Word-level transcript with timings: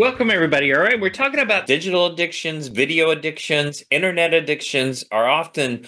Welcome, 0.00 0.30
everybody. 0.30 0.72
All 0.72 0.80
right, 0.80 0.98
we're 0.98 1.10
talking 1.10 1.40
about 1.40 1.66
digital 1.66 2.06
addictions, 2.06 2.68
video 2.68 3.10
addictions, 3.10 3.84
internet 3.90 4.32
addictions 4.32 5.04
are 5.12 5.28
often 5.28 5.86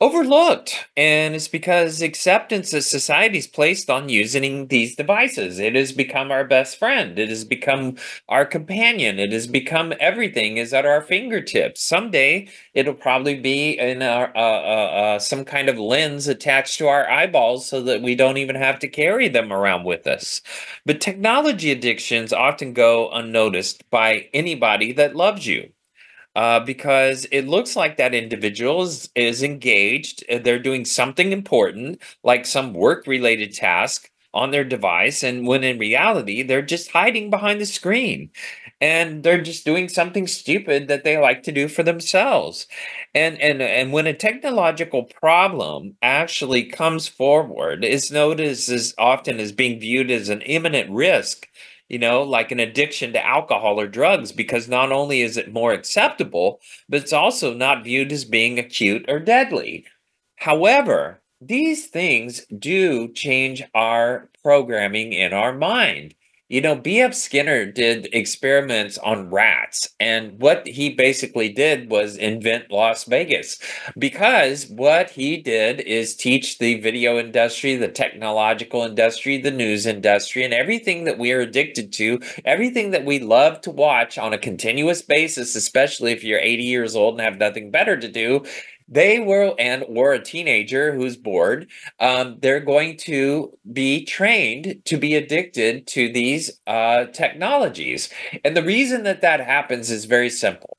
overlooked 0.00 0.88
and 0.96 1.34
it's 1.34 1.48
because 1.48 2.00
acceptance 2.00 2.72
of 2.72 2.82
society 2.82 3.36
is 3.36 3.46
placed 3.46 3.90
on 3.90 4.08
using 4.08 4.68
these 4.68 4.96
devices. 4.96 5.58
It 5.58 5.74
has 5.74 5.92
become 5.92 6.30
our 6.30 6.44
best 6.44 6.78
friend. 6.78 7.18
It 7.18 7.28
has 7.28 7.44
become 7.44 7.96
our 8.28 8.46
companion. 8.46 9.18
It 9.18 9.32
has 9.32 9.46
become 9.46 9.92
everything 10.00 10.56
is 10.56 10.72
at 10.72 10.86
our 10.86 11.02
fingertips. 11.02 11.82
Someday 11.82 12.48
it'll 12.72 12.94
probably 12.94 13.38
be 13.38 13.78
in 13.78 14.00
our, 14.02 14.34
uh, 14.34 14.40
uh, 14.40 14.90
uh, 15.14 15.18
some 15.18 15.44
kind 15.44 15.68
of 15.68 15.78
lens 15.78 16.28
attached 16.28 16.78
to 16.78 16.88
our 16.88 17.08
eyeballs 17.10 17.68
so 17.68 17.82
that 17.82 18.00
we 18.00 18.14
don't 18.14 18.38
even 18.38 18.56
have 18.56 18.78
to 18.78 18.88
carry 18.88 19.28
them 19.28 19.52
around 19.52 19.84
with 19.84 20.06
us. 20.06 20.40
But 20.86 21.02
technology 21.02 21.70
addictions 21.72 22.32
often 22.32 22.72
go 22.72 23.10
unnoticed 23.10 23.88
by 23.90 24.28
anybody 24.32 24.92
that 24.92 25.14
loves 25.14 25.46
you 25.46 25.72
uh, 26.40 26.58
because 26.58 27.26
it 27.32 27.46
looks 27.46 27.76
like 27.76 27.98
that 27.98 28.14
individual 28.14 28.80
is, 28.80 29.10
is 29.14 29.42
engaged. 29.42 30.24
Uh, 30.30 30.38
they're 30.38 30.58
doing 30.58 30.86
something 30.86 31.32
important, 31.32 32.00
like 32.24 32.46
some 32.46 32.72
work 32.72 33.06
related 33.06 33.52
task 33.52 34.10
on 34.32 34.50
their 34.50 34.64
device. 34.64 35.22
And 35.22 35.46
when 35.46 35.62
in 35.62 35.78
reality, 35.78 36.42
they're 36.42 36.62
just 36.62 36.92
hiding 36.92 37.28
behind 37.28 37.60
the 37.60 37.66
screen 37.66 38.30
and 38.80 39.22
they're 39.22 39.42
just 39.42 39.66
doing 39.66 39.90
something 39.90 40.26
stupid 40.26 40.88
that 40.88 41.04
they 41.04 41.18
like 41.18 41.42
to 41.42 41.52
do 41.52 41.68
for 41.68 41.82
themselves. 41.82 42.66
And, 43.14 43.38
and, 43.38 43.60
and 43.60 43.92
when 43.92 44.06
a 44.06 44.14
technological 44.14 45.02
problem 45.04 45.96
actually 46.00 46.64
comes 46.64 47.06
forward, 47.06 47.84
it's 47.84 48.10
noticed 48.10 48.70
as 48.70 48.94
often 48.96 49.40
as 49.40 49.52
being 49.52 49.78
viewed 49.78 50.10
as 50.10 50.30
an 50.30 50.40
imminent 50.40 50.88
risk 50.90 51.49
you 51.90 51.98
know, 51.98 52.22
like 52.22 52.52
an 52.52 52.60
addiction 52.60 53.12
to 53.12 53.26
alcohol 53.26 53.80
or 53.80 53.88
drugs, 53.88 54.32
because 54.32 54.68
not 54.68 54.92
only 54.92 55.22
is 55.22 55.36
it 55.36 55.52
more 55.52 55.72
acceptable, 55.72 56.60
but 56.88 57.02
it's 57.02 57.12
also 57.12 57.54
not 57.54 57.84
viewed 57.84 58.12
as 58.12 58.24
being 58.24 58.58
acute 58.58 59.04
or 59.08 59.18
deadly. 59.20 59.84
However, 60.36 61.22
these 61.40 61.86
things 61.88 62.46
do 62.58 63.12
change 63.12 63.62
our 63.74 64.30
programming 64.42 65.12
in 65.12 65.32
our 65.32 65.52
mind. 65.52 66.14
You 66.50 66.60
know, 66.60 66.74
B.F. 66.74 67.14
Skinner 67.14 67.64
did 67.64 68.08
experiments 68.12 68.98
on 68.98 69.30
rats, 69.30 69.88
and 70.00 70.40
what 70.40 70.66
he 70.66 70.90
basically 70.90 71.48
did 71.48 71.88
was 71.88 72.16
invent 72.16 72.72
Las 72.72 73.04
Vegas 73.04 73.60
because 73.96 74.66
what 74.66 75.10
he 75.10 75.36
did 75.36 75.78
is 75.82 76.16
teach 76.16 76.58
the 76.58 76.80
video 76.80 77.20
industry, 77.20 77.76
the 77.76 77.86
technological 77.86 78.82
industry, 78.82 79.40
the 79.40 79.52
news 79.52 79.86
industry, 79.86 80.42
and 80.42 80.52
everything 80.52 81.04
that 81.04 81.18
we 81.18 81.30
are 81.30 81.38
addicted 81.38 81.92
to, 81.92 82.18
everything 82.44 82.90
that 82.90 83.04
we 83.04 83.20
love 83.20 83.60
to 83.60 83.70
watch 83.70 84.18
on 84.18 84.32
a 84.32 84.38
continuous 84.38 85.02
basis, 85.02 85.54
especially 85.54 86.10
if 86.10 86.24
you're 86.24 86.40
80 86.40 86.64
years 86.64 86.96
old 86.96 87.14
and 87.14 87.20
have 87.20 87.38
nothing 87.38 87.70
better 87.70 87.96
to 87.96 88.08
do, 88.08 88.44
they 88.90 89.20
were 89.20 89.54
and 89.58 89.84
or 89.88 90.12
a 90.12 90.22
teenager 90.22 90.92
who's 90.92 91.16
bored 91.16 91.70
um, 92.00 92.36
they're 92.42 92.60
going 92.60 92.96
to 92.96 93.56
be 93.72 94.04
trained 94.04 94.82
to 94.84 94.98
be 94.98 95.14
addicted 95.14 95.86
to 95.86 96.12
these 96.12 96.60
uh, 96.66 97.04
technologies. 97.06 98.10
And 98.44 98.56
the 98.56 98.62
reason 98.62 99.04
that 99.04 99.22
that 99.22 99.40
happens 99.40 99.90
is 99.90 100.04
very 100.04 100.30
simple. 100.30 100.76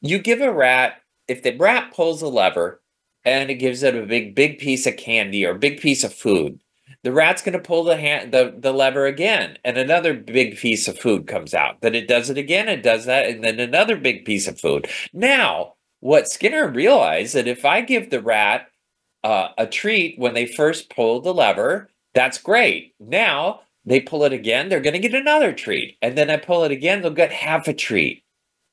You 0.00 0.18
give 0.18 0.40
a 0.40 0.52
rat 0.52 1.00
if 1.28 1.42
the 1.42 1.56
rat 1.56 1.92
pulls 1.94 2.20
a 2.20 2.28
lever 2.28 2.82
and 3.24 3.50
it 3.50 3.54
gives 3.54 3.82
it 3.82 3.94
a 3.94 4.04
big 4.04 4.34
big 4.34 4.58
piece 4.58 4.86
of 4.86 4.96
candy 4.96 5.46
or 5.46 5.54
big 5.54 5.80
piece 5.80 6.04
of 6.04 6.12
food 6.12 6.60
the 7.02 7.12
rat's 7.12 7.42
going 7.42 7.52
to 7.52 7.58
pull 7.58 7.84
the 7.84 7.96
hand 7.96 8.32
the, 8.32 8.54
the 8.58 8.72
lever 8.72 9.06
again 9.06 9.58
and 9.64 9.76
another 9.76 10.14
big 10.14 10.56
piece 10.56 10.88
of 10.88 10.98
food 10.98 11.26
comes 11.26 11.54
out. 11.54 11.80
Then 11.80 11.94
it 11.94 12.08
does 12.08 12.30
it 12.30 12.38
again 12.38 12.68
it 12.68 12.82
does 12.82 13.06
that 13.06 13.26
and 13.26 13.42
then 13.42 13.60
another 13.60 13.96
big 13.96 14.24
piece 14.24 14.46
of 14.46 14.60
food. 14.60 14.88
Now 15.12 15.74
what 16.02 16.28
Skinner 16.28 16.68
realized 16.68 17.36
that 17.36 17.46
if 17.46 17.64
I 17.64 17.80
give 17.80 18.10
the 18.10 18.20
rat 18.20 18.66
uh, 19.22 19.50
a 19.56 19.68
treat 19.68 20.18
when 20.18 20.34
they 20.34 20.46
first 20.46 20.90
pull 20.90 21.20
the 21.20 21.32
lever, 21.32 21.90
that's 22.12 22.38
great. 22.38 22.96
Now 22.98 23.60
they 23.84 24.00
pull 24.00 24.24
it 24.24 24.32
again, 24.32 24.68
they're 24.68 24.80
going 24.80 25.00
to 25.00 25.08
get 25.08 25.14
another 25.14 25.52
treat. 25.52 25.96
And 26.02 26.18
then 26.18 26.28
I 26.28 26.38
pull 26.38 26.64
it 26.64 26.72
again, 26.72 27.02
they'll 27.02 27.12
get 27.12 27.30
half 27.30 27.68
a 27.68 27.72
treat. 27.72 28.24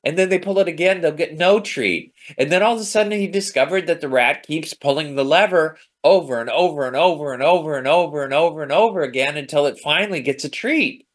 And 0.02 0.18
then 0.18 0.28
they 0.28 0.40
pull 0.40 0.58
it 0.58 0.66
again, 0.66 1.02
they'll 1.02 1.12
get 1.12 1.38
no 1.38 1.60
treat. 1.60 2.12
And 2.36 2.50
then 2.50 2.64
all 2.64 2.74
of 2.74 2.80
a 2.80 2.84
sudden 2.84 3.12
he 3.12 3.28
discovered 3.28 3.86
that 3.86 4.00
the 4.00 4.08
rat 4.08 4.44
keeps 4.44 4.74
pulling 4.74 5.14
the 5.14 5.24
lever 5.24 5.78
over 6.02 6.40
and 6.40 6.50
over 6.50 6.84
and 6.84 6.96
over 6.96 7.32
and 7.32 7.44
over 7.44 7.78
and 7.78 7.86
over 7.86 8.24
and 8.24 8.34
over 8.34 8.62
and 8.64 8.72
over 8.72 9.02
again 9.02 9.36
until 9.36 9.66
it 9.66 9.78
finally 9.78 10.20
gets 10.20 10.44
a 10.44 10.48
treat. 10.48 11.06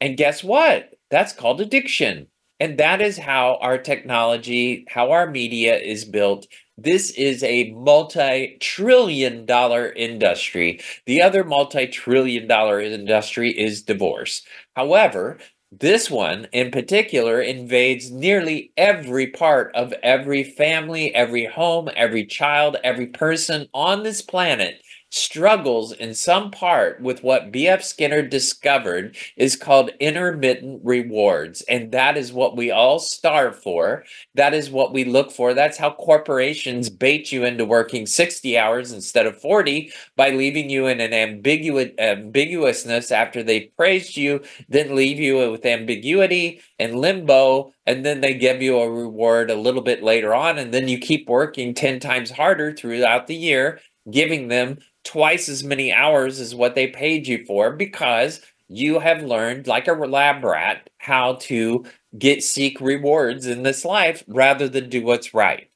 And 0.00 0.16
guess 0.16 0.42
what? 0.42 0.94
That's 1.10 1.32
called 1.32 1.60
addiction. 1.60 2.26
And 2.60 2.76
that 2.78 3.00
is 3.00 3.18
how 3.18 3.58
our 3.62 3.78
technology, 3.78 4.84
how 4.88 5.10
our 5.12 5.30
media 5.30 5.78
is 5.78 6.04
built. 6.04 6.46
This 6.76 7.10
is 7.12 7.42
a 7.42 7.70
multi 7.72 8.56
trillion 8.60 9.46
dollar 9.46 9.90
industry. 9.92 10.80
The 11.06 11.22
other 11.22 11.42
multi 11.44 11.86
trillion 11.86 12.46
dollar 12.46 12.80
industry 12.80 13.50
is 13.50 13.82
divorce. 13.82 14.42
However, 14.76 15.38
this 15.72 16.10
one 16.10 16.48
in 16.52 16.70
particular 16.70 17.40
invades 17.40 18.10
nearly 18.10 18.72
every 18.76 19.28
part 19.28 19.74
of 19.74 19.92
every 20.02 20.42
family, 20.42 21.14
every 21.14 21.46
home, 21.46 21.88
every 21.94 22.26
child, 22.26 22.76
every 22.82 23.06
person 23.06 23.68
on 23.72 24.02
this 24.02 24.20
planet 24.22 24.82
struggles 25.10 25.92
in 25.92 26.14
some 26.14 26.50
part 26.50 27.00
with 27.00 27.22
what 27.22 27.50
B.F. 27.50 27.82
Skinner 27.82 28.22
discovered 28.22 29.16
is 29.36 29.56
called 29.56 29.90
intermittent 29.98 30.80
rewards. 30.84 31.62
And 31.62 31.90
that 31.92 32.16
is 32.16 32.32
what 32.32 32.56
we 32.56 32.70
all 32.70 33.00
starve 33.00 33.60
for. 33.60 34.04
That 34.34 34.54
is 34.54 34.70
what 34.70 34.92
we 34.92 35.04
look 35.04 35.32
for. 35.32 35.52
That's 35.52 35.76
how 35.76 35.90
corporations 35.90 36.88
bait 36.88 37.32
you 37.32 37.44
into 37.44 37.64
working 37.64 38.06
60 38.06 38.56
hours 38.56 38.92
instead 38.92 39.26
of 39.26 39.40
40 39.40 39.92
by 40.16 40.30
leaving 40.30 40.70
you 40.70 40.86
in 40.86 41.00
an 41.00 41.12
ambiguous 41.12 41.90
ambiguousness 41.98 43.10
after 43.10 43.42
they 43.42 43.60
praised 43.60 44.16
you, 44.16 44.42
then 44.68 44.94
leave 44.94 45.18
you 45.18 45.50
with 45.50 45.66
ambiguity 45.66 46.60
and 46.78 46.94
limbo. 46.94 47.72
And 47.86 48.06
then 48.06 48.20
they 48.20 48.34
give 48.34 48.62
you 48.62 48.78
a 48.78 48.90
reward 48.90 49.50
a 49.50 49.56
little 49.56 49.82
bit 49.82 50.02
later 50.04 50.32
on. 50.32 50.58
And 50.58 50.72
then 50.72 50.86
you 50.86 50.98
keep 50.98 51.28
working 51.28 51.74
10 51.74 51.98
times 51.98 52.30
harder 52.30 52.72
throughout 52.72 53.26
the 53.26 53.34
year 53.34 53.80
giving 54.10 54.48
them 54.48 54.78
twice 55.10 55.48
as 55.48 55.64
many 55.64 55.92
hours 55.92 56.38
as 56.38 56.54
what 56.54 56.76
they 56.76 56.86
paid 56.86 57.26
you 57.26 57.44
for 57.44 57.72
because 57.72 58.40
you 58.68 59.00
have 59.00 59.24
learned 59.24 59.66
like 59.66 59.88
a 59.88 59.92
lab 59.92 60.44
rat 60.44 60.88
how 60.98 61.34
to 61.34 61.84
get 62.16 62.44
seek 62.44 62.80
rewards 62.80 63.44
in 63.44 63.64
this 63.64 63.84
life 63.84 64.22
rather 64.28 64.68
than 64.68 64.88
do 64.88 65.02
what's 65.02 65.34
right. 65.34 65.68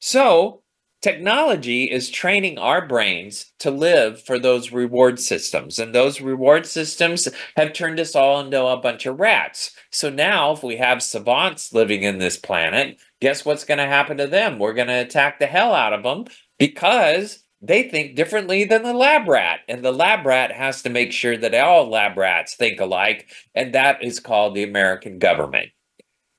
So, 0.00 0.62
technology 1.00 1.84
is 1.84 2.10
training 2.10 2.58
our 2.58 2.84
brains 2.84 3.52
to 3.60 3.70
live 3.70 4.20
for 4.20 4.36
those 4.36 4.72
reward 4.72 5.20
systems 5.20 5.78
and 5.78 5.94
those 5.94 6.20
reward 6.20 6.66
systems 6.66 7.28
have 7.56 7.72
turned 7.72 8.00
us 8.00 8.16
all 8.16 8.40
into 8.40 8.64
a 8.64 8.76
bunch 8.76 9.06
of 9.06 9.20
rats. 9.20 9.76
So 9.90 10.10
now 10.10 10.50
if 10.52 10.64
we 10.64 10.78
have 10.78 11.04
savants 11.04 11.72
living 11.72 12.02
in 12.02 12.18
this 12.18 12.36
planet, 12.36 12.98
guess 13.20 13.44
what's 13.44 13.64
going 13.64 13.78
to 13.78 13.86
happen 13.86 14.16
to 14.16 14.26
them? 14.26 14.58
We're 14.58 14.74
going 14.74 14.88
to 14.88 14.94
attack 15.00 15.38
the 15.38 15.46
hell 15.46 15.72
out 15.72 15.92
of 15.92 16.02
them 16.02 16.24
because 16.58 17.44
they 17.62 17.84
think 17.84 18.16
differently 18.16 18.64
than 18.64 18.82
the 18.82 18.92
lab 18.92 19.28
rat. 19.28 19.60
And 19.68 19.84
the 19.84 19.92
lab 19.92 20.26
rat 20.26 20.50
has 20.52 20.82
to 20.82 20.90
make 20.90 21.12
sure 21.12 21.36
that 21.36 21.54
all 21.54 21.88
lab 21.88 22.18
rats 22.18 22.56
think 22.56 22.80
alike. 22.80 23.30
And 23.54 23.72
that 23.72 24.02
is 24.02 24.20
called 24.20 24.54
the 24.54 24.64
American 24.64 25.18
government. 25.20 25.70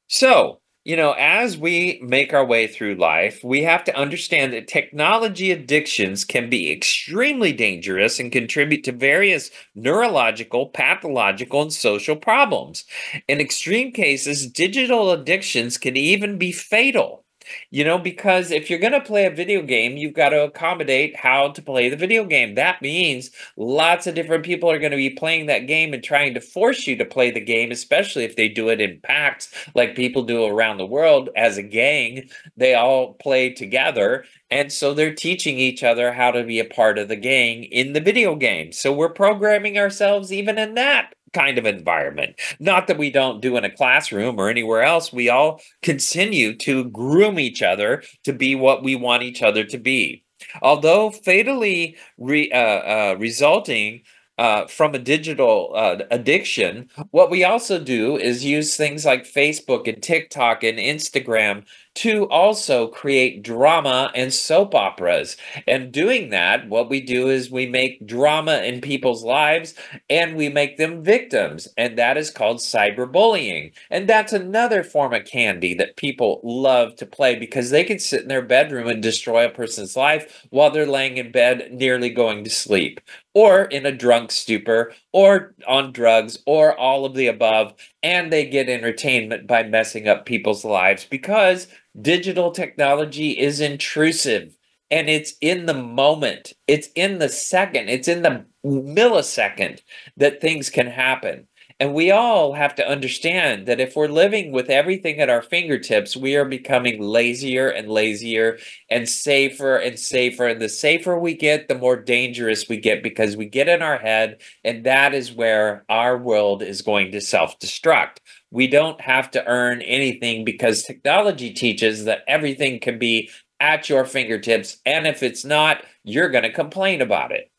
So, 0.07 0.59
you 0.83 0.97
know, 0.97 1.13
as 1.13 1.57
we 1.57 2.01
make 2.03 2.33
our 2.33 2.45
way 2.45 2.67
through 2.67 2.95
life, 2.95 3.41
we 3.41 3.63
have 3.63 3.85
to 3.85 3.95
understand 3.95 4.51
that 4.51 4.67
technology 4.67 5.49
addictions 5.49 6.25
can 6.25 6.49
be 6.49 6.69
extremely 6.69 7.53
dangerous 7.53 8.19
and 8.19 8.29
contribute 8.29 8.83
to 8.83 8.91
various 8.91 9.49
neurological, 9.75 10.67
pathological, 10.67 11.61
and 11.61 11.71
social 11.71 12.17
problems. 12.17 12.83
In 13.29 13.39
extreme 13.39 13.93
cases, 13.93 14.45
digital 14.45 15.11
addictions 15.11 15.77
can 15.77 15.95
even 15.95 16.37
be 16.37 16.51
fatal. 16.51 17.22
You 17.69 17.83
know, 17.83 17.97
because 17.97 18.51
if 18.51 18.69
you're 18.69 18.79
going 18.79 18.93
to 18.93 19.01
play 19.01 19.25
a 19.25 19.31
video 19.31 19.61
game, 19.61 19.97
you've 19.97 20.13
got 20.13 20.29
to 20.29 20.43
accommodate 20.43 21.15
how 21.15 21.49
to 21.49 21.61
play 21.61 21.89
the 21.89 21.95
video 21.95 22.25
game. 22.25 22.55
That 22.55 22.81
means 22.81 23.31
lots 23.57 24.07
of 24.07 24.15
different 24.15 24.45
people 24.45 24.69
are 24.69 24.79
going 24.79 24.91
to 24.91 24.97
be 24.97 25.09
playing 25.09 25.47
that 25.47 25.67
game 25.67 25.93
and 25.93 26.03
trying 26.03 26.33
to 26.33 26.41
force 26.41 26.87
you 26.87 26.95
to 26.97 27.05
play 27.05 27.31
the 27.31 27.39
game, 27.39 27.71
especially 27.71 28.23
if 28.23 28.35
they 28.35 28.47
do 28.47 28.69
it 28.69 28.81
in 28.81 28.99
packs 29.01 29.53
like 29.75 29.95
people 29.95 30.23
do 30.23 30.45
around 30.45 30.77
the 30.77 30.85
world 30.85 31.29
as 31.35 31.57
a 31.57 31.63
gang. 31.63 32.29
They 32.57 32.75
all 32.75 33.13
play 33.15 33.53
together. 33.53 34.25
And 34.51 34.71
so 34.71 34.93
they're 34.93 35.15
teaching 35.15 35.57
each 35.57 35.83
other 35.83 36.13
how 36.13 36.31
to 36.31 36.43
be 36.43 36.59
a 36.59 36.65
part 36.65 36.99
of 36.99 37.07
the 37.07 37.15
gang 37.15 37.63
in 37.63 37.93
the 37.93 38.01
video 38.01 38.35
game. 38.35 38.71
So 38.71 38.93
we're 38.93 39.09
programming 39.09 39.77
ourselves 39.77 40.31
even 40.31 40.57
in 40.57 40.75
that 40.75 41.13
kind 41.33 41.57
of 41.57 41.65
environment. 41.65 42.39
Not 42.59 42.87
that 42.87 42.97
we 42.97 43.09
don't 43.09 43.41
do 43.41 43.57
in 43.57 43.63
a 43.63 43.69
classroom 43.69 44.39
or 44.39 44.49
anywhere 44.49 44.83
else. 44.83 45.11
We 45.11 45.29
all 45.29 45.61
continue 45.81 46.55
to 46.57 46.85
groom 46.85 47.39
each 47.39 47.61
other 47.61 48.03
to 48.23 48.33
be 48.33 48.55
what 48.55 48.83
we 48.83 48.95
want 48.95 49.23
each 49.23 49.41
other 49.41 49.63
to 49.65 49.77
be. 49.77 50.23
Although 50.61 51.11
fatally 51.11 51.97
re, 52.17 52.51
uh, 52.51 52.57
uh, 52.57 53.15
resulting 53.17 54.01
uh, 54.37 54.65
from 54.67 54.95
a 54.95 54.99
digital 54.99 55.71
uh, 55.75 55.97
addiction, 56.09 56.89
what 57.11 57.29
we 57.29 57.43
also 57.43 57.79
do 57.79 58.17
is 58.17 58.43
use 58.43 58.75
things 58.75 59.05
like 59.05 59.23
Facebook 59.23 59.87
and 59.87 60.01
TikTok 60.01 60.63
and 60.63 60.79
Instagram 60.79 61.65
to 61.95 62.27
also 62.29 62.87
create 62.87 63.43
drama 63.43 64.11
and 64.15 64.33
soap 64.33 64.73
operas. 64.73 65.37
And 65.67 65.91
doing 65.91 66.29
that, 66.31 66.67
what 66.67 66.89
we 66.89 67.01
do 67.01 67.29
is 67.29 67.51
we 67.51 67.65
make 67.65 68.05
drama 68.05 68.57
in 68.63 68.81
people's 68.81 69.23
lives 69.23 69.75
and 70.09 70.35
we 70.35 70.49
make 70.49 70.77
them 70.77 71.03
victims. 71.03 71.67
And 71.77 71.97
that 71.97 72.17
is 72.17 72.31
called 72.31 72.57
cyberbullying. 72.57 73.73
And 73.91 74.07
that's 74.07 74.33
another 74.33 74.83
form 74.83 75.13
of 75.13 75.25
candy 75.25 75.73
that 75.75 75.97
people 75.97 76.41
love 76.43 76.95
to 76.97 77.05
play 77.05 77.35
because 77.35 77.69
they 77.69 77.83
can 77.83 77.99
sit 77.99 78.21
in 78.23 78.27
their 78.27 78.41
bedroom 78.41 78.87
and 78.87 79.01
destroy 79.01 79.45
a 79.45 79.49
person's 79.49 79.95
life 79.95 80.47
while 80.49 80.71
they're 80.71 80.85
laying 80.85 81.17
in 81.17 81.31
bed 81.31 81.69
nearly 81.71 82.09
going 82.09 82.43
to 82.43 82.49
sleep 82.49 82.99
or 83.33 83.63
in 83.65 83.85
a 83.85 83.91
drunk 83.91 84.31
stupor 84.31 84.93
or 85.11 85.53
on 85.67 85.91
drugs 85.91 86.39
or 86.45 86.77
all 86.77 87.05
of 87.05 87.15
the 87.15 87.27
above 87.27 87.73
and 88.03 88.31
they 88.31 88.45
get 88.45 88.69
entertainment 88.69 89.47
by 89.47 89.63
messing 89.63 90.07
up 90.07 90.25
people's 90.25 90.65
lives 90.65 91.05
because 91.09 91.67
digital 92.01 92.51
technology 92.51 93.31
is 93.31 93.59
intrusive 93.59 94.55
and 94.91 95.09
it's 95.09 95.33
in 95.41 95.65
the 95.65 95.73
moment 95.73 96.53
it's 96.67 96.89
in 96.95 97.19
the 97.19 97.29
second 97.29 97.89
it's 97.89 98.07
in 98.07 98.21
the 98.21 98.45
millisecond 98.65 99.79
that 100.17 100.41
things 100.41 100.69
can 100.69 100.87
happen 100.87 101.47
and 101.79 101.93
we 101.93 102.11
all 102.11 102.53
have 102.53 102.75
to 102.75 102.87
understand 102.87 103.65
that 103.67 103.79
if 103.79 103.95
we're 103.95 104.07
living 104.07 104.51
with 104.51 104.69
everything 104.69 105.19
at 105.19 105.29
our 105.29 105.41
fingertips, 105.41 106.15
we 106.15 106.35
are 106.35 106.45
becoming 106.45 107.01
lazier 107.01 107.69
and 107.69 107.89
lazier 107.89 108.57
and 108.89 109.07
safer 109.07 109.77
and 109.77 109.97
safer. 109.99 110.47
And 110.47 110.61
the 110.61 110.69
safer 110.69 111.17
we 111.17 111.35
get, 111.35 111.67
the 111.67 111.77
more 111.77 111.95
dangerous 111.95 112.67
we 112.69 112.77
get 112.77 113.03
because 113.03 113.37
we 113.37 113.45
get 113.45 113.67
in 113.67 113.81
our 113.81 113.97
head. 113.97 114.41
And 114.63 114.83
that 114.85 115.13
is 115.13 115.31
where 115.31 115.85
our 115.89 116.17
world 116.17 116.63
is 116.63 116.81
going 116.81 117.11
to 117.11 117.21
self 117.21 117.59
destruct. 117.59 118.17
We 118.51 118.67
don't 118.67 118.99
have 119.01 119.31
to 119.31 119.45
earn 119.47 119.81
anything 119.81 120.45
because 120.45 120.83
technology 120.83 121.51
teaches 121.51 122.05
that 122.05 122.23
everything 122.27 122.79
can 122.79 122.99
be 122.99 123.29
at 123.59 123.89
your 123.89 124.05
fingertips. 124.05 124.77
And 124.85 125.07
if 125.07 125.23
it's 125.23 125.45
not, 125.45 125.83
you're 126.03 126.29
going 126.29 126.43
to 126.43 126.51
complain 126.51 127.01
about 127.01 127.31
it. 127.31 127.52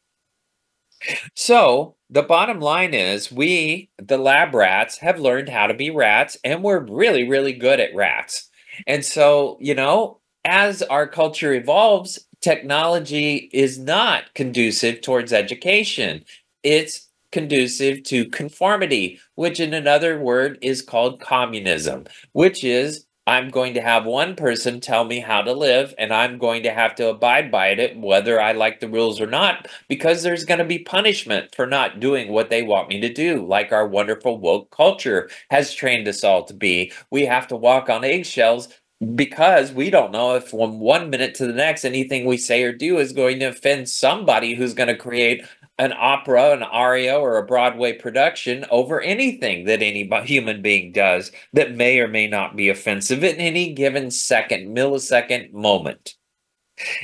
So 1.35 1.97
the 2.11 2.23
bottom 2.23 2.61
line 2.61 2.95
is 2.95 3.33
we, 3.33 3.91
the 3.99 4.19
lab 4.19 4.55
rats, 4.55 4.99
have 4.99 5.19
learned 5.19 5.49
how 5.49 5.67
to 5.67 5.75
be 5.75 5.91
rats 5.91 6.37
and 6.45 6.63
we're 6.63 6.81
really, 6.81 7.29
really 7.29 7.53
good 7.53 7.81
at 7.81 7.95
rats. 7.95 8.51
And 8.87 9.05
so, 9.05 9.59
you 9.61 9.75
know, 9.75 10.19
as 10.45 10.83
our 10.83 11.07
culture 11.07 11.53
evolves, 11.53 12.19
technology 12.41 13.49
is 13.53 13.79
not 13.79 14.35
conducive 14.35 15.01
towards 15.01 15.33
education. 15.33 16.25
It's 16.63 17.09
conducive 17.33 18.05
to 18.05 18.29
conformity, 18.29 19.19
which 19.35 19.59
in 19.59 19.75
another 19.75 20.21
word 20.21 20.59
is 20.63 20.83
called 20.83 21.21
communism, 21.21 22.05
which 22.33 22.63
is 22.63 23.07
I'm 23.27 23.49
going 23.49 23.73
to 23.75 23.81
have 23.81 24.05
one 24.05 24.37
person 24.37 24.81
tell 24.81 25.05
me 25.05 25.21
how 25.21 25.41
to 25.41 25.53
live, 25.55 25.95
and 25.97 26.13
I'm 26.13 26.37
going 26.37 26.63
to 26.65 26.71
have 26.71 26.95
to 26.97 27.09
abide 27.09 27.51
by 27.51 27.69
it, 27.69 27.97
whether 27.99 28.39
I 28.39 28.53
like 28.53 28.81
the 28.81 28.89
rules 28.89 29.19
or 29.19 29.27
not, 29.27 29.67
because 29.89 30.23
there's 30.23 30.45
going 30.45 30.59
to 30.59 30.65
be 30.65 30.79
punishment 30.79 31.55
for 31.55 31.67
not 31.67 32.01
doing 32.01 32.31
what 32.31 32.51
they 32.51 32.63
want 32.63 32.91
me 32.91 33.01
to 33.01 33.11
do, 33.13 33.47
like 33.47 33.73
our 33.73 33.89
wonderful 33.89 34.39
woke 34.39 34.71
culture 34.71 35.31
has 35.51 35.73
trained 35.73 36.07
us 36.07 36.23
all 36.23 36.45
to 36.45 36.53
be. 36.53 36.93
We 37.11 37.25
have 37.25 37.49
to 37.49 37.57
walk 37.57 37.89
on 37.89 38.05
eggshells 38.05 38.69
because 39.15 39.73
we 39.73 39.91
don't 39.91 40.13
know 40.13 40.35
if 40.35 40.49
from 40.49 40.79
one 40.79 41.11
minute 41.11 41.35
to 41.37 41.47
the 41.47 41.53
next 41.53 41.85
anything 41.85 42.27
we 42.27 42.37
say 42.37 42.63
or 42.63 42.73
do 42.73 42.99
is 42.99 43.13
going 43.13 43.39
to 43.41 43.47
offend 43.47 43.89
somebody 43.89 44.55
who's 44.55 44.75
going 44.75 44.89
to 44.89 44.97
create 44.97 45.45
an 45.79 45.93
opera, 45.97 46.53
an 46.53 46.63
aria, 46.63 47.19
or 47.19 47.37
a 47.37 47.47
Broadway 47.47 47.93
production 47.93 48.65
over 48.71 49.01
anything 49.01 49.65
that 49.65 49.83
any 49.83 50.09
human 50.25 50.63
being 50.63 50.93
does 50.93 51.33
that 51.53 51.75
may 51.75 51.99
or 51.99 52.09
may 52.09 52.27
not 52.27 52.57
be 52.57 52.69
offensive 52.69 53.25
in 53.25 53.37
any 53.37 53.73
given 53.73 54.11
second, 54.11 54.75
millisecond 54.77 55.53
moment. 55.53 56.15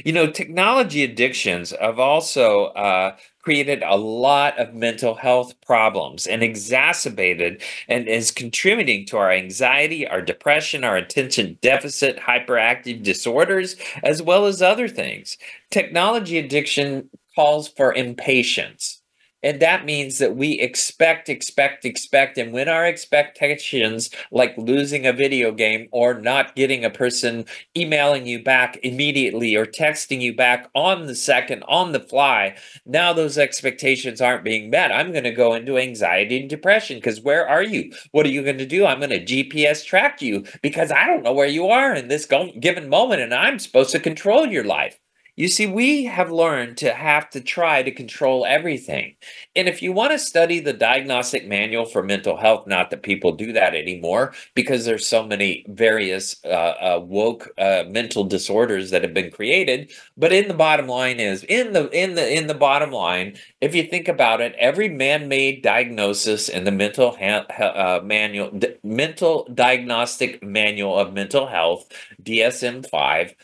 You 0.05 0.13
know, 0.13 0.29
technology 0.31 1.05
addictions 1.05 1.73
have 1.81 2.01
also 2.01 2.67
uh, 2.67 3.17
created 3.41 3.83
a 3.85 3.97
lot 3.97 4.59
of 4.59 4.75
mental 4.75 5.15
health 5.15 5.55
problems 5.61 6.27
and 6.27 6.43
exacerbated 6.43 7.63
and 7.89 8.09
is 8.09 8.33
contributing 8.33 9.07
to 9.07 9.17
our 9.17 9.31
anxiety, 9.31 10.07
our 10.07 10.23
depression, 10.23 10.83
our 10.83 10.97
attention 10.97 11.57
deficit, 11.63 12.19
hyperactive 12.19 13.03
disorders, 13.03 13.77
as 14.03 14.21
well 14.21 14.47
as 14.47 14.61
other 14.61 14.89
things. 14.89 15.39
Technology 15.71 16.39
addiction 16.39 17.09
calls 17.35 17.69
for 17.69 17.95
impatience. 17.95 19.01
And 19.43 19.61
that 19.61 19.87
means 19.87 20.19
that 20.19 20.37
we 20.37 20.61
expect, 20.61 21.31
expect, 21.31 21.87
expect. 21.87 22.37
And 22.37 22.53
when 22.53 22.69
our 22.69 22.85
expectations, 22.85 24.11
like 24.31 24.55
losing 24.59 25.07
a 25.07 25.15
video 25.15 25.51
game 25.51 25.89
or 25.93 26.13
not 26.15 26.55
getting 26.57 26.85
a 26.85 26.91
person 26.91 27.47
emailing 27.77 28.27
you 28.27 28.43
back 28.43 28.79
immediately 28.83 29.57
or 29.57 29.65
texting 29.65 30.21
you 30.21 30.35
back 30.35 30.69
on 30.75 31.07
the 31.07 31.15
second, 31.15 31.65
on 31.69 31.93
the 31.93 32.01
fly, 32.01 32.55
now 32.85 33.15
those 33.15 33.39
expectations 33.39 34.21
aren't 34.21 34.45
being 34.45 34.69
met. 34.69 34.93
I'm 34.93 35.11
going 35.11 35.25
to 35.25 35.31
go 35.31 35.55
into 35.55 35.79
anxiety 35.79 36.41
and 36.41 36.51
depression 36.51 36.99
because 36.99 37.23
where 37.23 37.49
are 37.49 37.63
you? 37.63 37.93
What 38.13 38.27
are 38.27 38.31
you 38.31 38.43
going 38.43 38.59
to 38.59 38.67
do? 38.67 38.85
I'm 38.85 39.01
going 39.01 39.09
to 39.09 39.25
GPS 39.25 39.85
track 39.87 40.21
you 40.21 40.45
because 40.63 40.93
I 40.93 41.07
don't 41.07 41.23
know 41.23 41.33
where 41.33 41.49
you 41.49 41.69
are 41.69 41.95
in 41.95 42.09
this 42.09 42.29
given 42.61 42.91
moment 42.91 43.23
and 43.23 43.33
I'm 43.33 43.59
supposed 43.59 43.93
to 43.93 44.01
control 44.01 44.47
your 44.47 44.65
life. 44.65 45.00
You 45.41 45.49
see, 45.49 45.67
we 45.67 46.05
have 46.05 46.31
learned 46.31 46.77
to 46.79 46.93
have 46.93 47.31
to 47.31 47.41
try 47.41 47.83
to 47.83 47.91
control 47.91 48.45
everything. 48.45 49.15
And 49.57 49.69
if 49.69 49.81
you 49.81 49.91
want 49.91 50.13
to 50.13 50.19
study 50.19 50.61
the 50.61 50.75
diagnostic 50.75 51.49
manual 51.49 51.87
for 51.87 52.03
mental 52.03 52.37
health, 52.37 52.67
not 52.67 52.91
that 52.91 53.03
people 53.03 53.33
do 53.33 53.55
that 53.55 53.75
anymore 53.75 54.35
because 54.55 54.85
there's 54.85 55.07
so 55.07 55.25
many 55.25 55.65
various 55.67 56.37
uh, 56.45 56.49
uh, 56.49 57.01
woke 57.03 57.49
uh, 57.57 57.85
mental 57.89 58.25
disorders 58.25 58.91
that 58.91 59.03
have 59.03 59.15
been 59.15 59.31
created. 59.31 59.91
But 60.15 60.35
in 60.35 60.47
the 60.47 60.53
bottom 60.53 60.89
line 60.89 61.19
is 61.21 61.43
in 61.45 61.73
the 61.73 61.89
in 61.89 62.17
the 62.17 62.37
in 62.37 62.47
the 62.47 62.53
bottom 62.53 62.91
line, 62.91 63.39
if 63.63 63.75
you 63.75 63.85
think 63.85 64.09
about 64.09 64.43
it, 64.43 64.55
every 64.59 64.91
man-made 64.91 65.63
diagnosis 65.63 66.51
in 66.51 66.65
the 66.65 66.71
mental 66.71 67.17
ha- 67.17 67.47
uh, 67.49 68.01
manual, 68.05 68.51
d- 68.51 68.75
mental 68.85 69.49
diagnostic 69.55 70.43
manual 70.43 70.99
of 70.99 71.15
mental 71.15 71.47
health, 71.47 71.91
DSM 72.23 72.87
five 72.91 73.35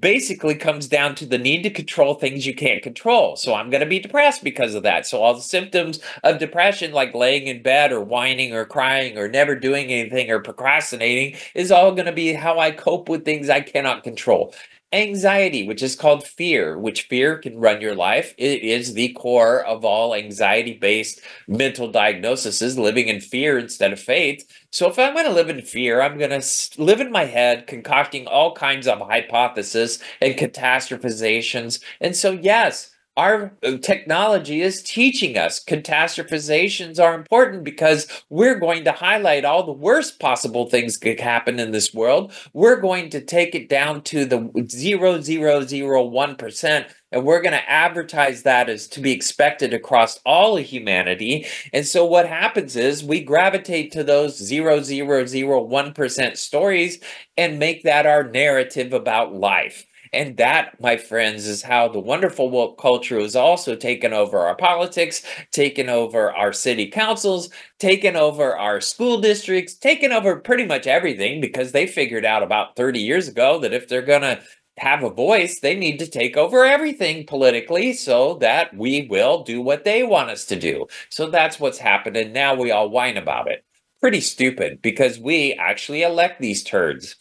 basically 0.00 0.54
comes 0.54 0.86
down 0.86 1.14
to 1.14 1.26
the 1.26 1.38
need 1.38 1.62
to 1.62 1.70
control 1.70 2.14
things 2.14 2.46
you 2.46 2.54
can't 2.54 2.82
control. 2.82 3.36
So 3.36 3.54
I'm 3.54 3.70
going 3.70 3.80
to 3.80 3.86
be 3.86 3.98
depressed 3.98 4.44
because 4.44 4.74
of 4.74 4.82
that. 4.82 5.06
So 5.06 5.22
all 5.22 5.34
the 5.34 5.40
symptoms 5.40 6.00
of 6.22 6.38
depression, 6.38 6.92
like 6.92 7.14
laying 7.14 7.46
in 7.46 7.62
bed 7.62 7.92
or 7.92 8.00
whining 8.00 8.52
or 8.52 8.64
crying 8.64 9.16
or 9.16 9.28
never 9.28 9.54
doing 9.54 9.90
anything 9.90 10.30
or 10.30 10.40
procrastinating, 10.40 11.38
is 11.54 11.72
all 11.72 11.92
going 11.92 12.06
to 12.06 12.12
be 12.12 12.34
how 12.34 12.58
I 12.58 12.70
cope 12.70 13.08
with 13.08 13.24
things 13.24 13.48
I 13.48 13.60
cannot 13.60 14.04
control 14.04 14.54
anxiety, 14.92 15.66
which 15.66 15.82
is 15.82 15.94
called 15.94 16.26
fear, 16.26 16.78
which 16.78 17.02
fear 17.02 17.36
can 17.38 17.58
run 17.58 17.80
your 17.80 17.94
life. 17.94 18.34
It 18.38 18.62
is 18.62 18.94
the 18.94 19.12
core 19.12 19.64
of 19.64 19.84
all 19.84 20.14
anxiety 20.14 20.74
based 20.74 21.20
mental 21.46 21.90
diagnoses, 21.90 22.78
living 22.78 23.08
in 23.08 23.20
fear 23.20 23.58
instead 23.58 23.92
of 23.92 24.00
faith. 24.00 24.50
So 24.70 24.88
if 24.88 24.98
I'm 24.98 25.14
going 25.14 25.26
to 25.26 25.32
live 25.32 25.50
in 25.50 25.62
fear, 25.62 26.00
I'm 26.00 26.18
going 26.18 26.40
to 26.40 26.82
live 26.82 27.00
in 27.00 27.12
my 27.12 27.24
head, 27.24 27.66
concocting 27.66 28.26
all 28.26 28.54
kinds 28.54 28.86
of 28.86 29.00
hypotheses 29.00 30.02
and 30.20 30.34
catastrophizations. 30.34 31.82
And 32.00 32.16
so, 32.16 32.32
yes, 32.32 32.90
our 33.18 33.52
technology 33.82 34.62
is 34.62 34.80
teaching 34.80 35.36
us 35.36 35.62
catastrophizations 35.62 37.02
are 37.02 37.16
important 37.16 37.64
because 37.64 38.06
we're 38.30 38.60
going 38.60 38.84
to 38.84 38.92
highlight 38.92 39.44
all 39.44 39.66
the 39.66 39.72
worst 39.72 40.20
possible 40.20 40.66
things 40.66 40.96
could 40.96 41.18
happen 41.18 41.58
in 41.58 41.72
this 41.72 41.92
world. 41.92 42.32
We're 42.52 42.80
going 42.80 43.10
to 43.10 43.20
take 43.20 43.56
it 43.56 43.68
down 43.68 44.02
to 44.02 44.24
the 44.24 44.38
0.001% 44.38 46.90
and 47.10 47.24
we're 47.24 47.40
going 47.42 47.54
to 47.54 47.70
advertise 47.70 48.44
that 48.44 48.68
as 48.68 48.86
to 48.88 49.00
be 49.00 49.10
expected 49.10 49.74
across 49.74 50.20
all 50.24 50.56
of 50.56 50.64
humanity. 50.64 51.44
And 51.72 51.84
so 51.84 52.04
what 52.04 52.28
happens 52.28 52.76
is 52.76 53.02
we 53.02 53.24
gravitate 53.24 53.90
to 53.92 54.04
those 54.04 54.40
0.001% 54.40 56.36
stories 56.36 57.00
and 57.36 57.58
make 57.58 57.82
that 57.82 58.06
our 58.06 58.30
narrative 58.30 58.92
about 58.92 59.34
life. 59.34 59.87
And 60.12 60.36
that, 60.38 60.80
my 60.80 60.96
friends, 60.96 61.46
is 61.46 61.62
how 61.62 61.88
the 61.88 62.00
wonderful 62.00 62.50
woke 62.50 62.80
culture 62.80 63.20
has 63.20 63.36
also 63.36 63.74
taken 63.74 64.12
over 64.12 64.38
our 64.38 64.56
politics, 64.56 65.22
taken 65.52 65.88
over 65.88 66.32
our 66.34 66.52
city 66.52 66.88
councils, 66.88 67.50
taken 67.78 68.16
over 68.16 68.56
our 68.56 68.80
school 68.80 69.20
districts, 69.20 69.74
taken 69.74 70.12
over 70.12 70.36
pretty 70.36 70.64
much 70.64 70.86
everything 70.86 71.40
because 71.40 71.72
they 71.72 71.86
figured 71.86 72.24
out 72.24 72.42
about 72.42 72.76
30 72.76 73.00
years 73.00 73.28
ago 73.28 73.58
that 73.60 73.72
if 73.72 73.88
they're 73.88 74.02
going 74.02 74.22
to 74.22 74.40
have 74.78 75.02
a 75.02 75.10
voice, 75.10 75.60
they 75.60 75.74
need 75.74 75.98
to 75.98 76.06
take 76.06 76.36
over 76.36 76.64
everything 76.64 77.26
politically 77.26 77.92
so 77.92 78.34
that 78.34 78.74
we 78.76 79.06
will 79.10 79.42
do 79.42 79.60
what 79.60 79.84
they 79.84 80.02
want 80.02 80.30
us 80.30 80.44
to 80.46 80.56
do. 80.56 80.86
So 81.10 81.28
that's 81.28 81.58
what's 81.58 81.78
happened. 81.78 82.16
And 82.16 82.32
now 82.32 82.54
we 82.54 82.70
all 82.70 82.88
whine 82.88 83.16
about 83.16 83.50
it. 83.50 83.64
Pretty 84.00 84.20
stupid 84.20 84.80
because 84.80 85.18
we 85.18 85.54
actually 85.54 86.02
elect 86.02 86.40
these 86.40 86.62
turds. 86.62 87.16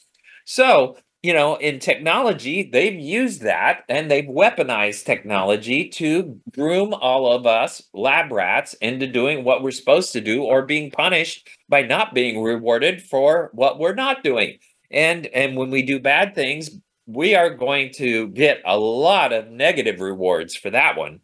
So 0.46 0.98
you 1.24 1.34
know, 1.34 1.56
in 1.56 1.80
technology, 1.80 2.70
they've 2.72 3.00
used 3.00 3.42
that 3.42 3.84
and 3.90 4.10
they've 4.10 4.26
weaponized 4.26 5.06
technology 5.06 5.90
to 5.90 6.40
groom 6.54 6.94
all 6.94 7.32
of 7.32 7.46
us 7.46 7.82
lab 7.94 8.32
rats 8.32 8.74
into 8.76 9.08
doing 9.08 9.44
what 9.44 9.64
we're 9.64 9.72
supposed 9.72 10.14
to 10.14 10.22
do 10.22 10.44
or 10.44 10.62
being 10.66 10.92
punished 10.92 11.50
by 11.68 11.82
not 11.82 12.14
being 12.14 12.42
rewarded 12.42 13.02
for 13.02 13.50
what 13.54 13.80
we're 13.80 13.96
not 13.96 14.24
doing. 14.24 14.58
And 14.92 15.26
and 15.28 15.58
when 15.58 15.72
we 15.72 15.82
do 15.82 16.00
bad 16.00 16.36
things, 16.36 16.70
we 17.08 17.36
are 17.36 17.50
going 17.50 17.92
to 17.94 18.28
get 18.30 18.62
a 18.66 18.78
lot 18.78 19.34
of 19.34 19.50
negative 19.50 20.00
rewards 20.00 20.56
for 20.56 20.70
that 20.70 20.98
one. 20.98 21.20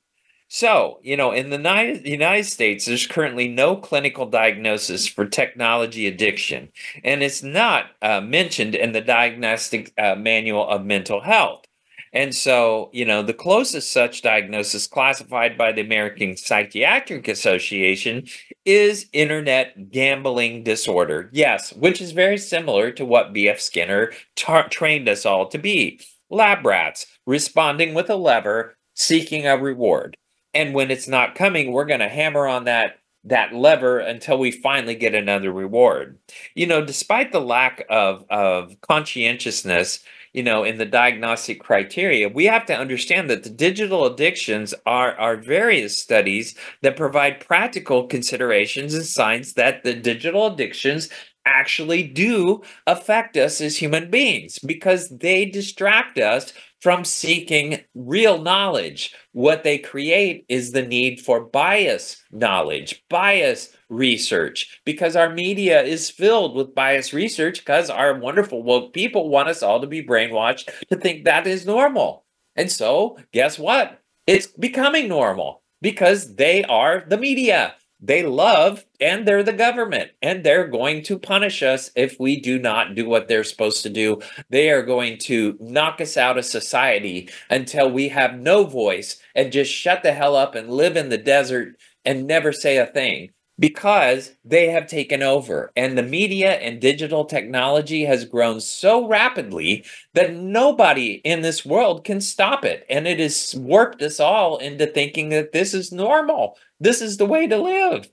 So, 0.54 1.00
you 1.02 1.18
know, 1.18 1.32
in 1.32 1.50
the 1.50 2.02
United 2.06 2.46
States, 2.46 2.86
there's 2.86 3.08
currently 3.08 3.48
no 3.48 3.76
clinical 3.76 4.28
diagnosis 4.28 5.08
for 5.08 5.26
technology 5.26 6.06
addiction, 6.06 6.70
and 7.04 7.24
it's 7.24 7.42
not 7.42 7.88
uh, 8.04 8.22
mentioned 8.22 8.76
in 8.76 8.92
the 8.92 9.02
Diagnostic 9.02 9.92
uh, 9.98 10.14
Manual 10.14 10.70
of 10.70 10.86
Mental 10.86 11.22
Health. 11.22 11.66
And 12.14 12.36
so, 12.36 12.92
you 12.94 13.04
know, 13.04 13.24
the 13.24 13.34
closest 13.34 13.92
such 13.92 14.22
diagnosis 14.22 14.86
classified 14.86 15.58
by 15.58 15.72
the 15.72 15.82
American 15.82 16.38
Psychiatric 16.38 17.28
Association 17.28 18.28
is 18.64 19.10
internet 19.12 19.90
gambling 19.90 20.64
disorder. 20.64 21.32
Yes, 21.34 21.74
which 21.74 22.00
is 22.00 22.12
very 22.12 22.38
similar 22.38 22.92
to 22.92 23.06
what 23.06 23.34
B.F. 23.34 23.60
Skinner 23.60 24.12
trained 24.36 25.10
us 25.10 25.26
all 25.26 25.48
to 25.48 25.58
be 25.58 26.00
lab 26.30 26.64
rats 26.64 27.08
responding 27.26 27.96
with 27.96 28.08
a 28.12 28.16
lever, 28.16 28.78
seeking 28.94 29.48
a 29.48 29.58
reward 29.58 30.16
and 30.54 30.74
when 30.74 30.92
it's 30.92 31.08
not 31.08 31.36
coming 31.36 31.72
we're 31.72 31.86
going 31.86 32.00
to 32.00 32.10
hammer 32.10 32.48
on 32.48 32.66
that 32.66 33.00
that 33.26 33.54
lever 33.54 34.00
until 34.00 34.38
we 34.38 34.52
finally 34.52 34.96
get 34.96 35.16
another 35.16 35.52
reward. 35.52 36.18
You 36.56 36.68
know 36.68 36.86
despite 36.86 37.32
the 37.32 37.42
lack 37.42 37.86
of 37.90 38.26
of 38.30 38.76
conscientiousness 38.82 40.04
you 40.34 40.44
know 40.44 40.64
in 40.64 40.78
the 40.78 40.86
diagnostic 40.86 41.62
criteria 41.62 42.28
we 42.28 42.46
have 42.46 42.66
to 42.66 42.76
understand 42.76 43.30
that 43.30 43.44
the 43.44 43.50
digital 43.50 44.06
addictions 44.06 44.74
are 44.86 45.16
are 45.16 45.38
various 45.38 45.98
studies 45.98 46.56
that 46.82 46.98
provide 46.98 47.40
practical 47.40 48.08
considerations 48.08 48.94
and 48.94 49.06
signs 49.06 49.54
that 49.54 49.84
the 49.84 49.94
digital 49.94 50.48
addictions 50.48 51.10
actually 51.46 52.04
do 52.04 52.62
affect 52.88 53.36
us 53.38 53.60
as 53.60 53.78
human 53.78 54.10
beings 54.10 54.60
because 54.60 55.10
they 55.10 55.46
distract 55.46 56.18
us 56.18 56.54
from 56.84 57.06
seeking 57.06 57.80
real 57.96 58.42
knowledge. 58.42 59.16
What 59.32 59.64
they 59.64 59.78
create 59.78 60.46
is 60.50 60.74
the 60.74 60.82
need 60.82 61.22
for 61.22 61.46
bias 61.46 62.22
knowledge, 62.30 63.06
bias 63.10 63.70
research, 63.88 64.82
because 64.84 65.16
our 65.16 65.30
media 65.34 65.82
is 65.82 66.10
filled 66.10 66.58
with 66.58 66.76
bias 66.76 67.14
research 67.14 67.60
because 67.60 67.90
our 67.90 68.20
wonderful 68.20 68.64
woke 68.64 68.94
people 68.94 69.30
want 69.30 69.48
us 69.48 69.64
all 69.64 69.80
to 69.80 69.88
be 69.88 70.04
brainwashed 70.04 70.70
to 70.90 70.98
think 70.98 71.24
that 71.24 71.48
is 71.48 71.66
normal. 71.66 72.26
And 72.58 72.70
so, 72.70 73.18
guess 73.32 73.58
what? 73.58 74.02
It's 74.28 74.48
becoming 74.48 75.08
normal 75.08 75.64
because 75.82 76.36
they 76.36 76.66
are 76.66 77.06
the 77.08 77.18
media 77.18 77.76
they 78.06 78.22
love 78.22 78.86
and 79.00 79.26
they're 79.26 79.44
the 79.44 79.54
government 79.54 80.12
and 80.22 80.44
they're 80.44 80.68
going 80.68 81.04
to 81.04 81.18
punish 81.18 81.64
us 81.64 81.90
if 81.96 82.20
we 82.20 82.40
do 82.40 82.60
not 82.60 82.96
do 82.96 83.08
what 83.08 83.30
they're 83.30 83.46
supposed 83.46 83.82
to 83.84 83.90
do. 83.90 84.20
They 84.50 84.70
are 84.70 84.84
going 84.84 85.20
to 85.20 85.58
knock 85.62 86.02
us 86.02 86.18
out 86.18 86.38
of 86.38 86.44
society 86.44 87.30
until 87.50 87.90
we 87.90 88.10
have 88.10 88.38
no 88.38 88.66
voice 88.66 89.22
and 89.34 89.54
just 89.54 89.72
shut 89.72 90.04
the 90.04 90.12
hell 90.12 90.36
up 90.36 90.54
and 90.54 90.70
live 90.70 90.98
in 90.98 91.08
the 91.08 91.18
desert 91.18 91.78
and 92.04 92.28
never 92.28 92.52
say 92.52 92.78
a 92.78 92.86
thing 92.86 93.30
because 93.60 94.34
they 94.44 94.70
have 94.70 94.88
taken 94.88 95.22
over 95.22 95.72
and 95.76 95.98
the 95.98 96.04
media 96.04 96.54
and 96.54 96.82
digital 96.82 97.24
technology 97.26 98.06
has 98.06 98.26
grown 98.26 98.60
so 98.60 99.08
rapidly 99.08 99.86
that 100.14 100.34
nobody 100.34 101.22
in 101.24 101.42
this 101.42 101.64
world 101.64 102.04
can 102.04 102.20
stop 102.20 102.66
it 102.66 102.86
and 102.90 103.08
it 103.08 103.20
has 103.20 103.54
warped 103.56 104.02
us 104.02 104.20
all 104.20 104.58
into 104.58 104.88
thinking 104.88 105.30
that 105.30 105.52
this 105.52 105.74
is 105.74 105.92
normal 105.92 106.58
this 106.80 107.02
is 107.02 107.18
the 107.18 107.26
way 107.26 107.48
to 107.48 107.58
live. 107.58 108.10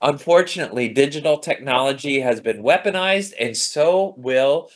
Unfortunately, 0.00 0.88
digital 0.88 1.38
technology 1.38 2.20
has 2.20 2.40
been 2.40 2.62
weaponized, 2.62 3.32
and 3.38 3.56
so 3.56 4.14
will 4.18 4.70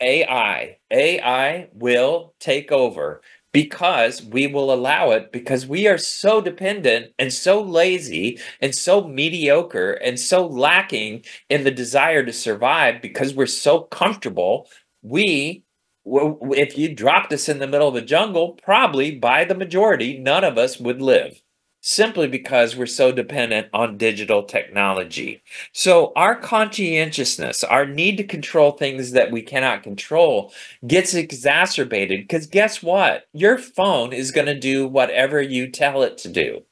AI. 0.00 0.78
AI 0.90 1.68
will 1.72 2.34
take 2.40 2.72
over 2.72 3.22
because 3.52 4.22
we 4.24 4.46
will 4.46 4.72
allow 4.72 5.10
it 5.10 5.32
because 5.32 5.66
we 5.66 5.86
are 5.86 5.98
so 5.98 6.40
dependent 6.40 7.12
and 7.18 7.32
so 7.32 7.62
lazy 7.62 8.38
and 8.60 8.74
so 8.74 9.06
mediocre 9.06 9.92
and 9.94 10.18
so 10.20 10.46
lacking 10.46 11.24
in 11.50 11.64
the 11.64 11.70
desire 11.70 12.24
to 12.24 12.32
survive 12.32 13.02
because 13.02 13.34
we're 13.34 13.46
so 13.46 13.80
comfortable 13.82 14.68
we 15.02 15.64
if 16.06 16.78
you 16.78 16.94
dropped 16.94 17.32
us 17.32 17.48
in 17.48 17.58
the 17.58 17.66
middle 17.66 17.88
of 17.88 17.94
the 17.94 18.02
jungle 18.02 18.52
probably 18.62 19.16
by 19.16 19.44
the 19.44 19.54
majority 19.54 20.18
none 20.18 20.44
of 20.44 20.58
us 20.58 20.78
would 20.80 21.02
live 21.02 21.41
simply 21.82 22.28
because 22.28 22.76
we're 22.76 22.86
so 22.86 23.12
dependent 23.12 23.66
on 23.74 23.98
digital 23.98 24.44
technology. 24.44 25.42
So, 25.72 26.12
our 26.16 26.40
conscientiousness, 26.40 27.64
our 27.64 27.84
need 27.84 28.16
to 28.18 28.24
control 28.24 28.70
things 28.70 29.10
that 29.10 29.32
we 29.32 29.42
cannot 29.42 29.82
control, 29.82 30.52
gets 30.86 31.12
exacerbated 31.12 32.20
because 32.22 32.46
guess 32.46 32.82
what? 32.82 33.26
Your 33.32 33.58
phone 33.58 34.12
is 34.12 34.30
going 34.30 34.46
to 34.46 34.58
do 34.58 34.86
whatever 34.86 35.42
you 35.42 35.68
tell 35.70 36.02
it 36.02 36.16
to 36.18 36.28
do. 36.28 36.62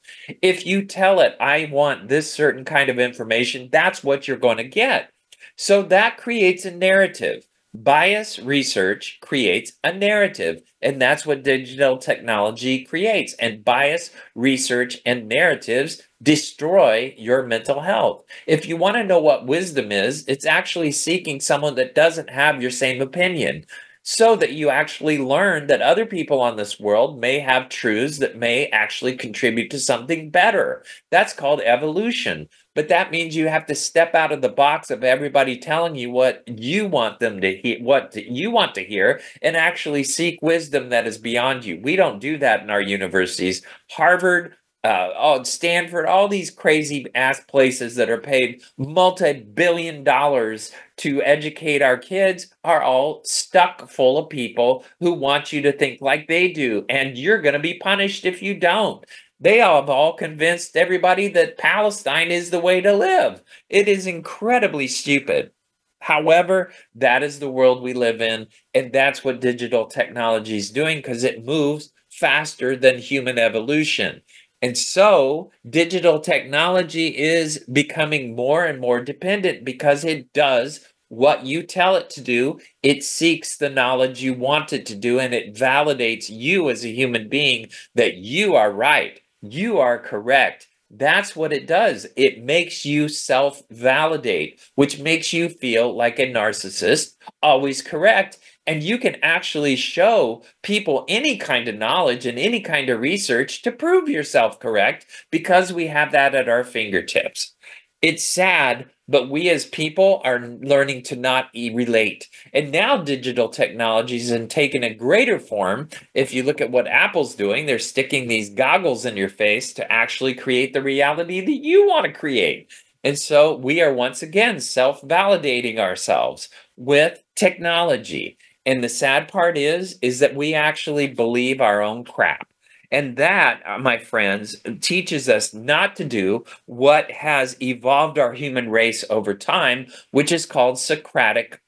If 0.41 0.65
you 0.65 0.85
tell 0.85 1.19
it, 1.19 1.35
I 1.39 1.69
want 1.71 2.07
this 2.07 2.33
certain 2.33 2.63
kind 2.65 2.89
of 2.89 2.97
information, 2.97 3.69
that's 3.71 4.03
what 4.03 4.27
you're 4.27 4.37
going 4.37 4.57
to 4.57 4.63
get. 4.63 5.11
So, 5.57 5.83
that 5.83 6.17
creates 6.17 6.63
a 6.63 6.71
narrative. 6.71 7.45
Bias 7.73 8.37
research 8.37 9.17
creates 9.21 9.73
a 9.83 9.93
narrative, 9.93 10.61
and 10.81 11.01
that's 11.01 11.25
what 11.25 11.43
digital 11.43 11.97
technology 11.97 12.83
creates. 12.83 13.33
And 13.35 13.63
bias 13.63 14.11
research 14.35 14.99
and 15.05 15.29
narratives 15.29 16.01
destroy 16.21 17.13
your 17.17 17.43
mental 17.43 17.79
health. 17.81 18.25
If 18.45 18.67
you 18.67 18.75
want 18.75 18.97
to 18.97 19.05
know 19.05 19.19
what 19.19 19.45
wisdom 19.47 19.91
is, 19.91 20.25
it's 20.27 20.45
actually 20.45 20.91
seeking 20.91 21.39
someone 21.39 21.75
that 21.75 21.95
doesn't 21.95 22.29
have 22.29 22.61
your 22.61 22.71
same 22.71 23.01
opinion 23.01 23.65
so 24.03 24.35
that 24.35 24.51
you 24.53 24.69
actually 24.69 25.17
learn 25.19 25.67
that 25.67 25.81
other 25.81 26.05
people 26.05 26.41
on 26.41 26.57
this 26.57 26.79
world 26.79 27.19
may 27.19 27.39
have 27.39 27.69
truths 27.69 28.17
that 28.17 28.35
may 28.35 28.65
actually 28.67 29.15
contribute 29.15 29.69
to 29.69 29.79
something 29.79 30.29
better. 30.29 30.83
That's 31.11 31.33
called 31.33 31.61
evolution. 31.61 32.49
But 32.73 32.87
that 32.87 33.11
means 33.11 33.35
you 33.35 33.47
have 33.47 33.65
to 33.67 33.75
step 33.75 34.15
out 34.15 34.31
of 34.31 34.41
the 34.41 34.49
box 34.49 34.89
of 34.91 35.03
everybody 35.03 35.57
telling 35.57 35.95
you 35.95 36.09
what 36.09 36.43
you 36.47 36.87
want 36.87 37.19
them 37.19 37.41
to 37.41 37.55
hear, 37.57 37.79
what 37.81 38.15
you 38.15 38.49
want 38.51 38.75
to 38.75 38.83
hear, 38.83 39.19
and 39.41 39.57
actually 39.57 40.03
seek 40.03 40.39
wisdom 40.41 40.89
that 40.89 41.07
is 41.07 41.17
beyond 41.17 41.65
you. 41.65 41.79
We 41.81 41.95
don't 41.95 42.19
do 42.19 42.37
that 42.37 42.61
in 42.61 42.69
our 42.69 42.81
universities. 42.81 43.61
Harvard, 43.91 44.55
uh, 44.83 45.43
Stanford, 45.43 46.07
all 46.07 46.27
these 46.27 46.49
crazy 46.49 47.05
ass 47.13 47.41
places 47.41 47.95
that 47.95 48.09
are 48.09 48.21
paid 48.21 48.63
multi 48.77 49.33
billion 49.33 50.03
dollars 50.03 50.71
to 50.97 51.21
educate 51.23 51.81
our 51.81 51.97
kids 51.97 52.47
are 52.63 52.81
all 52.81 53.21
stuck 53.25 53.89
full 53.89 54.17
of 54.17 54.29
people 54.29 54.85
who 54.99 55.13
want 55.13 55.51
you 55.51 55.61
to 55.61 55.71
think 55.71 56.01
like 56.01 56.27
they 56.27 56.51
do. 56.51 56.85
And 56.89 57.17
you're 57.17 57.41
going 57.41 57.53
to 57.53 57.59
be 57.59 57.75
punished 57.79 58.25
if 58.25 58.41
you 58.41 58.59
don't. 58.59 59.05
They 59.41 59.57
have 59.57 59.89
all 59.89 60.13
convinced 60.13 60.77
everybody 60.77 61.27
that 61.29 61.57
Palestine 61.57 62.29
is 62.29 62.51
the 62.51 62.59
way 62.59 62.79
to 62.79 62.93
live. 62.93 63.41
It 63.69 63.87
is 63.87 64.05
incredibly 64.05 64.87
stupid. 64.87 65.51
However, 65.99 66.71
that 66.95 67.23
is 67.23 67.39
the 67.39 67.49
world 67.49 67.81
we 67.81 67.93
live 67.93 68.21
in. 68.21 68.47
And 68.75 68.93
that's 68.93 69.23
what 69.23 69.41
digital 69.41 69.87
technology 69.87 70.57
is 70.57 70.69
doing 70.69 70.99
because 70.99 71.23
it 71.23 71.43
moves 71.43 71.91
faster 72.11 72.75
than 72.75 72.99
human 72.99 73.39
evolution. 73.39 74.21
And 74.61 74.77
so 74.77 75.51
digital 75.67 76.19
technology 76.19 77.07
is 77.07 77.65
becoming 77.71 78.35
more 78.35 78.65
and 78.65 78.79
more 78.79 79.03
dependent 79.03 79.65
because 79.65 80.05
it 80.05 80.33
does 80.33 80.85
what 81.07 81.45
you 81.45 81.61
tell 81.61 81.97
it 81.97 82.09
to 82.11 82.21
do, 82.21 82.57
it 82.81 83.03
seeks 83.03 83.57
the 83.57 83.69
knowledge 83.69 84.21
you 84.23 84.33
want 84.33 84.71
it 84.71 84.85
to 84.85 84.95
do, 84.95 85.19
and 85.19 85.33
it 85.33 85.53
validates 85.53 86.29
you 86.29 86.69
as 86.69 86.85
a 86.85 86.89
human 86.89 87.27
being 87.27 87.67
that 87.95 88.15
you 88.15 88.55
are 88.55 88.71
right, 88.71 89.19
you 89.41 89.79
are 89.79 89.99
correct. 89.99 90.67
That's 90.89 91.35
what 91.35 91.53
it 91.53 91.67
does. 91.67 92.05
It 92.17 92.43
makes 92.43 92.85
you 92.85 93.07
self 93.07 93.61
validate, 93.71 94.59
which 94.75 94.99
makes 94.99 95.31
you 95.31 95.47
feel 95.47 95.95
like 95.95 96.19
a 96.19 96.31
narcissist, 96.31 97.15
always 97.41 97.81
correct. 97.81 98.37
And 98.67 98.83
you 98.83 98.97
can 98.97 99.15
actually 99.23 99.75
show 99.77 100.43
people 100.63 101.05
any 101.07 101.37
kind 101.37 101.67
of 101.67 101.75
knowledge 101.75 102.25
and 102.25 102.37
any 102.37 102.59
kind 102.61 102.89
of 102.89 102.99
research 102.99 103.61
to 103.63 103.71
prove 103.71 104.09
yourself 104.09 104.59
correct 104.59 105.05
because 105.31 105.73
we 105.73 105.87
have 105.87 106.11
that 106.11 106.35
at 106.35 106.49
our 106.49 106.63
fingertips. 106.63 107.55
It's 108.01 108.23
sad, 108.23 108.89
but 109.11 109.29
we 109.29 109.49
as 109.49 109.65
people 109.65 110.21
are 110.23 110.39
learning 110.39 111.03
to 111.03 111.15
not 111.15 111.49
e- 111.53 111.73
relate. 111.73 112.29
And 112.53 112.71
now 112.71 112.97
digital 112.97 113.49
technologies 113.49 114.29
have 114.29 114.47
taken 114.47 114.83
a 114.83 114.93
greater 114.93 115.39
form. 115.39 115.89
If 116.13 116.33
you 116.33 116.43
look 116.43 116.61
at 116.61 116.71
what 116.71 116.87
Apple's 116.87 117.35
doing, 117.35 117.65
they're 117.65 117.79
sticking 117.79 118.27
these 118.27 118.49
goggles 118.49 119.05
in 119.05 119.17
your 119.17 119.29
face 119.29 119.73
to 119.73 119.91
actually 119.91 120.33
create 120.33 120.73
the 120.73 120.81
reality 120.81 121.41
that 121.41 121.51
you 121.63 121.87
want 121.87 122.05
to 122.05 122.13
create. 122.13 122.71
And 123.03 123.17
so 123.19 123.55
we 123.55 123.81
are 123.81 123.93
once 123.93 124.21
again 124.21 124.59
self 124.59 125.01
validating 125.01 125.77
ourselves 125.79 126.49
with 126.77 127.21
technology. 127.35 128.37
And 128.65 128.83
the 128.83 128.89
sad 128.89 129.27
part 129.27 129.57
is, 129.57 129.97
is 130.01 130.19
that 130.19 130.35
we 130.35 130.53
actually 130.53 131.07
believe 131.07 131.61
our 131.61 131.81
own 131.81 132.03
crap. 132.03 132.47
And 132.91 133.17
that, 133.17 133.61
uh, 133.65 133.77
my 133.79 133.97
friends, 133.97 134.57
teaches 134.81 135.29
us 135.29 135.53
not 135.53 135.95
to 135.95 136.05
do 136.05 136.45
what 136.65 137.09
has 137.11 137.55
evolved 137.61 138.19
our 138.19 138.33
human 138.33 138.69
race 138.69 139.05
over 139.09 139.33
time, 139.33 139.87
which 140.11 140.31
is 140.31 140.45
called 140.45 140.77
Socratic 140.77 141.61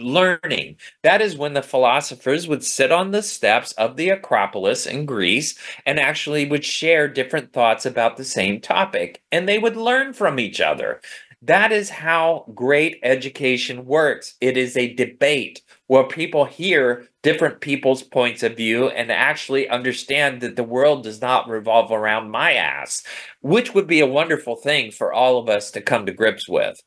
learning. 0.00 0.76
That 1.02 1.22
is 1.22 1.36
when 1.36 1.54
the 1.54 1.62
philosophers 1.62 2.48
would 2.48 2.64
sit 2.64 2.92
on 2.92 3.10
the 3.10 3.22
steps 3.22 3.72
of 3.72 3.96
the 3.96 4.10
Acropolis 4.10 4.86
in 4.86 5.06
Greece 5.06 5.58
and 5.84 5.98
actually 5.98 6.46
would 6.46 6.64
share 6.64 7.08
different 7.08 7.52
thoughts 7.52 7.86
about 7.86 8.16
the 8.16 8.24
same 8.24 8.60
topic, 8.60 9.22
and 9.32 9.48
they 9.48 9.58
would 9.58 9.76
learn 9.76 10.12
from 10.12 10.38
each 10.38 10.60
other. 10.60 11.00
That 11.42 11.70
is 11.70 11.90
how 11.90 12.50
great 12.54 12.98
education 13.02 13.84
works. 13.84 14.34
It 14.40 14.56
is 14.56 14.76
a 14.76 14.94
debate 14.94 15.62
where 15.86 16.04
people 16.04 16.44
hear 16.44 17.06
different 17.22 17.60
people's 17.60 18.02
points 18.02 18.42
of 18.42 18.56
view 18.56 18.88
and 18.88 19.12
actually 19.12 19.68
understand 19.68 20.40
that 20.40 20.56
the 20.56 20.64
world 20.64 21.02
does 21.02 21.20
not 21.20 21.48
revolve 21.48 21.92
around 21.92 22.30
my 22.30 22.54
ass, 22.54 23.02
which 23.42 23.74
would 23.74 23.86
be 23.86 24.00
a 24.00 24.06
wonderful 24.06 24.56
thing 24.56 24.90
for 24.90 25.12
all 25.12 25.38
of 25.38 25.48
us 25.48 25.70
to 25.72 25.80
come 25.80 26.06
to 26.06 26.12
grips 26.12 26.48
with. 26.48 26.80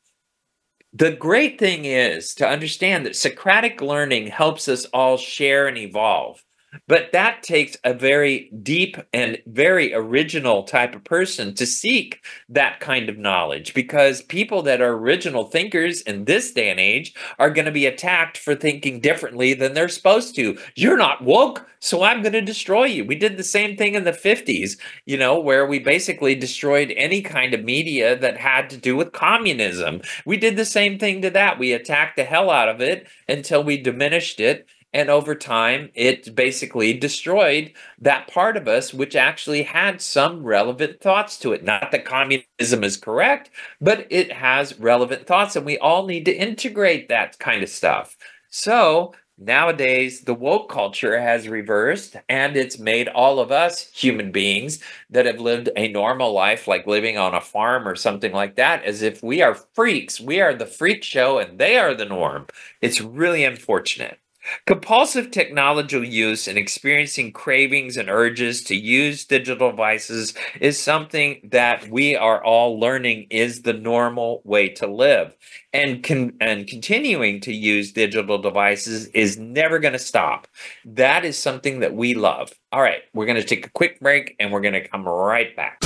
The 0.92 1.12
great 1.12 1.58
thing 1.60 1.84
is 1.84 2.34
to 2.34 2.48
understand 2.48 3.06
that 3.06 3.14
Socratic 3.14 3.80
learning 3.80 4.26
helps 4.26 4.66
us 4.66 4.84
all 4.86 5.16
share 5.16 5.68
and 5.68 5.78
evolve. 5.78 6.42
But 6.86 7.12
that 7.12 7.42
takes 7.42 7.76
a 7.84 7.92
very 7.92 8.50
deep 8.62 8.96
and 9.12 9.38
very 9.46 9.92
original 9.92 10.62
type 10.62 10.94
of 10.94 11.04
person 11.04 11.54
to 11.54 11.66
seek 11.66 12.24
that 12.48 12.80
kind 12.80 13.08
of 13.08 13.18
knowledge 13.18 13.74
because 13.74 14.22
people 14.22 14.62
that 14.62 14.80
are 14.80 14.92
original 14.92 15.44
thinkers 15.44 16.00
in 16.02 16.24
this 16.24 16.52
day 16.52 16.70
and 16.70 16.78
age 16.78 17.14
are 17.38 17.50
going 17.50 17.64
to 17.64 17.72
be 17.72 17.86
attacked 17.86 18.38
for 18.38 18.54
thinking 18.54 19.00
differently 19.00 19.54
than 19.54 19.74
they're 19.74 19.88
supposed 19.88 20.34
to. 20.36 20.58
You're 20.76 20.96
not 20.96 21.24
woke, 21.24 21.68
so 21.80 22.02
I'm 22.02 22.22
going 22.22 22.34
to 22.34 22.40
destroy 22.40 22.84
you. 22.84 23.04
We 23.04 23.16
did 23.16 23.36
the 23.36 23.44
same 23.44 23.76
thing 23.76 23.94
in 23.94 24.04
the 24.04 24.12
50s, 24.12 24.78
you 25.06 25.16
know, 25.16 25.40
where 25.40 25.66
we 25.66 25.78
basically 25.78 26.34
destroyed 26.34 26.92
any 26.96 27.22
kind 27.22 27.52
of 27.52 27.64
media 27.64 28.16
that 28.18 28.36
had 28.36 28.70
to 28.70 28.76
do 28.76 28.96
with 28.96 29.12
communism. 29.12 30.02
We 30.24 30.36
did 30.36 30.56
the 30.56 30.64
same 30.64 30.98
thing 30.98 31.22
to 31.22 31.30
that. 31.30 31.58
We 31.58 31.72
attacked 31.72 32.16
the 32.16 32.24
hell 32.24 32.50
out 32.50 32.68
of 32.68 32.80
it 32.80 33.08
until 33.28 33.64
we 33.64 33.76
diminished 33.76 34.38
it 34.38 34.66
and 34.92 35.08
over 35.08 35.34
time, 35.34 35.90
it 35.94 36.34
basically 36.34 36.92
destroyed 36.92 37.72
that 38.00 38.28
part 38.28 38.56
of 38.56 38.68
us 38.68 38.92
which 38.92 39.14
actually 39.16 39.62
had 39.62 40.00
some 40.00 40.42
relevant 40.42 41.00
thoughts 41.00 41.38
to 41.40 41.52
it. 41.52 41.64
Not 41.64 41.90
that 41.92 42.04
communism 42.04 42.84
is 42.84 42.96
correct, 42.96 43.50
but 43.80 44.06
it 44.10 44.32
has 44.32 44.78
relevant 44.80 45.26
thoughts, 45.26 45.56
and 45.56 45.64
we 45.66 45.78
all 45.78 46.06
need 46.06 46.24
to 46.26 46.34
integrate 46.36 47.08
that 47.08 47.38
kind 47.38 47.62
of 47.62 47.68
stuff. 47.68 48.16
So, 48.50 49.14
Nowadays, 49.42 50.20
the 50.20 50.34
woke 50.34 50.68
culture 50.70 51.18
has 51.18 51.48
reversed 51.48 52.14
and 52.28 52.58
it's 52.58 52.78
made 52.78 53.08
all 53.08 53.40
of 53.40 53.50
us 53.50 53.90
human 53.90 54.32
beings 54.32 54.80
that 55.08 55.24
have 55.24 55.40
lived 55.40 55.70
a 55.76 55.88
normal 55.88 56.34
life, 56.34 56.68
like 56.68 56.86
living 56.86 57.16
on 57.16 57.34
a 57.34 57.40
farm 57.40 57.88
or 57.88 57.96
something 57.96 58.32
like 58.32 58.56
that, 58.56 58.84
as 58.84 59.00
if 59.00 59.22
we 59.22 59.40
are 59.40 59.54
freaks. 59.54 60.20
We 60.20 60.42
are 60.42 60.52
the 60.54 60.66
freak 60.66 61.02
show 61.02 61.38
and 61.38 61.58
they 61.58 61.78
are 61.78 61.94
the 61.94 62.04
norm. 62.04 62.48
It's 62.82 63.00
really 63.00 63.42
unfortunate. 63.44 64.19
Compulsive 64.66 65.30
technology 65.30 65.98
use 65.98 66.48
and 66.48 66.56
experiencing 66.56 67.32
cravings 67.32 67.96
and 67.96 68.08
urges 68.08 68.62
to 68.64 68.74
use 68.74 69.24
digital 69.24 69.70
devices 69.70 70.34
is 70.60 70.78
something 70.78 71.40
that 71.50 71.88
we 71.88 72.16
are 72.16 72.42
all 72.42 72.78
learning 72.78 73.26
is 73.30 73.62
the 73.62 73.72
normal 73.72 74.40
way 74.44 74.68
to 74.68 74.86
live. 74.86 75.36
And 75.72 76.02
con- 76.02 76.34
and 76.40 76.66
continuing 76.66 77.40
to 77.42 77.52
use 77.52 77.92
digital 77.92 78.38
devices 78.38 79.06
is 79.08 79.38
never 79.38 79.78
going 79.78 79.92
to 79.92 79.98
stop. 79.98 80.48
That 80.84 81.24
is 81.24 81.38
something 81.38 81.80
that 81.80 81.94
we 81.94 82.14
love. 82.14 82.52
All 82.72 82.82
right, 82.82 83.02
we're 83.14 83.26
going 83.26 83.40
to 83.40 83.44
take 83.44 83.66
a 83.66 83.70
quick 83.70 84.00
break 84.00 84.36
and 84.40 84.52
we're 84.52 84.60
going 84.60 84.74
to 84.74 84.88
come 84.88 85.04
right 85.04 85.54
back. 85.54 85.82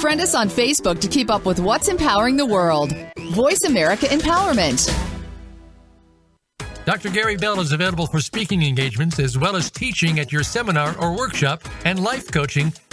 Friend 0.00 0.20
us 0.20 0.34
on 0.34 0.48
Facebook 0.48 1.00
to 1.00 1.08
keep 1.08 1.30
up 1.30 1.44
with 1.44 1.60
what's 1.60 1.88
empowering 1.88 2.36
the 2.36 2.46
world. 2.46 2.92
Voice 3.32 3.62
America 3.66 4.06
Empowerment. 4.06 5.09
Dr. 6.86 7.10
Gary 7.10 7.36
Bell 7.36 7.60
is 7.60 7.72
available 7.72 8.06
for 8.06 8.20
speaking 8.20 8.62
engagements 8.62 9.18
as 9.18 9.36
well 9.36 9.54
as 9.54 9.70
teaching 9.70 10.18
at 10.18 10.32
your 10.32 10.42
seminar 10.42 10.96
or 10.98 11.14
workshop 11.14 11.62
and 11.84 12.02
life 12.02 12.30
coaching 12.32 12.72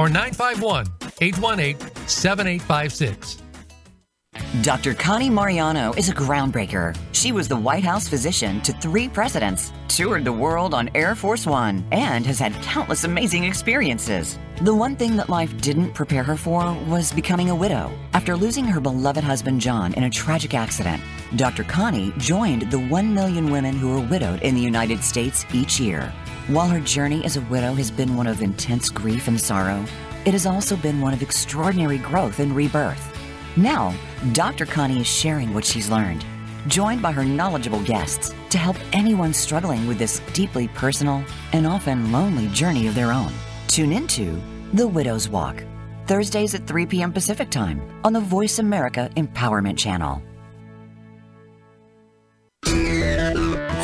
or 0.00 0.08
951 0.08 0.86
818 1.20 2.08
7856. 2.08 3.42
Dr. 4.62 4.94
Connie 4.94 5.28
Mariano 5.28 5.92
is 5.92 6.08
a 6.08 6.14
groundbreaker. 6.14 6.96
She 7.12 7.32
was 7.32 7.48
the 7.48 7.56
White 7.56 7.84
House 7.84 8.08
physician 8.08 8.62
to 8.62 8.72
three 8.72 9.08
presidents, 9.08 9.72
toured 9.88 10.24
the 10.24 10.32
world 10.32 10.72
on 10.72 10.88
Air 10.94 11.14
Force 11.14 11.46
One, 11.46 11.84
and 11.92 12.24
has 12.24 12.38
had 12.38 12.54
countless 12.62 13.04
amazing 13.04 13.44
experiences. 13.44 14.38
The 14.62 14.74
one 14.74 14.96
thing 14.96 15.16
that 15.16 15.28
life 15.28 15.54
didn't 15.60 15.92
prepare 15.92 16.22
her 16.22 16.36
for 16.36 16.72
was 16.88 17.12
becoming 17.12 17.50
a 17.50 17.54
widow. 17.54 17.92
After 18.14 18.36
losing 18.36 18.64
her 18.64 18.80
beloved 18.80 19.22
husband 19.22 19.60
John 19.60 19.92
in 19.94 20.04
a 20.04 20.10
tragic 20.10 20.54
accident, 20.54 21.02
Dr. 21.36 21.64
Connie 21.64 22.14
joined 22.16 22.70
the 22.70 22.80
1 22.80 23.12
million 23.12 23.50
women 23.50 23.74
who 23.74 23.96
are 23.98 24.06
widowed 24.08 24.40
in 24.42 24.54
the 24.54 24.62
United 24.62 25.04
States 25.04 25.44
each 25.52 25.78
year. 25.78 26.12
While 26.48 26.68
her 26.68 26.80
journey 26.80 27.24
as 27.24 27.36
a 27.36 27.42
widow 27.42 27.74
has 27.74 27.90
been 27.90 28.16
one 28.16 28.26
of 28.26 28.42
intense 28.42 28.88
grief 28.88 29.28
and 29.28 29.40
sorrow, 29.40 29.84
it 30.24 30.32
has 30.32 30.46
also 30.46 30.76
been 30.76 31.00
one 31.00 31.14
of 31.14 31.22
extraordinary 31.22 31.98
growth 31.98 32.40
and 32.40 32.54
rebirth. 32.54 33.16
Now, 33.56 33.94
Dr. 34.32 34.66
Connie 34.66 35.00
is 35.00 35.06
sharing 35.06 35.54
what 35.54 35.64
she's 35.64 35.90
learned, 35.90 36.24
joined 36.66 37.02
by 37.02 37.12
her 37.12 37.24
knowledgeable 37.24 37.82
guests 37.84 38.34
to 38.50 38.58
help 38.58 38.76
anyone 38.92 39.32
struggling 39.32 39.86
with 39.86 39.98
this 39.98 40.20
deeply 40.32 40.68
personal 40.68 41.24
and 41.52 41.66
often 41.66 42.10
lonely 42.10 42.48
journey 42.48 42.88
of 42.88 42.94
their 42.94 43.12
own. 43.12 43.32
Tune 43.68 43.92
into 43.92 44.40
The 44.72 44.86
Widow's 44.86 45.28
Walk, 45.28 45.62
Thursdays 46.06 46.54
at 46.54 46.66
3 46.66 46.86
p.m. 46.86 47.12
Pacific 47.12 47.50
Time 47.50 47.80
on 48.02 48.12
the 48.12 48.20
Voice 48.20 48.58
America 48.58 49.08
Empowerment 49.16 49.78
Channel. 49.78 50.22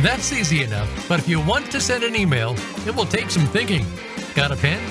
That's 0.00 0.32
easy 0.32 0.62
enough, 0.62 1.08
but 1.08 1.18
if 1.18 1.28
you 1.28 1.40
want 1.40 1.70
to 1.72 1.80
send 1.80 2.04
an 2.04 2.14
email, 2.14 2.54
it 2.86 2.94
will 2.94 3.06
take 3.06 3.30
some 3.30 3.46
thinking. 3.46 3.86
Got 4.34 4.52
a 4.52 4.56
pen? 4.56 4.82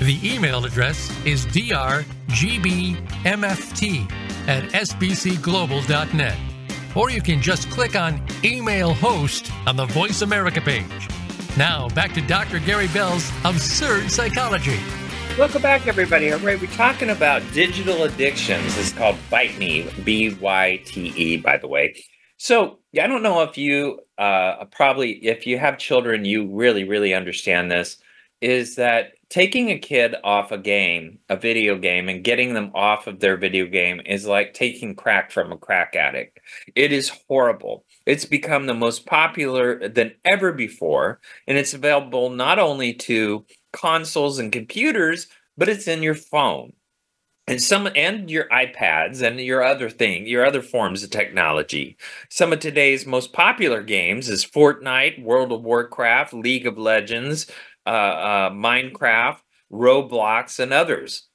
The 0.00 0.18
email 0.22 0.64
address 0.64 1.10
is 1.26 1.46
drgbmft 1.46 2.96
at 4.48 4.64
sbcglobal.net. 4.64 6.38
Or 6.94 7.10
you 7.10 7.20
can 7.20 7.42
just 7.42 7.70
click 7.70 7.94
on 7.94 8.22
Email 8.42 8.94
Host 8.94 9.52
on 9.66 9.76
the 9.76 9.84
Voice 9.86 10.22
America 10.22 10.60
page. 10.62 11.08
Now, 11.56 11.88
back 11.90 12.14
to 12.14 12.22
Dr. 12.22 12.58
Gary 12.58 12.88
Bell's 12.88 13.30
Absurd 13.44 14.10
Psychology. 14.10 14.78
Welcome 15.38 15.60
back, 15.60 15.86
everybody. 15.86 16.32
All 16.32 16.38
right, 16.38 16.58
we're 16.58 16.66
talking 16.68 17.10
about 17.10 17.42
digital 17.52 18.04
addictions. 18.04 18.78
It's 18.78 18.92
called 18.92 19.16
Bite 19.28 19.58
Me, 19.58 19.90
B 20.04 20.34
Y 20.40 20.80
T 20.86 21.08
E, 21.16 21.36
by 21.36 21.58
the 21.58 21.68
way. 21.68 21.94
So, 22.38 22.78
I 23.00 23.06
don't 23.06 23.22
know 23.22 23.42
if 23.42 23.56
you 23.58 24.00
uh, 24.18 24.64
probably, 24.66 25.12
if 25.24 25.46
you 25.46 25.58
have 25.58 25.78
children, 25.78 26.24
you 26.24 26.46
really, 26.46 26.84
really 26.84 27.14
understand 27.14 27.70
this. 27.70 27.98
Is 28.42 28.76
that 28.76 29.12
taking 29.30 29.70
a 29.70 29.78
kid 29.78 30.14
off 30.22 30.52
a 30.52 30.58
game, 30.58 31.18
a 31.28 31.36
video 31.36 31.78
game, 31.78 32.08
and 32.08 32.22
getting 32.22 32.54
them 32.54 32.70
off 32.74 33.06
of 33.06 33.20
their 33.20 33.36
video 33.36 33.66
game 33.66 34.00
is 34.04 34.26
like 34.26 34.54
taking 34.54 34.94
crack 34.94 35.30
from 35.30 35.52
a 35.52 35.56
crack 35.56 35.96
addict. 35.96 36.38
It 36.74 36.92
is 36.92 37.10
horrible. 37.28 37.84
It's 38.04 38.26
become 38.26 38.66
the 38.66 38.74
most 38.74 39.06
popular 39.06 39.88
than 39.88 40.12
ever 40.24 40.52
before, 40.52 41.20
and 41.46 41.56
it's 41.58 41.74
available 41.74 42.30
not 42.30 42.58
only 42.58 42.92
to 42.94 43.44
consoles 43.72 44.38
and 44.38 44.52
computers, 44.52 45.26
but 45.56 45.68
it's 45.68 45.88
in 45.88 46.02
your 46.02 46.14
phone 46.14 46.72
and 47.46 47.62
some 47.62 47.88
and 47.94 48.30
your 48.30 48.48
iPads 48.48 49.22
and 49.22 49.40
your 49.40 49.62
other 49.62 49.88
thing, 49.88 50.26
your 50.26 50.44
other 50.44 50.62
forms 50.62 51.02
of 51.02 51.10
technology. 51.10 51.96
Some 52.28 52.52
of 52.52 52.58
today's 52.58 53.06
most 53.06 53.32
popular 53.32 53.82
games 53.82 54.28
is 54.28 54.44
Fortnite, 54.44 55.22
World 55.22 55.52
of 55.52 55.62
Warcraft, 55.62 56.34
League 56.34 56.66
of 56.66 56.76
Legends, 56.76 57.46
uh, 57.86 57.90
uh, 57.90 58.50
Minecraft, 58.50 59.38
Roblox, 59.72 60.58
and 60.58 60.72
others. 60.72 61.28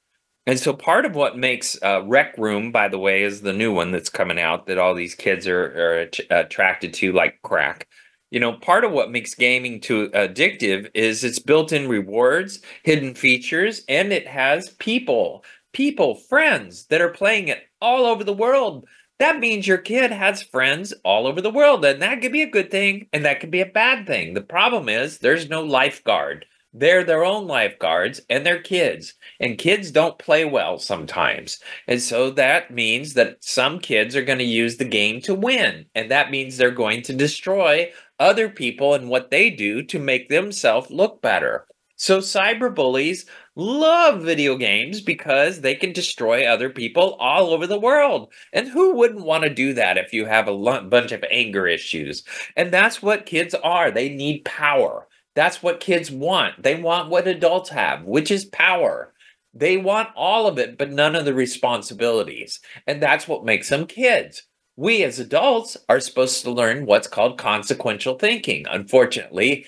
And 0.46 0.58
so 0.58 0.72
part 0.74 1.06
of 1.06 1.14
what 1.14 1.38
makes 1.38 1.80
uh, 1.82 2.02
Rec 2.04 2.36
Room, 2.36 2.72
by 2.72 2.88
the 2.88 2.98
way, 2.98 3.22
is 3.22 3.40
the 3.40 3.52
new 3.52 3.72
one 3.72 3.92
that's 3.92 4.10
coming 4.10 4.40
out 4.40 4.66
that 4.66 4.78
all 4.78 4.94
these 4.94 5.14
kids 5.14 5.46
are, 5.46 6.08
are 6.30 6.36
attracted 6.36 6.92
to 6.94 7.12
like 7.12 7.40
crack. 7.42 7.86
You 8.32 8.40
know, 8.40 8.54
part 8.54 8.84
of 8.84 8.92
what 8.92 9.10
makes 9.10 9.34
gaming 9.34 9.80
too 9.80 10.08
addictive 10.08 10.90
is 10.94 11.22
its 11.22 11.38
built-in 11.38 11.86
rewards, 11.86 12.60
hidden 12.82 13.14
features, 13.14 13.84
and 13.88 14.12
it 14.12 14.26
has 14.26 14.70
people, 14.70 15.44
people, 15.72 16.14
friends 16.14 16.86
that 16.86 17.00
are 17.00 17.10
playing 17.10 17.48
it 17.48 17.62
all 17.80 18.06
over 18.06 18.24
the 18.24 18.32
world. 18.32 18.86
That 19.18 19.38
means 19.38 19.66
your 19.66 19.78
kid 19.78 20.10
has 20.10 20.42
friends 20.42 20.92
all 21.04 21.26
over 21.26 21.40
the 21.40 21.50
world, 21.50 21.84
and 21.84 22.02
that 22.02 22.20
could 22.20 22.32
be 22.32 22.42
a 22.42 22.50
good 22.50 22.70
thing, 22.70 23.08
and 23.12 23.24
that 23.24 23.40
could 23.40 23.50
be 23.50 23.60
a 23.60 23.66
bad 23.66 24.06
thing. 24.06 24.34
The 24.34 24.40
problem 24.40 24.88
is 24.88 25.18
there's 25.18 25.48
no 25.48 25.62
lifeguard. 25.62 26.46
They're 26.74 27.04
their 27.04 27.24
own 27.24 27.46
lifeguards 27.46 28.22
and 28.30 28.46
they're 28.46 28.62
kids. 28.62 29.14
And 29.38 29.58
kids 29.58 29.90
don't 29.90 30.18
play 30.18 30.44
well 30.44 30.78
sometimes. 30.78 31.60
And 31.86 32.00
so 32.00 32.30
that 32.30 32.70
means 32.70 33.14
that 33.14 33.44
some 33.44 33.78
kids 33.78 34.16
are 34.16 34.24
going 34.24 34.38
to 34.38 34.44
use 34.44 34.78
the 34.78 34.86
game 34.86 35.20
to 35.22 35.34
win. 35.34 35.86
And 35.94 36.10
that 36.10 36.30
means 36.30 36.56
they're 36.56 36.70
going 36.70 37.02
to 37.02 37.12
destroy 37.12 37.92
other 38.18 38.48
people 38.48 38.94
and 38.94 39.08
what 39.08 39.30
they 39.30 39.50
do 39.50 39.82
to 39.82 39.98
make 39.98 40.28
themselves 40.28 40.90
look 40.90 41.20
better. 41.20 41.66
So 41.96 42.18
cyber 42.18 42.74
bullies 42.74 43.26
love 43.54 44.22
video 44.22 44.56
games 44.56 45.00
because 45.00 45.60
they 45.60 45.74
can 45.74 45.92
destroy 45.92 46.44
other 46.44 46.70
people 46.70 47.14
all 47.20 47.50
over 47.50 47.66
the 47.66 47.78
world. 47.78 48.32
And 48.52 48.68
who 48.68 48.94
wouldn't 48.94 49.24
want 49.24 49.44
to 49.44 49.50
do 49.50 49.74
that 49.74 49.98
if 49.98 50.12
you 50.12 50.24
have 50.26 50.48
a 50.48 50.82
bunch 50.82 51.12
of 51.12 51.24
anger 51.30 51.66
issues? 51.66 52.24
And 52.56 52.72
that's 52.72 53.02
what 53.02 53.26
kids 53.26 53.54
are. 53.54 53.90
They 53.90 54.08
need 54.08 54.44
power. 54.44 55.06
That's 55.34 55.62
what 55.62 55.80
kids 55.80 56.10
want. 56.10 56.62
They 56.62 56.74
want 56.74 57.10
what 57.10 57.26
adults 57.26 57.70
have, 57.70 58.04
which 58.04 58.30
is 58.30 58.44
power. 58.46 59.12
They 59.54 59.76
want 59.76 60.08
all 60.16 60.46
of 60.46 60.58
it, 60.58 60.78
but 60.78 60.90
none 60.90 61.14
of 61.14 61.24
the 61.24 61.34
responsibilities. 61.34 62.60
And 62.86 63.02
that's 63.02 63.28
what 63.28 63.44
makes 63.44 63.68
them 63.68 63.86
kids. 63.86 64.44
We 64.76 65.04
as 65.04 65.18
adults 65.18 65.76
are 65.90 66.00
supposed 66.00 66.42
to 66.42 66.50
learn 66.50 66.86
what's 66.86 67.06
called 67.06 67.38
consequential 67.38 68.18
thinking. 68.18 68.64
Unfortunately, 68.70 69.66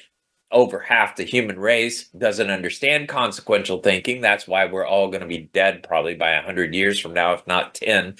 over 0.54 0.78
half 0.78 1.16
the 1.16 1.24
human 1.24 1.58
race 1.58 2.08
doesn't 2.10 2.48
understand 2.48 3.08
consequential 3.08 3.82
thinking. 3.82 4.20
That's 4.20 4.48
why 4.48 4.64
we're 4.64 4.86
all 4.86 5.08
going 5.08 5.20
to 5.20 5.26
be 5.26 5.50
dead 5.52 5.82
probably 5.82 6.14
by 6.14 6.34
100 6.36 6.74
years 6.74 6.98
from 6.98 7.12
now, 7.12 7.32
if 7.32 7.46
not 7.46 7.74
10. 7.74 8.16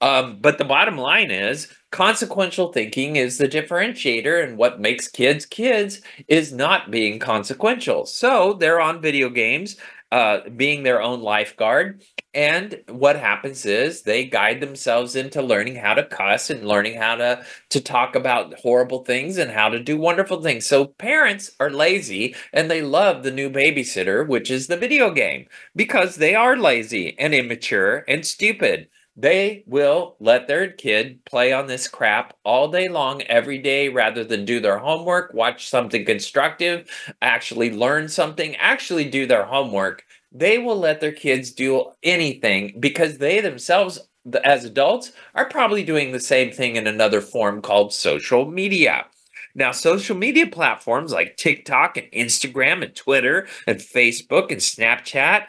Um, 0.00 0.38
but 0.40 0.58
the 0.58 0.64
bottom 0.64 0.96
line 0.96 1.30
is 1.30 1.66
consequential 1.90 2.72
thinking 2.72 3.16
is 3.16 3.38
the 3.38 3.48
differentiator, 3.48 4.44
and 4.44 4.56
what 4.56 4.80
makes 4.80 5.08
kids 5.08 5.46
kids 5.46 6.00
is 6.28 6.52
not 6.52 6.90
being 6.90 7.18
consequential. 7.18 8.06
So 8.06 8.52
they're 8.52 8.80
on 8.80 9.00
video 9.00 9.30
games, 9.30 9.76
uh, 10.10 10.48
being 10.56 10.82
their 10.82 11.02
own 11.02 11.20
lifeguard. 11.20 12.02
And 12.34 12.82
what 12.88 13.16
happens 13.16 13.66
is 13.66 14.02
they 14.02 14.24
guide 14.24 14.60
themselves 14.60 15.16
into 15.16 15.42
learning 15.42 15.76
how 15.76 15.94
to 15.94 16.04
cuss 16.04 16.50
and 16.50 16.66
learning 16.66 16.98
how 16.98 17.16
to, 17.16 17.44
to 17.70 17.80
talk 17.80 18.14
about 18.14 18.54
horrible 18.60 19.04
things 19.04 19.38
and 19.38 19.50
how 19.50 19.68
to 19.70 19.80
do 19.80 19.96
wonderful 19.96 20.40
things. 20.42 20.66
So 20.66 20.86
parents 20.86 21.50
are 21.58 21.70
lazy 21.70 22.34
and 22.52 22.70
they 22.70 22.82
love 22.82 23.22
the 23.22 23.30
new 23.30 23.50
babysitter, 23.50 24.26
which 24.26 24.50
is 24.50 24.66
the 24.66 24.76
video 24.76 25.10
game, 25.10 25.46
because 25.74 26.16
they 26.16 26.34
are 26.34 26.56
lazy 26.56 27.18
and 27.18 27.34
immature 27.34 28.04
and 28.08 28.24
stupid. 28.24 28.88
They 29.20 29.64
will 29.66 30.14
let 30.20 30.46
their 30.46 30.70
kid 30.70 31.24
play 31.24 31.52
on 31.52 31.66
this 31.66 31.88
crap 31.88 32.34
all 32.44 32.68
day 32.68 32.88
long, 32.88 33.22
every 33.22 33.58
day, 33.58 33.88
rather 33.88 34.22
than 34.22 34.44
do 34.44 34.60
their 34.60 34.78
homework, 34.78 35.34
watch 35.34 35.68
something 35.68 36.04
constructive, 36.04 36.88
actually 37.20 37.72
learn 37.72 38.08
something, 38.08 38.54
actually 38.56 39.06
do 39.10 39.26
their 39.26 39.44
homework. 39.44 40.04
They 40.30 40.58
will 40.58 40.78
let 40.78 41.00
their 41.00 41.10
kids 41.10 41.50
do 41.50 41.86
anything 42.04 42.76
because 42.78 43.18
they 43.18 43.40
themselves, 43.40 43.98
as 44.44 44.64
adults, 44.64 45.10
are 45.34 45.48
probably 45.48 45.82
doing 45.82 46.12
the 46.12 46.20
same 46.20 46.52
thing 46.52 46.76
in 46.76 46.86
another 46.86 47.20
form 47.20 47.60
called 47.60 47.92
social 47.92 48.48
media. 48.48 49.06
Now, 49.52 49.72
social 49.72 50.16
media 50.16 50.46
platforms 50.46 51.12
like 51.12 51.36
TikTok 51.36 51.96
and 51.96 52.06
Instagram 52.12 52.84
and 52.84 52.94
Twitter 52.94 53.48
and 53.66 53.80
Facebook 53.80 54.52
and 54.52 54.60
Snapchat 54.60 55.46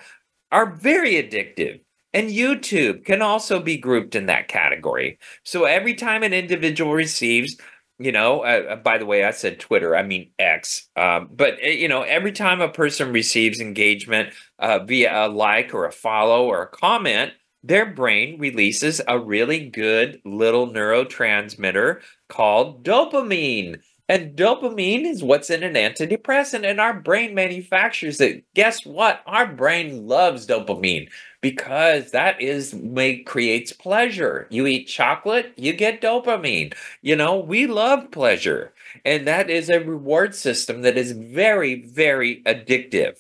are 0.52 0.72
very 0.72 1.12
addictive. 1.14 1.82
And 2.14 2.30
YouTube 2.30 3.06
can 3.06 3.22
also 3.22 3.60
be 3.60 3.78
grouped 3.78 4.16
in 4.16 4.26
that 4.28 4.48
category. 4.48 5.20
So 5.44 5.66
every 5.66 5.94
time 5.94 6.24
an 6.24 6.34
individual 6.34 6.94
receives, 6.94 7.56
you 8.00 8.12
know, 8.12 8.42
uh, 8.42 8.66
uh 8.70 8.76
by 8.78 8.98
the 8.98 9.06
way, 9.06 9.24
I 9.24 9.32
said 9.32 9.60
Twitter, 9.60 9.96
I 9.96 10.04
mean 10.04 10.32
X. 10.40 10.90
Um, 10.96 11.30
but, 11.32 11.64
uh, 11.64 11.68
you 11.68 11.88
know, 11.88 12.02
every 12.02 12.32
time 12.32 12.62
a 12.62 12.70
person 12.70 13.14
receives 13.14 13.60
engagement 13.60 14.34
uh, 14.58 14.80
via 14.80 15.28
a 15.28 15.30
like 15.30 15.74
or 15.74 15.86
a 15.86 15.92
follow 15.92 16.46
or 16.46 16.64
a 16.64 16.68
comment, 16.68 17.34
their 17.62 17.86
brain 17.86 18.40
releases 18.40 19.02
a 19.08 19.20
really 19.20 19.70
good 19.70 20.22
little 20.24 20.68
neurotransmitter 20.68 22.02
called 22.30 22.84
dopamine. 22.84 23.82
And 24.08 24.36
dopamine 24.36 25.06
is 25.06 25.22
what's 25.22 25.52
in 25.52 25.62
an 25.62 25.76
antidepressant, 25.76 26.68
and 26.68 26.80
our 26.82 27.00
brain 27.00 27.36
manufactures 27.36 28.20
it. 28.20 28.44
Guess 28.56 28.84
what? 28.84 29.22
Our 29.28 29.46
brain 29.46 30.08
loves 30.08 30.48
dopamine 30.48 31.10
because 31.42 32.12
that 32.12 32.42
is 32.42 32.74
make 32.74 33.26
creates 33.26 33.74
pleasure. 33.74 34.48
You 34.50 34.68
eat 34.68 34.86
chocolate, 34.88 35.54
you 35.58 35.74
get 35.74 36.02
dopamine. 36.02 36.74
You 37.02 37.16
know, 37.16 37.40
we 37.40 37.68
love 37.68 38.12
pleasure. 38.12 38.74
And 39.06 39.28
that 39.28 39.50
is 39.50 39.70
a 39.70 39.80
reward 39.80 40.36
system 40.36 40.82
that 40.84 40.98
is 40.98 41.12
very, 41.14 41.84
very 41.84 42.42
addictive. 42.44 43.18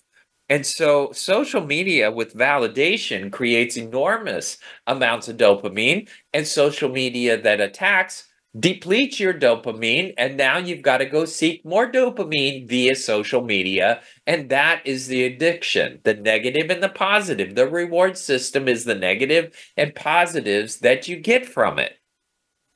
And 0.49 0.65
so 0.65 1.11
social 1.11 1.65
media 1.65 2.11
with 2.11 2.33
validation 2.33 3.31
creates 3.31 3.77
enormous 3.77 4.57
amounts 4.87 5.27
of 5.27 5.37
dopamine, 5.37 6.09
and 6.33 6.47
social 6.47 6.89
media 6.89 7.39
that 7.41 7.61
attacks 7.61 8.28
depletes 8.57 9.19
your 9.19 9.33
dopamine 9.33 10.13
and 10.17 10.35
now 10.35 10.57
you've 10.57 10.81
got 10.81 10.97
to 10.97 11.05
go 11.05 11.25
seek 11.25 11.63
more 11.63 11.91
dopamine 11.91 12.67
via 12.67 12.95
social 12.95 13.43
media 13.43 14.01
and 14.25 14.49
that 14.49 14.81
is 14.85 15.07
the 15.07 15.23
addiction. 15.23 15.99
The 16.03 16.15
negative 16.15 16.69
and 16.69 16.81
the 16.81 16.89
positive. 16.89 17.55
The 17.55 17.67
reward 17.67 18.17
system 18.17 18.67
is 18.67 18.85
the 18.85 18.95
negative 18.95 19.55
and 19.77 19.93
positives 19.93 20.79
that 20.79 21.07
you 21.07 21.17
get 21.17 21.45
from 21.45 21.77
it. 21.77 21.99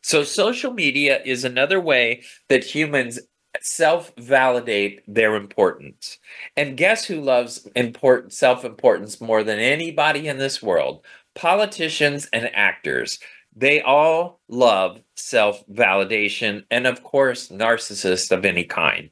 So 0.03 0.23
social 0.23 0.73
media 0.73 1.21
is 1.25 1.43
another 1.43 1.79
way 1.79 2.23
that 2.49 2.63
humans 2.63 3.19
self-validate 3.61 5.01
their 5.07 5.35
importance. 5.35 6.19
And 6.57 6.77
guess 6.77 7.05
who 7.05 7.21
loves 7.21 7.67
important 7.75 8.33
self-importance 8.33 9.21
more 9.21 9.43
than 9.43 9.59
anybody 9.59 10.27
in 10.27 10.37
this 10.37 10.61
world? 10.61 11.05
Politicians 11.35 12.27
and 12.33 12.49
actors 12.53 13.19
they 13.55 13.81
all 13.81 14.41
love 14.47 15.01
self 15.15 15.65
validation 15.67 16.63
and, 16.71 16.87
of 16.87 17.03
course, 17.03 17.49
narcissists 17.49 18.31
of 18.31 18.45
any 18.45 18.63
kind. 18.63 19.09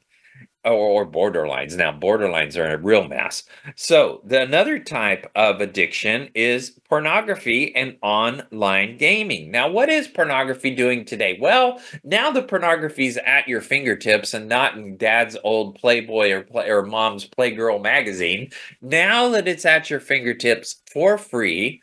or, 0.64 0.72
or 0.72 1.06
borderlines. 1.06 1.76
Now, 1.76 1.92
borderlines 1.92 2.56
are 2.56 2.74
a 2.74 2.78
real 2.78 3.08
mess. 3.08 3.44
So, 3.76 4.20
the 4.24 4.42
another 4.42 4.78
type 4.78 5.30
of 5.34 5.60
addiction 5.60 6.30
is 6.34 6.78
pornography 6.88 7.74
and 7.74 7.96
online 8.02 8.96
gaming. 8.96 9.50
Now, 9.50 9.68
what 9.70 9.88
is 9.88 10.06
pornography 10.08 10.74
doing 10.74 11.04
today? 11.04 11.36
Well, 11.40 11.80
now 12.04 12.30
the 12.30 12.42
pornography 12.42 13.06
is 13.06 13.18
at 13.26 13.48
your 13.48 13.60
fingertips 13.60 14.34
and 14.34 14.48
not 14.48 14.76
in 14.76 14.96
dad's 14.98 15.36
old 15.42 15.76
Playboy 15.76 16.30
or, 16.30 16.42
play, 16.42 16.68
or 16.70 16.82
mom's 16.82 17.28
Playgirl 17.28 17.82
magazine. 17.82 18.50
Now 18.80 19.28
that 19.30 19.48
it's 19.48 19.64
at 19.64 19.90
your 19.90 20.00
fingertips 20.00 20.82
for 20.92 21.18
free, 21.18 21.82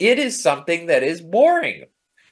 it 0.00 0.18
is 0.18 0.42
something 0.42 0.86
that 0.86 1.02
is 1.02 1.20
boring. 1.20 1.84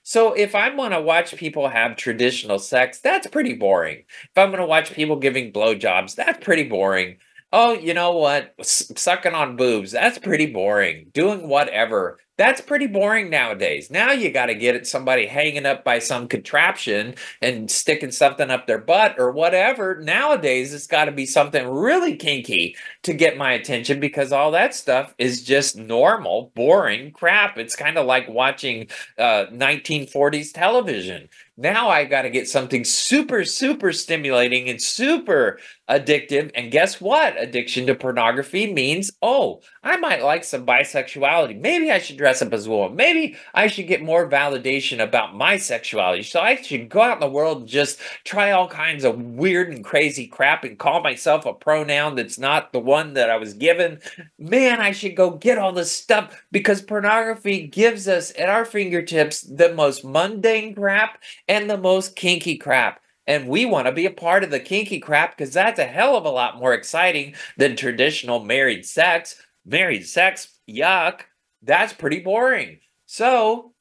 So 0.02 0.32
if 0.32 0.54
I 0.54 0.74
want 0.74 0.94
to 0.94 1.00
watch 1.00 1.36
people 1.36 1.68
have 1.68 1.96
traditional 1.96 2.58
sex, 2.58 3.00
that's 3.00 3.26
pretty 3.26 3.54
boring. 3.54 3.98
If 3.98 4.30
I'm 4.38 4.48
going 4.50 4.60
to 4.60 4.66
watch 4.66 4.92
people 4.92 5.16
giving 5.16 5.52
blowjobs, 5.52 6.14
that's 6.14 6.42
pretty 6.42 6.64
boring. 6.64 7.18
Oh, 7.50 7.72
you 7.72 7.94
know 7.94 8.12
what? 8.12 8.54
S- 8.58 8.92
sucking 8.94 9.32
on 9.32 9.56
boobs, 9.56 9.90
that's 9.92 10.18
pretty 10.18 10.46
boring. 10.46 11.06
Doing 11.14 11.48
whatever, 11.48 12.18
that's 12.36 12.60
pretty 12.60 12.86
boring 12.86 13.30
nowadays. 13.30 13.90
Now 13.90 14.12
you 14.12 14.30
got 14.30 14.46
to 14.46 14.54
get 14.54 14.76
at 14.76 14.86
somebody 14.86 15.24
hanging 15.24 15.64
up 15.64 15.82
by 15.82 15.98
some 15.98 16.28
contraption 16.28 17.14
and 17.40 17.70
sticking 17.70 18.10
something 18.12 18.50
up 18.50 18.66
their 18.66 18.78
butt 18.78 19.14
or 19.18 19.32
whatever. 19.32 19.98
Nowadays, 20.02 20.74
it's 20.74 20.86
got 20.86 21.06
to 21.06 21.12
be 21.12 21.24
something 21.24 21.66
really 21.66 22.16
kinky 22.16 22.76
to 23.04 23.14
get 23.14 23.38
my 23.38 23.52
attention 23.52 23.98
because 23.98 24.30
all 24.30 24.50
that 24.50 24.74
stuff 24.74 25.14
is 25.16 25.42
just 25.42 25.74
normal, 25.74 26.52
boring 26.54 27.12
crap. 27.12 27.56
It's 27.56 27.74
kind 27.74 27.96
of 27.96 28.04
like 28.04 28.28
watching 28.28 28.88
uh, 29.16 29.46
1940s 29.50 30.52
television. 30.52 31.30
Now 31.56 31.88
I 31.88 32.04
got 32.04 32.22
to 32.22 32.30
get 32.30 32.48
something 32.48 32.84
super, 32.84 33.44
super 33.44 33.92
stimulating 33.92 34.68
and 34.68 34.80
super 34.80 35.58
addictive. 35.88 36.50
And 36.54 36.70
guess 36.70 37.00
what? 37.00 37.40
Addiction 37.40 37.86
to 37.86 37.94
pornography 37.94 38.72
means, 38.72 39.10
oh, 39.22 39.60
I 39.82 39.96
might 39.96 40.22
like 40.22 40.44
some 40.44 40.66
bisexuality. 40.66 41.58
Maybe 41.58 41.90
I 41.90 41.98
should 41.98 42.18
dress 42.18 42.42
up 42.42 42.52
as 42.52 42.66
a 42.66 42.70
woman. 42.70 42.96
Maybe 42.96 43.36
I 43.54 43.66
should 43.68 43.86
get 43.86 44.02
more 44.02 44.28
validation 44.28 45.02
about 45.02 45.34
my 45.34 45.56
sexuality. 45.56 46.22
So 46.22 46.40
I 46.40 46.56
should 46.56 46.88
go 46.88 47.00
out 47.00 47.14
in 47.14 47.20
the 47.20 47.30
world 47.30 47.60
and 47.60 47.68
just 47.68 47.98
try 48.24 48.50
all 48.50 48.68
kinds 48.68 49.04
of 49.04 49.20
weird 49.20 49.68
and 49.68 49.84
crazy 49.84 50.26
crap 50.26 50.64
and 50.64 50.78
call 50.78 51.02
myself 51.02 51.46
a 51.46 51.54
pronoun 51.54 52.16
that's 52.16 52.38
not 52.38 52.72
the 52.72 52.80
one 52.80 53.14
that 53.14 53.30
I 53.30 53.36
was 53.36 53.54
given. 53.54 54.00
Man, 54.38 54.80
I 54.80 54.92
should 54.92 55.16
go 55.16 55.30
get 55.30 55.58
all 55.58 55.72
this 55.72 55.92
stuff 55.92 56.42
because 56.52 56.82
pornography 56.82 57.66
gives 57.66 58.06
us 58.08 58.32
at 58.38 58.48
our 58.48 58.64
fingertips 58.64 59.42
the 59.42 59.72
most 59.72 60.04
mundane 60.04 60.74
crap 60.74 61.22
and 61.48 61.68
the 61.70 61.78
most 61.78 62.14
kinky 62.14 62.56
crap. 62.56 63.00
And 63.28 63.46
we 63.46 63.66
want 63.66 63.86
to 63.86 63.92
be 63.92 64.06
a 64.06 64.10
part 64.10 64.42
of 64.42 64.50
the 64.50 64.58
kinky 64.58 64.98
crap 64.98 65.36
because 65.36 65.52
that's 65.52 65.78
a 65.78 65.84
hell 65.84 66.16
of 66.16 66.24
a 66.24 66.30
lot 66.30 66.58
more 66.58 66.72
exciting 66.72 67.34
than 67.58 67.76
traditional 67.76 68.42
married 68.42 68.86
sex. 68.86 69.40
Married 69.66 70.06
sex, 70.06 70.58
yuck, 70.68 71.20
that's 71.62 71.92
pretty 71.92 72.20
boring. 72.20 72.78
So, 73.04 73.72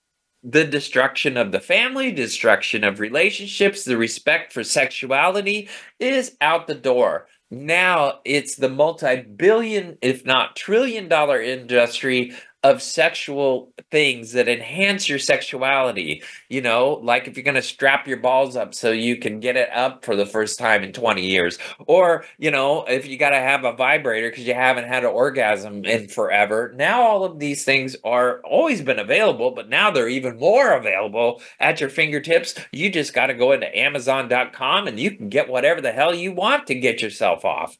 the 0.43 0.65
destruction 0.65 1.37
of 1.37 1.53
the 1.53 1.61
family, 1.61 2.11
destruction 2.11 2.83
of 2.83 2.99
relationships, 2.99 3.85
the 3.85 3.97
respect 3.97 4.51
for 4.51 4.63
sexuality 4.65 5.69
is 5.99 6.35
out 6.41 6.67
the 6.67 6.75
door. 6.75 7.27
Now 7.49 8.19
it's 8.25 8.55
the 8.55 8.69
multi 8.69 9.21
billion, 9.21 9.97
if 10.01 10.25
not 10.25 10.57
trillion 10.57 11.07
dollar 11.07 11.41
industry 11.41 12.33
of 12.67 12.81
sexual 12.81 13.71
things 13.91 14.33
that 14.33 14.49
enhance 14.49 15.07
your 15.07 15.19
sexuality. 15.19 16.21
You 16.49 16.61
know, 16.61 16.99
like 17.01 17.27
if 17.27 17.37
you're 17.37 17.43
going 17.45 17.55
to 17.55 17.61
strap 17.61 18.07
your 18.07 18.17
balls 18.17 18.57
up 18.57 18.75
so 18.75 18.91
you 18.91 19.15
can 19.15 19.39
get 19.39 19.55
it 19.55 19.69
up 19.73 20.03
for 20.03 20.17
the 20.17 20.25
first 20.25 20.59
time 20.59 20.83
in 20.83 20.91
20 20.91 21.25
years, 21.25 21.57
or, 21.85 22.25
you 22.37 22.51
know, 22.51 22.83
if 22.83 23.07
you 23.07 23.17
got 23.17 23.29
to 23.29 23.37
have 23.37 23.63
a 23.63 23.71
vibrator 23.71 24.29
because 24.29 24.45
you 24.45 24.53
haven't 24.53 24.87
had 24.87 25.05
an 25.05 25.11
orgasm 25.11 25.85
in 25.85 26.09
forever. 26.09 26.73
Now, 26.75 27.03
all 27.03 27.23
of 27.23 27.39
these 27.39 27.63
things 27.63 27.95
are 28.03 28.41
always 28.41 28.81
been 28.81 28.99
available, 28.99 29.51
but 29.51 29.69
now 29.69 29.89
they're 29.89 30.09
even 30.09 30.37
more 30.37 30.73
available 30.73 31.41
at 31.61 31.79
your 31.79 31.89
fingertips. 31.89 32.55
You 32.73 32.89
just 32.89 33.13
got 33.13 33.27
to 33.27 33.33
go 33.33 33.53
into 33.53 33.77
Amazon.com 33.77 34.87
and 34.87 34.99
you 34.99 35.11
can 35.11 35.29
get 35.29 35.47
whatever 35.47 35.79
the 35.79 35.93
hell 35.93 36.13
you 36.13 36.33
want 36.33 36.67
to 36.67 36.75
get 36.75 37.01
yourself 37.01 37.45
off. 37.45 37.77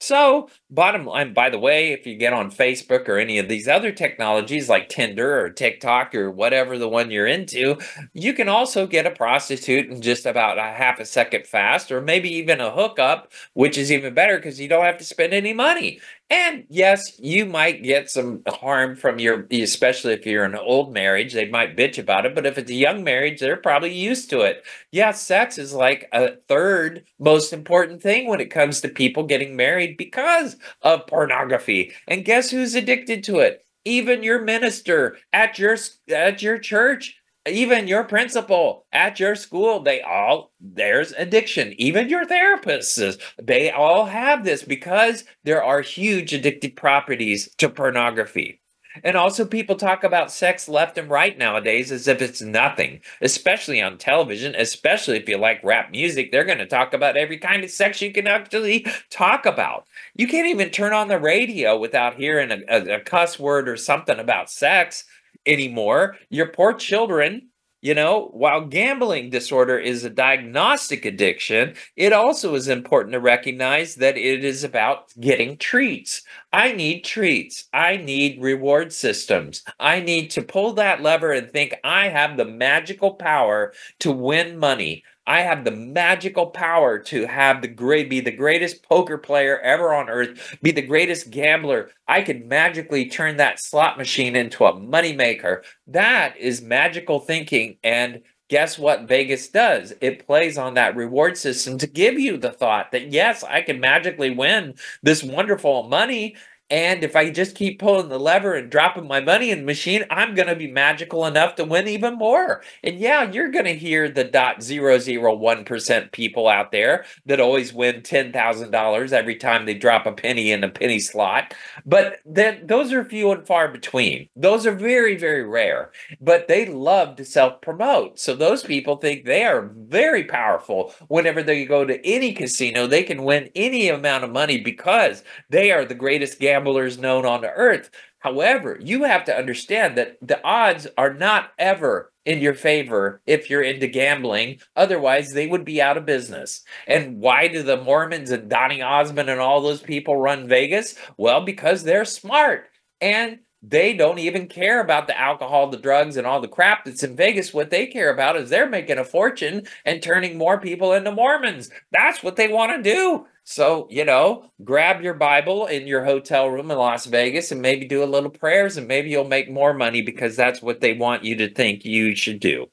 So, 0.00 0.48
bottom 0.70 1.04
line, 1.04 1.34
by 1.34 1.50
the 1.50 1.58
way, 1.58 1.92
if 1.92 2.06
you 2.06 2.14
get 2.14 2.32
on 2.32 2.52
Facebook 2.52 3.08
or 3.08 3.18
any 3.18 3.38
of 3.38 3.48
these 3.48 3.66
other 3.66 3.90
technologies 3.90 4.68
like 4.68 4.88
Tinder 4.88 5.40
or 5.40 5.50
TikTok 5.50 6.14
or 6.14 6.30
whatever 6.30 6.78
the 6.78 6.88
one 6.88 7.10
you're 7.10 7.26
into, 7.26 7.78
you 8.14 8.32
can 8.32 8.48
also 8.48 8.86
get 8.86 9.06
a 9.06 9.10
prostitute 9.10 9.90
in 9.90 10.00
just 10.00 10.24
about 10.24 10.56
a 10.56 10.62
half 10.62 11.00
a 11.00 11.04
second 11.04 11.48
fast, 11.48 11.90
or 11.90 12.00
maybe 12.00 12.32
even 12.32 12.60
a 12.60 12.70
hookup, 12.70 13.32
which 13.54 13.76
is 13.76 13.90
even 13.90 14.14
better 14.14 14.36
because 14.36 14.60
you 14.60 14.68
don't 14.68 14.84
have 14.84 14.98
to 14.98 15.04
spend 15.04 15.34
any 15.34 15.52
money. 15.52 16.00
And 16.30 16.66
yes, 16.68 17.18
you 17.18 17.46
might 17.46 17.82
get 17.82 18.10
some 18.10 18.42
harm 18.46 18.96
from 18.96 19.18
your, 19.18 19.46
especially 19.50 20.12
if 20.12 20.26
you're 20.26 20.44
in 20.44 20.52
an 20.52 20.60
old 20.60 20.92
marriage, 20.92 21.32
they 21.32 21.48
might 21.48 21.76
bitch 21.76 21.98
about 21.98 22.26
it. 22.26 22.34
But 22.34 22.44
if 22.44 22.58
it's 22.58 22.70
a 22.70 22.74
young 22.74 23.02
marriage, 23.02 23.40
they're 23.40 23.56
probably 23.56 23.94
used 23.94 24.28
to 24.30 24.40
it. 24.40 24.62
Yeah, 24.92 25.12
sex 25.12 25.56
is 25.56 25.72
like 25.72 26.06
a 26.12 26.36
third 26.46 27.04
most 27.18 27.54
important 27.54 28.02
thing 28.02 28.28
when 28.28 28.40
it 28.40 28.50
comes 28.50 28.82
to 28.82 28.88
people 28.88 29.22
getting 29.22 29.56
married 29.56 29.96
because 29.96 30.56
of 30.82 31.06
pornography. 31.06 31.92
And 32.06 32.26
guess 32.26 32.50
who's 32.50 32.74
addicted 32.74 33.24
to 33.24 33.38
it? 33.38 33.64
Even 33.86 34.22
your 34.22 34.42
minister 34.42 35.16
at 35.32 35.58
your 35.58 35.78
at 36.10 36.42
your 36.42 36.58
church 36.58 37.17
even 37.50 37.88
your 37.88 38.04
principal 38.04 38.86
at 38.92 39.20
your 39.20 39.34
school 39.34 39.80
they 39.80 40.00
all 40.00 40.52
there's 40.60 41.12
addiction. 41.12 41.74
Even 41.78 42.08
your 42.08 42.24
therapists 42.24 43.20
they 43.40 43.70
all 43.70 44.06
have 44.06 44.44
this 44.44 44.62
because 44.62 45.24
there 45.44 45.62
are 45.62 45.80
huge 45.80 46.32
addictive 46.32 46.76
properties 46.76 47.48
to 47.58 47.68
pornography. 47.68 48.60
And 49.04 49.16
also 49.16 49.44
people 49.44 49.76
talk 49.76 50.02
about 50.02 50.32
sex 50.32 50.68
left 50.68 50.98
and 50.98 51.08
right 51.08 51.36
nowadays 51.36 51.92
as 51.92 52.08
if 52.08 52.20
it's 52.20 52.40
nothing 52.40 53.00
especially 53.20 53.80
on 53.80 53.98
television 53.98 54.54
especially 54.56 55.16
if 55.18 55.28
you 55.28 55.36
like 55.38 55.62
rap 55.62 55.90
music 55.90 56.32
they're 56.32 56.44
going 56.44 56.58
to 56.58 56.66
talk 56.66 56.94
about 56.94 57.16
every 57.16 57.38
kind 57.38 57.62
of 57.62 57.70
sex 57.70 58.02
you 58.02 58.12
can 58.12 58.26
actually 58.26 58.86
talk 59.10 59.46
about. 59.46 59.86
You 60.14 60.26
can't 60.26 60.48
even 60.48 60.70
turn 60.70 60.92
on 60.92 61.08
the 61.08 61.18
radio 61.18 61.78
without 61.78 62.14
hearing 62.14 62.50
a, 62.50 62.60
a, 62.68 62.96
a 62.96 63.00
cuss 63.00 63.38
word 63.38 63.68
or 63.68 63.76
something 63.76 64.18
about 64.18 64.50
sex 64.50 65.04
anymore. 65.48 66.16
Your 66.30 66.46
poor 66.48 66.74
children, 66.74 67.48
you 67.80 67.94
know, 67.94 68.30
while 68.32 68.66
gambling 68.66 69.30
disorder 69.30 69.78
is 69.78 70.04
a 70.04 70.10
diagnostic 70.10 71.04
addiction, 71.04 71.74
it 71.96 72.12
also 72.12 72.54
is 72.54 72.68
important 72.68 73.12
to 73.12 73.20
recognize 73.20 73.94
that 73.96 74.16
it 74.16 74.44
is 74.44 74.64
about 74.64 75.12
getting 75.20 75.56
treats. 75.56 76.22
I 76.52 76.72
need 76.72 77.04
treats. 77.04 77.66
I 77.72 77.96
need 77.96 78.42
reward 78.42 78.92
systems. 78.92 79.62
I 79.78 80.00
need 80.00 80.30
to 80.32 80.42
pull 80.42 80.72
that 80.74 81.02
lever 81.02 81.32
and 81.32 81.50
think 81.50 81.74
I 81.84 82.08
have 82.08 82.36
the 82.36 82.44
magical 82.44 83.14
power 83.14 83.72
to 84.00 84.10
win 84.10 84.58
money. 84.58 85.04
I 85.28 85.42
have 85.42 85.64
the 85.64 85.70
magical 85.70 86.46
power 86.46 86.98
to 87.00 87.26
have 87.26 87.60
the 87.60 87.68
great 87.68 88.08
be 88.08 88.20
the 88.20 88.30
greatest 88.30 88.82
poker 88.82 89.18
player 89.18 89.60
ever 89.60 89.92
on 89.92 90.08
earth, 90.08 90.56
be 90.62 90.70
the 90.70 90.80
greatest 90.80 91.30
gambler. 91.30 91.90
I 92.08 92.22
could 92.22 92.46
magically 92.46 93.10
turn 93.10 93.36
that 93.36 93.60
slot 93.60 93.98
machine 93.98 94.34
into 94.34 94.64
a 94.64 94.72
moneymaker. 94.72 95.64
That 95.86 96.34
is 96.38 96.62
magical 96.62 97.20
thinking 97.20 97.76
and 97.84 98.22
guess 98.48 98.78
what 98.78 99.06
Vegas 99.06 99.48
does? 99.48 99.92
It 100.00 100.26
plays 100.26 100.56
on 100.56 100.72
that 100.74 100.96
reward 100.96 101.36
system 101.36 101.76
to 101.76 101.86
give 101.86 102.18
you 102.18 102.38
the 102.38 102.50
thought 102.50 102.92
that 102.92 103.12
yes, 103.12 103.44
I 103.44 103.60
can 103.60 103.80
magically 103.80 104.30
win 104.30 104.76
this 105.02 105.22
wonderful 105.22 105.82
money 105.82 106.36
and 106.70 107.02
if 107.02 107.16
I 107.16 107.30
just 107.30 107.54
keep 107.54 107.78
pulling 107.78 108.10
the 108.10 108.18
lever 108.18 108.54
and 108.54 108.70
dropping 108.70 109.08
my 109.08 109.20
money 109.20 109.50
in 109.50 109.60
the 109.60 109.64
machine, 109.64 110.04
I'm 110.10 110.34
going 110.34 110.48
to 110.48 110.56
be 110.56 110.70
magical 110.70 111.24
enough 111.24 111.54
to 111.56 111.64
win 111.64 111.88
even 111.88 112.18
more. 112.18 112.62
And 112.84 112.98
yeah, 112.98 113.30
you're 113.30 113.50
going 113.50 113.64
to 113.64 113.74
hear 113.74 114.10
the 114.10 114.24
dot 114.24 114.62
zero 114.62 114.98
zero 114.98 115.34
one 115.34 115.64
percent 115.64 116.12
people 116.12 116.46
out 116.46 116.70
there 116.70 117.06
that 117.24 117.40
always 117.40 117.72
win 117.72 118.02
ten 118.02 118.32
thousand 118.32 118.70
dollars 118.70 119.12
every 119.14 119.36
time 119.36 119.64
they 119.64 119.74
drop 119.74 120.04
a 120.04 120.12
penny 120.12 120.52
in 120.52 120.62
a 120.62 120.68
penny 120.68 120.98
slot. 120.98 121.54
But 121.86 122.18
then 122.26 122.66
those 122.66 122.92
are 122.92 123.04
few 123.04 123.32
and 123.32 123.46
far 123.46 123.68
between. 123.68 124.28
Those 124.36 124.66
are 124.66 124.72
very 124.72 125.16
very 125.16 125.44
rare. 125.44 125.90
But 126.20 126.48
they 126.48 126.66
love 126.66 127.16
to 127.16 127.24
self 127.24 127.62
promote. 127.62 128.18
So 128.18 128.34
those 128.36 128.62
people 128.62 128.96
think 128.96 129.24
they 129.24 129.44
are 129.44 129.70
very 129.74 130.24
powerful. 130.24 130.94
Whenever 131.08 131.42
they 131.42 131.64
go 131.64 131.86
to 131.86 132.04
any 132.06 132.32
casino, 132.34 132.86
they 132.86 133.02
can 133.04 133.24
win 133.24 133.50
any 133.54 133.88
amount 133.88 134.24
of 134.24 134.30
money 134.30 134.60
because 134.60 135.24
they 135.48 135.70
are 135.72 135.84
the 135.86 135.94
greatest 135.94 136.38
gambler 136.38 136.57
gamblers 136.58 136.98
known 136.98 137.24
on 137.24 137.44
earth. 137.44 137.90
However, 138.20 138.78
you 138.80 139.04
have 139.04 139.24
to 139.26 139.36
understand 139.36 139.96
that 139.96 140.16
the 140.20 140.42
odds 140.42 140.88
are 140.96 141.14
not 141.14 141.52
ever 141.58 142.12
in 142.24 142.40
your 142.40 142.54
favor 142.54 143.22
if 143.26 143.48
you're 143.48 143.62
into 143.62 143.86
gambling. 143.86 144.58
Otherwise, 144.74 145.30
they 145.30 145.46
would 145.46 145.64
be 145.64 145.80
out 145.80 145.96
of 145.96 146.04
business. 146.04 146.64
And 146.86 147.20
why 147.20 147.48
do 147.48 147.62
the 147.62 147.76
Mormons 147.76 148.30
and 148.30 148.50
Donny 148.50 148.82
Osmond 148.82 149.30
and 149.30 149.40
all 149.40 149.60
those 149.60 149.80
people 149.80 150.16
run 150.16 150.48
Vegas? 150.48 150.96
Well, 151.16 151.44
because 151.44 151.84
they're 151.84 152.04
smart 152.04 152.66
and 153.00 153.38
they 153.62 153.92
don't 153.92 154.18
even 154.18 154.46
care 154.46 154.80
about 154.80 155.06
the 155.06 155.18
alcohol, 155.18 155.68
the 155.68 155.76
drugs, 155.76 156.16
and 156.16 156.26
all 156.26 156.40
the 156.40 156.48
crap 156.48 156.84
that's 156.84 157.02
in 157.02 157.16
Vegas. 157.16 157.54
What 157.54 157.70
they 157.70 157.86
care 157.86 158.12
about 158.12 158.36
is 158.36 158.50
they're 158.50 158.68
making 158.68 158.98
a 158.98 159.04
fortune 159.04 159.66
and 159.84 160.02
turning 160.02 160.38
more 160.38 160.60
people 160.60 160.92
into 160.92 161.10
Mormons. 161.10 161.70
That's 161.90 162.22
what 162.22 162.36
they 162.36 162.48
want 162.48 162.84
to 162.84 162.90
do. 162.90 163.26
So, 163.50 163.86
you 163.88 164.04
know, 164.04 164.50
grab 164.62 165.00
your 165.00 165.14
Bible 165.14 165.64
in 165.64 165.86
your 165.86 166.04
hotel 166.04 166.50
room 166.50 166.70
in 166.70 166.76
Las 166.76 167.06
Vegas 167.06 167.50
and 167.50 167.62
maybe 167.62 167.86
do 167.86 168.04
a 168.04 168.04
little 168.04 168.28
prayers 168.28 168.76
and 168.76 168.86
maybe 168.86 169.08
you'll 169.08 169.24
make 169.24 169.50
more 169.50 169.72
money 169.72 170.02
because 170.02 170.36
that's 170.36 170.60
what 170.60 170.82
they 170.82 170.92
want 170.92 171.24
you 171.24 171.34
to 171.36 171.48
think 171.54 171.82
you 171.82 172.14
should 172.14 172.40
do. 172.40 172.66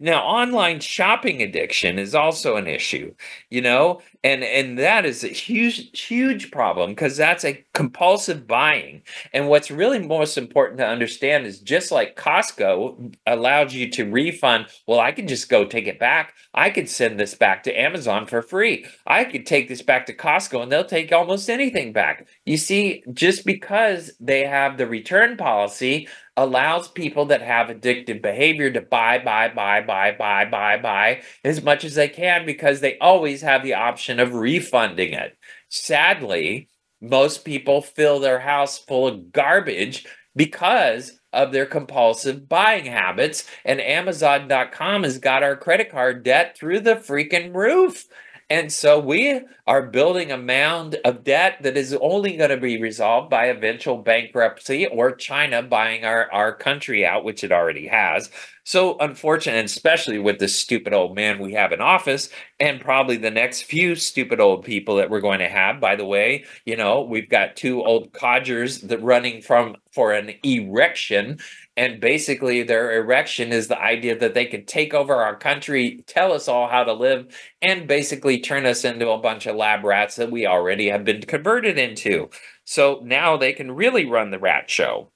Now, 0.00 0.22
online 0.22 0.80
shopping 0.80 1.42
addiction 1.42 1.98
is 1.98 2.14
also 2.14 2.56
an 2.56 2.66
issue, 2.66 3.14
you 3.50 3.60
know, 3.60 4.00
and 4.24 4.42
and 4.44 4.78
that 4.78 5.04
is 5.04 5.24
a 5.24 5.28
huge 5.28 5.98
huge 5.98 6.50
problem 6.50 6.90
because 6.90 7.16
that's 7.16 7.44
a 7.44 7.64
compulsive 7.74 8.46
buying. 8.46 9.02
And 9.32 9.48
what's 9.48 9.70
really 9.70 9.98
most 9.98 10.38
important 10.38 10.78
to 10.78 10.86
understand 10.86 11.46
is 11.46 11.60
just 11.60 11.90
like 11.90 12.16
Costco 12.16 13.14
allows 13.26 13.74
you 13.74 13.90
to 13.92 14.10
refund, 14.10 14.66
well, 14.86 15.00
I 15.00 15.12
can 15.12 15.26
just 15.26 15.48
go 15.48 15.64
take 15.64 15.86
it 15.86 15.98
back. 15.98 16.34
I 16.54 16.70
could 16.70 16.88
send 16.88 17.18
this 17.18 17.34
back 17.34 17.62
to 17.64 17.80
Amazon 17.80 18.26
for 18.26 18.42
free. 18.42 18.86
I 19.06 19.24
could 19.24 19.46
take 19.46 19.68
this 19.68 19.82
back 19.82 20.06
to 20.06 20.14
Costco 20.22 20.62
and 20.62 20.70
they'll 20.70 20.84
take 20.84 21.12
almost 21.12 21.50
anything 21.50 21.92
back. 21.92 22.28
You 22.46 22.56
see, 22.56 23.02
just 23.12 23.44
because 23.44 24.12
they 24.20 24.46
have 24.46 24.78
the 24.78 24.86
return 24.86 25.36
policy 25.36 26.08
allows 26.36 26.88
people 26.88 27.26
that 27.26 27.42
have 27.42 27.68
addictive 27.68 28.22
behavior 28.22 28.70
to 28.70 28.80
buy, 28.80 29.18
buy, 29.18 29.48
buy, 29.48 29.82
buy, 29.82 30.12
buy, 30.12 30.44
buy, 30.44 30.78
buy 30.78 31.22
as 31.44 31.62
much 31.62 31.84
as 31.84 31.96
they 31.96 32.08
can 32.08 32.46
because 32.46 32.80
they 32.80 32.96
always 32.98 33.42
have 33.42 33.62
the 33.62 33.74
option 33.74 34.20
of 34.20 34.34
refunding 34.34 35.12
it. 35.12 35.36
Sadly, 35.68 36.68
most 37.00 37.44
people 37.44 37.82
fill 37.82 38.20
their 38.20 38.38
house 38.38 38.78
full 38.78 39.08
of 39.08 39.32
garbage 39.32 40.06
because 40.36 41.18
of 41.32 41.52
their 41.52 41.66
compulsive 41.66 42.48
buying 42.48 42.84
habits. 42.84 43.44
And 43.64 43.80
Amazon.com 43.80 45.02
has 45.02 45.18
got 45.18 45.42
our 45.42 45.56
credit 45.56 45.90
card 45.90 46.22
debt 46.22 46.56
through 46.56 46.80
the 46.80 46.94
freaking 46.94 47.54
roof. 47.54 48.04
And 48.52 48.70
so 48.70 48.98
we 48.98 49.40
are 49.66 49.80
building 49.80 50.30
a 50.30 50.36
mound 50.36 50.98
of 51.06 51.24
debt 51.24 51.62
that 51.62 51.78
is 51.78 51.96
only 52.02 52.36
going 52.36 52.50
to 52.50 52.58
be 52.58 52.78
resolved 52.78 53.30
by 53.30 53.46
eventual 53.46 53.96
bankruptcy 53.96 54.86
or 54.88 55.16
China 55.16 55.62
buying 55.62 56.04
our, 56.04 56.30
our 56.30 56.54
country 56.54 57.02
out, 57.02 57.24
which 57.24 57.42
it 57.44 57.50
already 57.50 57.86
has. 57.86 58.28
So 58.64 58.98
unfortunate, 58.98 59.64
especially 59.64 60.18
with 60.18 60.38
the 60.38 60.48
stupid 60.48 60.92
old 60.92 61.16
man 61.16 61.38
we 61.38 61.54
have 61.54 61.72
in 61.72 61.80
office, 61.80 62.28
and 62.60 62.78
probably 62.78 63.16
the 63.16 63.30
next 63.30 63.62
few 63.62 63.96
stupid 63.96 64.38
old 64.38 64.66
people 64.66 64.96
that 64.96 65.08
we're 65.08 65.22
going 65.22 65.38
to 65.38 65.48
have. 65.48 65.80
By 65.80 65.96
the 65.96 66.04
way, 66.04 66.44
you 66.66 66.76
know, 66.76 67.00
we've 67.00 67.30
got 67.30 67.56
two 67.56 67.82
old 67.82 68.12
codgers 68.12 68.82
that 68.82 69.02
running 69.02 69.40
from 69.40 69.76
for 69.92 70.12
an 70.12 70.34
erection 70.44 71.38
and 71.76 72.00
basically, 72.00 72.62
their 72.62 72.92
erection 72.92 73.50
is 73.52 73.68
the 73.68 73.80
idea 73.80 74.18
that 74.18 74.34
they 74.34 74.46
could 74.46 74.68
take 74.68 74.92
over 74.92 75.14
our 75.14 75.36
country, 75.36 76.04
tell 76.06 76.32
us 76.32 76.46
all 76.48 76.68
how 76.68 76.84
to 76.84 76.92
live, 76.92 77.34
and 77.62 77.88
basically 77.88 78.40
turn 78.40 78.66
us 78.66 78.84
into 78.84 79.08
a 79.10 79.18
bunch 79.18 79.46
of 79.46 79.56
lab 79.56 79.84
rats 79.84 80.16
that 80.16 80.30
we 80.30 80.46
already 80.46 80.88
have 80.88 81.04
been 81.04 81.22
converted 81.22 81.78
into. 81.78 82.28
So 82.64 83.00
now 83.04 83.36
they 83.38 83.54
can 83.54 83.72
really 83.72 84.04
run 84.04 84.30
the 84.30 84.38
rat 84.38 84.68
show. 84.68 85.10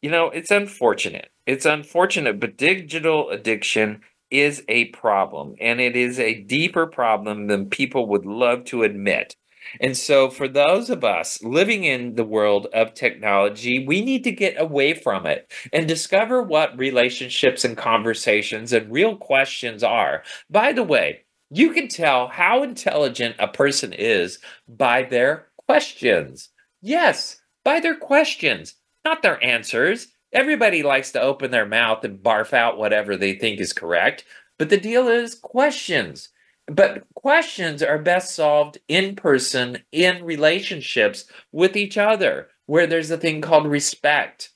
You 0.00 0.10
know, 0.10 0.30
it's 0.30 0.50
unfortunate. 0.50 1.30
It's 1.46 1.66
unfortunate, 1.66 2.40
but 2.40 2.56
digital 2.56 3.30
addiction 3.30 4.00
is 4.30 4.64
a 4.68 4.86
problem, 4.86 5.54
and 5.60 5.80
it 5.80 5.94
is 5.94 6.18
a 6.18 6.40
deeper 6.42 6.86
problem 6.86 7.48
than 7.48 7.68
people 7.68 8.08
would 8.08 8.24
love 8.24 8.64
to 8.66 8.82
admit. 8.82 9.36
And 9.80 9.96
so, 9.96 10.30
for 10.30 10.48
those 10.48 10.90
of 10.90 11.04
us 11.04 11.42
living 11.42 11.84
in 11.84 12.14
the 12.14 12.24
world 12.24 12.66
of 12.72 12.94
technology, 12.94 13.84
we 13.86 14.02
need 14.02 14.24
to 14.24 14.32
get 14.32 14.60
away 14.60 14.94
from 14.94 15.26
it 15.26 15.52
and 15.72 15.88
discover 15.88 16.42
what 16.42 16.78
relationships 16.78 17.64
and 17.64 17.76
conversations 17.76 18.72
and 18.72 18.92
real 18.92 19.16
questions 19.16 19.82
are. 19.82 20.22
By 20.50 20.72
the 20.72 20.82
way, 20.82 21.24
you 21.50 21.72
can 21.72 21.88
tell 21.88 22.28
how 22.28 22.62
intelligent 22.62 23.36
a 23.38 23.48
person 23.48 23.92
is 23.92 24.38
by 24.66 25.02
their 25.02 25.48
questions. 25.66 26.48
Yes, 26.80 27.40
by 27.64 27.80
their 27.80 27.96
questions, 27.96 28.74
not 29.04 29.22
their 29.22 29.42
answers. 29.44 30.08
Everybody 30.32 30.82
likes 30.82 31.12
to 31.12 31.20
open 31.20 31.50
their 31.50 31.66
mouth 31.66 32.04
and 32.04 32.18
barf 32.18 32.52
out 32.52 32.78
whatever 32.78 33.16
they 33.16 33.34
think 33.34 33.60
is 33.60 33.72
correct. 33.72 34.24
But 34.58 34.70
the 34.70 34.78
deal 34.78 35.08
is 35.08 35.34
questions. 35.34 36.30
But 36.66 37.04
questions 37.14 37.82
are 37.82 37.98
best 37.98 38.34
solved 38.34 38.78
in 38.88 39.16
person 39.16 39.78
in 39.90 40.24
relationships 40.24 41.24
with 41.50 41.76
each 41.76 41.98
other, 41.98 42.48
where 42.66 42.86
there's 42.86 43.10
a 43.10 43.18
thing 43.18 43.40
called 43.40 43.66
respect. 43.66 44.50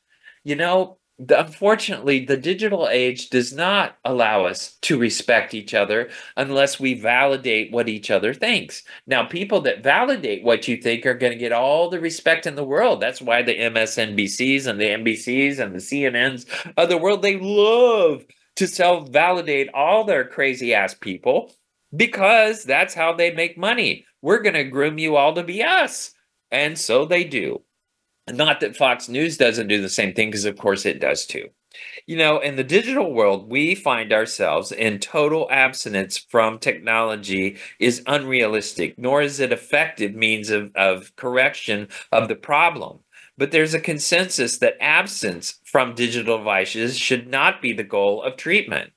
You 0.44 0.54
know, 0.54 0.98
the, 1.18 1.40
unfortunately, 1.40 2.24
the 2.24 2.36
digital 2.36 2.88
age 2.90 3.30
does 3.30 3.52
not 3.52 3.96
allow 4.04 4.44
us 4.44 4.76
to 4.82 4.98
respect 4.98 5.54
each 5.54 5.72
other 5.74 6.10
unless 6.36 6.78
we 6.78 6.94
validate 6.94 7.72
what 7.72 7.88
each 7.88 8.10
other 8.10 8.34
thinks. 8.34 8.84
Now, 9.06 9.24
people 9.24 9.62
that 9.62 9.82
validate 9.82 10.44
what 10.44 10.68
you 10.68 10.76
think 10.76 11.06
are 11.06 11.14
going 11.14 11.32
to 11.32 11.38
get 11.38 11.52
all 11.52 11.88
the 11.88 12.00
respect 12.00 12.46
in 12.46 12.54
the 12.54 12.64
world. 12.64 13.00
That's 13.00 13.22
why 13.22 13.42
the 13.42 13.58
MSNBCs 13.58 14.66
and 14.66 14.78
the 14.78 14.84
NBCs 14.84 15.58
and 15.58 15.74
the 15.74 15.78
CNNs 15.78 16.46
of 16.76 16.88
the 16.88 16.98
world, 16.98 17.22
they 17.22 17.38
love 17.38 18.24
to 18.56 18.66
self 18.66 19.08
validate 19.08 19.70
all 19.74 20.04
their 20.04 20.24
crazy 20.24 20.74
ass 20.74 20.94
people 20.94 21.50
because 21.94 22.64
that's 22.64 22.94
how 22.94 23.12
they 23.12 23.32
make 23.32 23.58
money. 23.58 24.06
We're 24.22 24.42
going 24.42 24.54
to 24.54 24.64
groom 24.64 24.98
you 24.98 25.16
all 25.16 25.34
to 25.34 25.44
be 25.44 25.62
us. 25.62 26.12
And 26.50 26.78
so 26.78 27.04
they 27.04 27.24
do. 27.24 27.62
Not 28.28 28.60
that 28.60 28.76
Fox 28.76 29.08
News 29.08 29.36
doesn't 29.36 29.68
do 29.68 29.80
the 29.80 29.88
same 29.88 30.12
thing, 30.12 30.30
because 30.30 30.44
of 30.44 30.58
course 30.58 30.84
it 30.84 31.00
does 31.00 31.26
too. 31.26 31.48
You 32.06 32.16
know, 32.16 32.38
in 32.38 32.56
the 32.56 32.64
digital 32.64 33.12
world, 33.12 33.50
we 33.50 33.74
find 33.74 34.12
ourselves 34.12 34.72
in 34.72 34.98
total 34.98 35.46
abstinence 35.50 36.16
from 36.16 36.58
technology 36.58 37.58
is 37.78 38.02
unrealistic, 38.06 38.98
nor 38.98 39.22
is 39.22 39.38
it 39.40 39.52
effective 39.52 40.14
means 40.14 40.50
of, 40.50 40.70
of 40.74 41.14
correction 41.16 41.88
of 42.12 42.28
the 42.28 42.34
problem. 42.34 43.00
But 43.38 43.50
there's 43.50 43.74
a 43.74 43.80
consensus 43.80 44.58
that 44.58 44.76
absence 44.80 45.60
from 45.64 45.94
digital 45.94 46.38
devices 46.38 46.98
should 46.98 47.28
not 47.28 47.60
be 47.60 47.74
the 47.74 47.84
goal 47.84 48.22
of 48.22 48.36
treatment. 48.36 48.92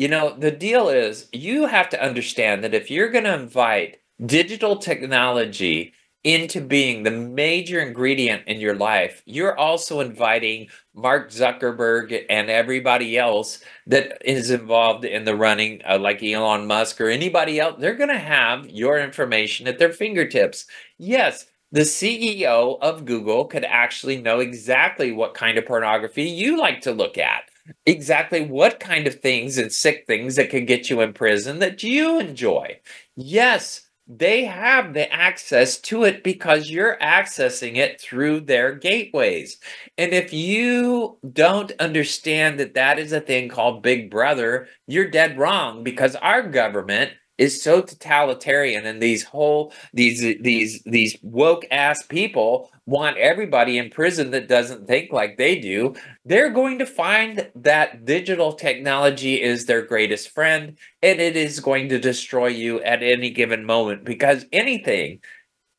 You 0.00 0.08
know, 0.08 0.34
the 0.34 0.50
deal 0.50 0.88
is 0.88 1.28
you 1.30 1.66
have 1.66 1.90
to 1.90 2.02
understand 2.02 2.64
that 2.64 2.72
if 2.72 2.90
you're 2.90 3.10
going 3.10 3.24
to 3.24 3.34
invite 3.34 3.98
digital 4.24 4.76
technology 4.76 5.92
into 6.24 6.62
being 6.62 7.02
the 7.02 7.10
major 7.10 7.80
ingredient 7.80 8.48
in 8.48 8.60
your 8.60 8.74
life, 8.74 9.22
you're 9.26 9.58
also 9.58 10.00
inviting 10.00 10.68
Mark 10.94 11.28
Zuckerberg 11.30 12.24
and 12.30 12.48
everybody 12.48 13.18
else 13.18 13.62
that 13.88 14.16
is 14.24 14.48
involved 14.48 15.04
in 15.04 15.26
the 15.26 15.36
running, 15.36 15.82
uh, 15.86 15.98
like 15.98 16.22
Elon 16.22 16.66
Musk 16.66 16.98
or 16.98 17.10
anybody 17.10 17.60
else. 17.60 17.76
They're 17.78 17.94
going 17.94 18.08
to 18.08 18.18
have 18.18 18.70
your 18.70 18.98
information 18.98 19.68
at 19.68 19.78
their 19.78 19.92
fingertips. 19.92 20.64
Yes, 20.96 21.44
the 21.72 21.82
CEO 21.82 22.78
of 22.80 23.04
Google 23.04 23.44
could 23.44 23.66
actually 23.66 24.22
know 24.22 24.40
exactly 24.40 25.12
what 25.12 25.34
kind 25.34 25.58
of 25.58 25.66
pornography 25.66 26.22
you 26.22 26.56
like 26.56 26.80
to 26.80 26.92
look 26.92 27.18
at 27.18 27.49
exactly 27.86 28.40
what 28.42 28.80
kind 28.80 29.06
of 29.06 29.20
things 29.20 29.58
and 29.58 29.72
sick 29.72 30.04
things 30.06 30.36
that 30.36 30.50
could 30.50 30.66
get 30.66 30.90
you 30.90 31.00
in 31.00 31.12
prison 31.12 31.58
that 31.60 31.82
you 31.82 32.18
enjoy. 32.20 32.78
Yes, 33.16 33.88
they 34.06 34.44
have 34.44 34.92
the 34.92 35.12
access 35.12 35.78
to 35.78 36.04
it 36.04 36.24
because 36.24 36.68
you're 36.70 36.98
accessing 37.00 37.76
it 37.76 38.00
through 38.00 38.40
their 38.40 38.74
gateways. 38.74 39.58
And 39.98 40.12
if 40.12 40.32
you 40.32 41.18
don't 41.32 41.72
understand 41.78 42.58
that 42.58 42.74
that 42.74 42.98
is 42.98 43.12
a 43.12 43.20
thing 43.20 43.48
called 43.48 43.82
Big 43.82 44.10
Brother, 44.10 44.66
you're 44.86 45.10
dead 45.10 45.38
wrong 45.38 45.84
because 45.84 46.16
our 46.16 46.42
government 46.42 47.12
is 47.40 47.62
so 47.62 47.80
totalitarian 47.80 48.84
and 48.84 49.02
these 49.02 49.24
whole 49.24 49.72
these 49.94 50.20
these 50.40 50.82
these 50.84 51.16
woke 51.22 51.64
ass 51.70 52.02
people 52.06 52.70
want 52.84 53.16
everybody 53.16 53.78
in 53.78 53.88
prison 53.88 54.30
that 54.30 54.46
doesn't 54.46 54.86
think 54.86 55.10
like 55.10 55.38
they 55.38 55.58
do 55.58 55.94
they're 56.26 56.50
going 56.50 56.78
to 56.78 56.86
find 56.86 57.50
that 57.54 58.04
digital 58.04 58.52
technology 58.52 59.40
is 59.40 59.64
their 59.64 59.80
greatest 59.80 60.28
friend 60.28 60.76
and 61.02 61.20
it 61.20 61.34
is 61.34 61.60
going 61.60 61.88
to 61.88 61.98
destroy 61.98 62.46
you 62.46 62.80
at 62.82 63.02
any 63.02 63.30
given 63.30 63.64
moment 63.64 64.04
because 64.04 64.44
anything 64.52 65.18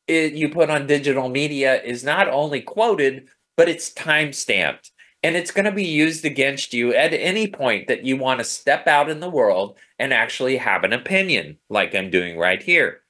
it, 0.08 0.32
you 0.32 0.48
put 0.48 0.68
on 0.68 0.88
digital 0.88 1.28
media 1.28 1.80
is 1.82 2.02
not 2.02 2.28
only 2.28 2.60
quoted 2.60 3.28
but 3.56 3.68
it's 3.68 3.92
time 3.92 4.32
stamped 4.32 4.91
and 5.22 5.36
it's 5.36 5.50
going 5.50 5.64
to 5.64 5.72
be 5.72 5.84
used 5.84 6.24
against 6.24 6.74
you 6.74 6.94
at 6.94 7.14
any 7.14 7.46
point 7.46 7.88
that 7.88 8.04
you 8.04 8.16
want 8.16 8.40
to 8.40 8.44
step 8.44 8.86
out 8.86 9.08
in 9.08 9.20
the 9.20 9.30
world 9.30 9.76
and 9.98 10.12
actually 10.12 10.56
have 10.56 10.84
an 10.84 10.92
opinion, 10.92 11.58
like 11.68 11.94
I'm 11.94 12.10
doing 12.10 12.38
right 12.38 12.62
here. 12.62 13.02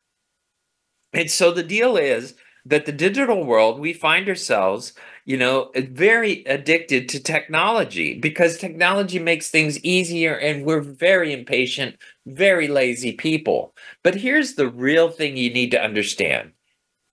And 1.12 1.30
so 1.30 1.52
the 1.52 1.62
deal 1.62 1.96
is 1.96 2.34
that 2.64 2.86
the 2.86 2.92
digital 2.92 3.44
world, 3.44 3.80
we 3.80 3.92
find 3.92 4.28
ourselves, 4.28 4.92
you 5.24 5.36
know, 5.36 5.70
very 5.74 6.44
addicted 6.44 7.08
to 7.08 7.20
technology 7.20 8.18
because 8.18 8.56
technology 8.56 9.18
makes 9.18 9.50
things 9.50 9.82
easier 9.84 10.34
and 10.36 10.64
we're 10.64 10.80
very 10.80 11.32
impatient, 11.32 11.96
very 12.26 12.68
lazy 12.68 13.12
people. 13.12 13.74
But 14.04 14.14
here's 14.16 14.54
the 14.54 14.68
real 14.68 15.10
thing 15.10 15.36
you 15.36 15.52
need 15.52 15.70
to 15.72 15.82
understand 15.82 16.52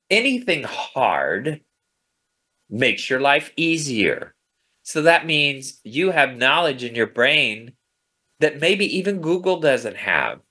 anything 0.09 0.63
hard 0.63 1.61
makes 2.69 3.09
your 3.09 3.19
life 3.19 3.51
easier. 3.55 4.35
So 4.89 5.03
that 5.03 5.27
means 5.27 5.79
you 5.83 6.09
have 6.09 6.35
knowledge 6.35 6.83
in 6.83 6.95
your 6.95 7.05
brain 7.05 7.73
that 8.39 8.59
maybe 8.59 8.97
even 8.97 9.21
Google 9.21 9.59
doesn't 9.59 9.97
have. 9.97 10.41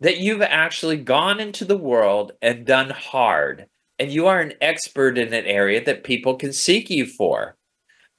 that 0.00 0.18
you've 0.18 0.42
actually 0.42 0.96
gone 0.98 1.40
into 1.40 1.64
the 1.64 1.76
world 1.76 2.32
and 2.42 2.66
done 2.66 2.90
hard, 2.90 3.66
and 3.98 4.12
you 4.12 4.26
are 4.26 4.40
an 4.40 4.54
expert 4.60 5.16
in 5.18 5.32
an 5.32 5.44
area 5.46 5.82
that 5.84 6.04
people 6.04 6.36
can 6.36 6.52
seek 6.52 6.90
you 6.90 7.06
for. 7.06 7.56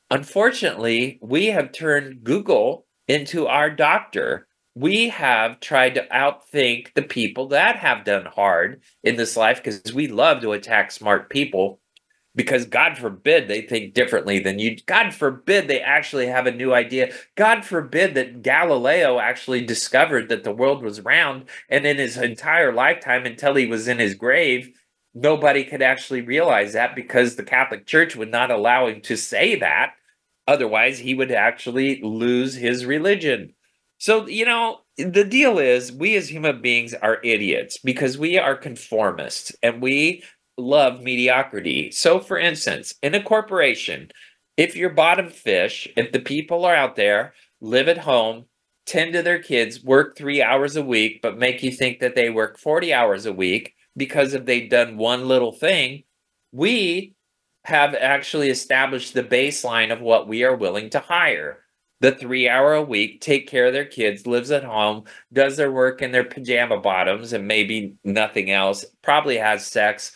Unfortunately, 0.09 1.19
we 1.21 1.47
have 1.47 1.71
turned 1.71 2.23
Google 2.23 2.85
into 3.07 3.47
our 3.47 3.69
doctor. 3.69 4.47
We 4.75 5.09
have 5.09 5.59
tried 5.59 5.95
to 5.95 6.07
outthink 6.07 6.93
the 6.93 7.03
people 7.03 7.47
that 7.49 7.77
have 7.77 8.05
done 8.05 8.25
hard 8.25 8.81
in 9.03 9.15
this 9.17 9.37
life 9.37 9.57
because 9.63 9.93
we 9.93 10.07
love 10.07 10.41
to 10.41 10.53
attack 10.53 10.91
smart 10.91 11.29
people 11.29 11.79
because 12.37 12.65
God 12.65 12.99
forbid 12.99 13.47
they 13.47 13.63
think 13.63 13.95
differently 13.95 14.37
than 14.37 14.59
you. 14.59 14.77
God 14.85 15.13
forbid 15.13 15.67
they 15.67 15.81
actually 15.81 16.27
have 16.27 16.45
a 16.45 16.51
new 16.51 16.71
idea. 16.71 17.11
God 17.35 17.65
forbid 17.65 18.13
that 18.13 18.43
Galileo 18.43 19.19
actually 19.19 19.65
discovered 19.65 20.29
that 20.29 20.43
the 20.43 20.53
world 20.53 20.83
was 20.83 21.01
round 21.01 21.45
and 21.67 21.85
in 21.85 21.97
his 21.97 22.15
entire 22.15 22.71
lifetime 22.71 23.25
until 23.25 23.55
he 23.55 23.65
was 23.65 23.87
in 23.87 23.97
his 23.97 24.13
grave, 24.13 24.69
nobody 25.15 25.65
could 25.65 25.81
actually 25.81 26.21
realize 26.21 26.73
that 26.73 26.95
because 26.95 27.35
the 27.35 27.43
Catholic 27.43 27.87
Church 27.87 28.15
would 28.15 28.31
not 28.31 28.51
allow 28.51 28.85
him 28.85 29.01
to 29.01 29.17
say 29.17 29.55
that. 29.55 29.93
Otherwise, 30.47 30.99
he 30.99 31.15
would 31.15 31.31
actually 31.31 31.99
lose 32.03 32.53
his 32.53 32.85
religion. 32.85 33.53
So, 33.97 34.27
you 34.27 34.45
know, 34.45 34.81
the 34.95 35.23
deal 35.23 35.57
is 35.57 35.91
we 35.91 36.15
as 36.15 36.29
human 36.29 36.61
beings 36.61 36.93
are 36.93 37.19
idiots 37.23 37.79
because 37.79 38.15
we 38.17 38.37
are 38.37 38.55
conformists 38.55 39.55
and 39.63 39.81
we 39.81 40.23
love 40.57 41.01
mediocrity. 41.01 41.91
So, 41.91 42.19
for 42.19 42.37
instance, 42.37 42.95
in 43.01 43.15
a 43.15 43.23
corporation, 43.23 44.11
if 44.57 44.75
you're 44.75 44.89
bottom 44.89 45.29
fish, 45.29 45.87
if 45.95 46.11
the 46.11 46.19
people 46.19 46.65
are 46.65 46.75
out 46.75 46.95
there, 46.95 47.33
live 47.61 47.87
at 47.87 47.99
home, 47.99 48.45
tend 48.85 49.13
to 49.13 49.21
their 49.21 49.39
kids, 49.39 49.83
work 49.83 50.17
three 50.17 50.41
hours 50.41 50.75
a 50.75 50.81
week, 50.81 51.21
but 51.21 51.37
make 51.37 51.61
you 51.61 51.71
think 51.71 51.99
that 51.99 52.15
they 52.15 52.29
work 52.29 52.57
40 52.57 52.93
hours 52.93 53.25
a 53.25 53.33
week 53.33 53.75
because 53.95 54.33
if 54.33 54.45
they've 54.45 54.69
done 54.69 54.97
one 54.97 55.27
little 55.27 55.51
thing, 55.51 56.03
we 56.51 57.13
have 57.65 57.93
actually 57.95 58.49
established 58.49 59.13
the 59.13 59.23
baseline 59.23 59.91
of 59.91 59.99
what 59.99 60.27
we 60.27 60.43
are 60.43 60.55
willing 60.55 60.89
to 60.91 60.99
hire. 60.99 61.59
The 61.99 62.11
three 62.11 62.47
hour 62.47 62.73
a 62.73 62.83
week, 62.83 63.21
take 63.21 63.47
care 63.47 63.65
of 63.65 63.73
their 63.73 63.85
kids, 63.85 64.25
lives 64.25 64.51
at 64.51 64.63
home, 64.63 65.03
does 65.33 65.57
their 65.57 65.71
work 65.71 66.01
in 66.01 66.11
their 66.11 66.23
pajama 66.23 66.79
bottoms 66.79 67.33
and 67.33 67.47
maybe 67.47 67.95
nothing 68.03 68.51
else, 68.51 68.85
probably 69.01 69.37
has 69.37 69.67
sex, 69.67 70.13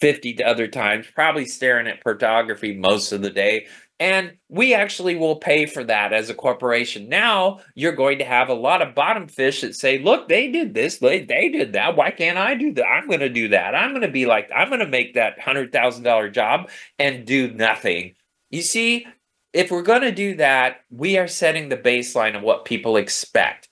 50 0.00 0.42
other 0.42 0.66
times, 0.66 1.06
probably 1.14 1.44
staring 1.44 1.86
at 1.86 2.02
pornography 2.02 2.76
most 2.76 3.12
of 3.12 3.22
the 3.22 3.30
day. 3.30 3.66
And 3.98 4.38
we 4.48 4.72
actually 4.72 5.14
will 5.14 5.36
pay 5.36 5.66
for 5.66 5.84
that 5.84 6.14
as 6.14 6.30
a 6.30 6.34
corporation. 6.34 7.10
Now 7.10 7.60
you're 7.74 7.92
going 7.92 8.18
to 8.18 8.24
have 8.24 8.48
a 8.48 8.54
lot 8.54 8.80
of 8.80 8.94
bottom 8.94 9.28
fish 9.28 9.60
that 9.60 9.76
say, 9.76 9.98
look, 9.98 10.26
they 10.26 10.50
did 10.50 10.72
this, 10.72 10.98
they, 10.98 11.22
they 11.22 11.50
did 11.50 11.74
that. 11.74 11.96
Why 11.96 12.10
can't 12.10 12.38
I 12.38 12.54
do 12.54 12.72
that? 12.72 12.86
I'm 12.86 13.08
going 13.08 13.20
to 13.20 13.28
do 13.28 13.48
that. 13.48 13.74
I'm 13.74 13.90
going 13.90 14.00
to 14.00 14.08
be 14.08 14.24
like, 14.24 14.50
I'm 14.56 14.68
going 14.68 14.80
to 14.80 14.88
make 14.88 15.14
that 15.14 15.38
$100,000 15.38 16.32
job 16.32 16.70
and 16.98 17.26
do 17.26 17.52
nothing. 17.52 18.14
You 18.48 18.62
see, 18.62 19.06
if 19.52 19.70
we're 19.70 19.82
going 19.82 20.02
to 20.02 20.12
do 20.12 20.36
that, 20.36 20.78
we 20.90 21.18
are 21.18 21.28
setting 21.28 21.68
the 21.68 21.76
baseline 21.76 22.36
of 22.36 22.42
what 22.42 22.64
people 22.64 22.96
expect. 22.96 23.68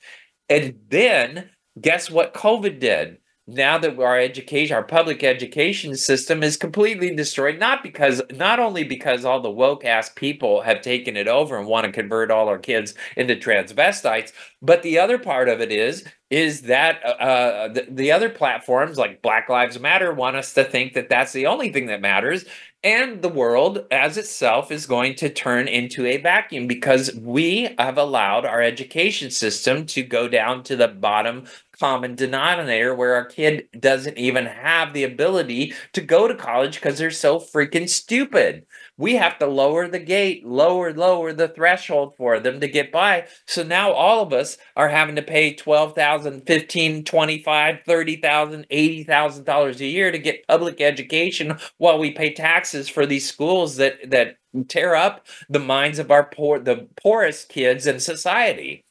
And 0.51 0.79
then 0.91 1.49
guess 1.81 2.11
what 2.11 2.35
COVID 2.35 2.81
did? 2.81 3.19
Now 3.49 3.79
that 3.79 3.99
our 3.99 4.19
education 4.19 4.77
our 4.77 4.83
public 4.83 5.25
education 5.25 5.97
system 5.97 6.43
is 6.43 6.57
completely 6.57 7.15
destroyed 7.15 7.59
not 7.59 7.83
because 7.83 8.21
not 8.31 8.61
only 8.61 8.85
because 8.85 9.25
all 9.25 9.41
the 9.41 9.51
woke 9.51 9.85
ass 9.85 10.11
people 10.15 10.61
have 10.61 10.83
taken 10.83 11.17
it 11.17 11.27
over 11.27 11.57
and 11.57 11.67
want 11.67 11.87
to 11.87 11.91
convert 11.93 12.31
all 12.31 12.49
our 12.49 12.59
kids 12.59 12.95
into 13.17 13.35
transvestites 13.35 14.33
but 14.61 14.83
the 14.83 14.99
other 14.99 15.19
part 15.19 15.49
of 15.49 15.61
it 15.61 15.73
is 15.73 16.05
is 16.31 16.63
that 16.63 17.01
uh, 17.05 17.09
uh, 17.09 17.69
the, 17.69 17.87
the 17.89 18.13
other 18.13 18.29
platforms 18.29 18.99
like 18.99 19.23
black 19.23 19.49
lives 19.49 19.81
matter 19.81 20.13
want 20.13 20.37
us 20.37 20.53
to 20.53 20.63
think 20.63 20.93
that 20.93 21.09
that's 21.09 21.33
the 21.33 21.47
only 21.47 21.73
thing 21.73 21.87
that 21.87 22.03
matters 22.03 22.45
and 22.85 23.23
the 23.23 23.29
world 23.29 23.85
as 23.91 24.17
itself 24.17 24.71
is 24.71 24.87
going 24.87 25.15
to 25.17 25.29
turn 25.29 25.67
into 25.67 26.07
a 26.07 26.19
vacuum 26.19 26.67
because 26.69 27.13
we 27.17 27.75
have 27.79 27.99
allowed 27.99 28.45
our 28.45 28.63
education 28.63 29.31
system 29.31 29.85
to 29.85 30.03
go 30.03 30.29
down 30.29 30.63
to 30.63 30.77
the 30.77 30.87
bottom 30.87 31.45
common 31.79 32.15
denominator 32.15 32.95
where 32.95 33.15
our 33.15 33.25
kid 33.25 33.69
doesn't 33.79 34.19
even 34.19 34.47
have 34.47 34.93
the 34.93 35.05
ability 35.05 35.75
to 35.93 36.01
go 36.01 36.29
to 36.29 36.35
college 36.35 36.75
because 36.75 36.99
they're 36.99 37.11
so 37.11 37.39
freaking 37.39 37.89
stupid 37.89 38.65
we 38.99 39.15
have 39.15 39.39
to 39.39 39.47
lower 39.47 39.89
the 39.89 40.01
gate, 40.01 40.45
lower, 40.45 40.93
lower 40.93 41.33
the 41.33 41.49
threshold 41.49 42.15
for 42.17 42.41
them 42.41 42.61
to 42.61 42.69
get 42.69 42.91
by. 42.91 43.27
So 43.47 43.63
now 43.63 43.93
all 43.93 44.21
of 44.21 44.33
us 44.33 44.59
are 44.77 44.89
having 44.89 45.15
to 45.17 45.23
pay 45.23 45.55
$12,000, 45.55 46.45
$15,000, 46.45 47.05
$25,000, 47.05 47.85
$30,000, 47.87 49.07
$80,000 49.07 49.81
a 49.81 49.87
year 49.87 50.11
to 50.11 50.19
get 50.19 50.47
public 50.49 50.81
education 50.81 51.57
while 51.79 51.99
we 51.99 52.11
pay 52.11 52.35
taxes 52.35 52.89
for 52.89 53.07
these 53.07 53.29
schools 53.29 53.77
that, 53.77 54.11
that 54.11 54.37
tear 54.67 54.97
up 54.97 55.27
the 55.49 55.61
minds 55.61 56.01
of 56.01 56.11
our 56.11 56.25
poor, 56.25 56.59
the 56.59 56.89
poorest 57.01 57.49
kids 57.49 57.87
in 57.87 58.01
society. 58.01 58.85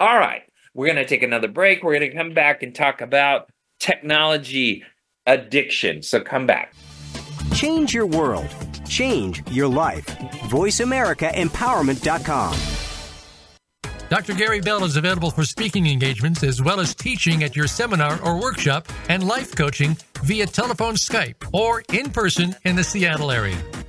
All 0.00 0.18
right, 0.18 0.42
we're 0.76 0.86
going 0.86 0.96
to 0.96 1.06
take 1.06 1.22
another 1.22 1.48
break. 1.48 1.82
We're 1.82 1.98
going 1.98 2.10
to 2.10 2.16
come 2.16 2.34
back 2.34 2.62
and 2.62 2.74
talk 2.74 3.00
about 3.00 3.48
technology 3.80 4.84
addiction. 5.24 6.02
So 6.02 6.20
come 6.20 6.46
back. 6.46 6.74
Change 7.54 7.94
your 7.94 8.04
world. 8.06 8.48
Change 8.86 9.42
your 9.50 9.68
life. 9.68 10.04
VoiceAmericaEmpowerment.com. 10.50 12.58
Dr. 14.08 14.34
Gary 14.34 14.60
Bell 14.60 14.84
is 14.84 14.96
available 14.96 15.32
for 15.32 15.42
speaking 15.44 15.88
engagements 15.88 16.44
as 16.44 16.62
well 16.62 16.78
as 16.78 16.94
teaching 16.94 17.42
at 17.42 17.56
your 17.56 17.66
seminar 17.66 18.22
or 18.22 18.40
workshop 18.40 18.86
and 19.08 19.26
life 19.26 19.56
coaching 19.56 19.96
via 20.22 20.46
telephone, 20.46 20.94
Skype, 20.94 21.34
or 21.52 21.82
in 21.92 22.08
person 22.10 22.54
in 22.64 22.76
the 22.76 22.84
Seattle 22.84 23.32
area. 23.32 23.58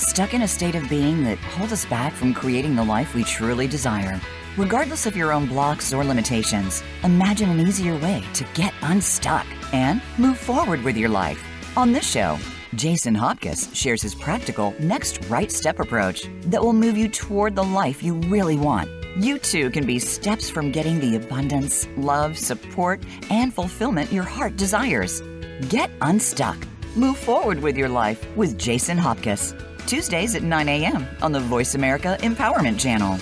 Stuck 0.00 0.32
in 0.32 0.40
a 0.40 0.48
state 0.48 0.76
of 0.76 0.88
being 0.88 1.22
that 1.24 1.36
hold 1.36 1.74
us 1.74 1.84
back 1.84 2.14
from 2.14 2.32
creating 2.32 2.74
the 2.74 2.82
life 2.82 3.14
we 3.14 3.22
truly 3.22 3.68
desire. 3.68 4.18
Regardless 4.56 5.04
of 5.04 5.14
your 5.14 5.30
own 5.30 5.46
blocks 5.46 5.92
or 5.92 6.02
limitations, 6.02 6.82
imagine 7.04 7.50
an 7.50 7.60
easier 7.60 7.94
way 7.98 8.24
to 8.32 8.46
get 8.54 8.72
unstuck 8.80 9.46
and 9.74 10.00
move 10.16 10.38
forward 10.38 10.82
with 10.84 10.96
your 10.96 11.10
life. 11.10 11.44
On 11.76 11.92
this 11.92 12.10
show, 12.10 12.38
Jason 12.76 13.14
Hopkins 13.14 13.68
shares 13.76 14.00
his 14.00 14.14
practical 14.14 14.74
next 14.80 15.22
right 15.26 15.52
step 15.52 15.80
approach 15.80 16.30
that 16.46 16.62
will 16.62 16.72
move 16.72 16.96
you 16.96 17.06
toward 17.06 17.54
the 17.54 17.62
life 17.62 18.02
you 18.02 18.14
really 18.14 18.56
want. 18.56 18.88
You 19.18 19.38
too 19.38 19.68
can 19.68 19.84
be 19.86 19.98
steps 19.98 20.48
from 20.48 20.72
getting 20.72 20.98
the 20.98 21.16
abundance, 21.16 21.86
love, 21.98 22.38
support, 22.38 23.02
and 23.28 23.52
fulfillment 23.52 24.10
your 24.10 24.24
heart 24.24 24.56
desires. 24.56 25.22
Get 25.68 25.90
unstuck. 26.00 26.56
Move 26.96 27.18
forward 27.18 27.60
with 27.60 27.76
your 27.76 27.90
life 27.90 28.24
with 28.34 28.58
Jason 28.58 28.96
Hopkins. 28.96 29.54
Tuesdays 29.86 30.34
at 30.34 30.42
9 30.42 30.68
a.m. 30.68 31.06
on 31.22 31.32
the 31.32 31.40
Voice 31.40 31.74
America 31.74 32.18
Empowerment 32.20 32.78
Channel. 32.78 33.18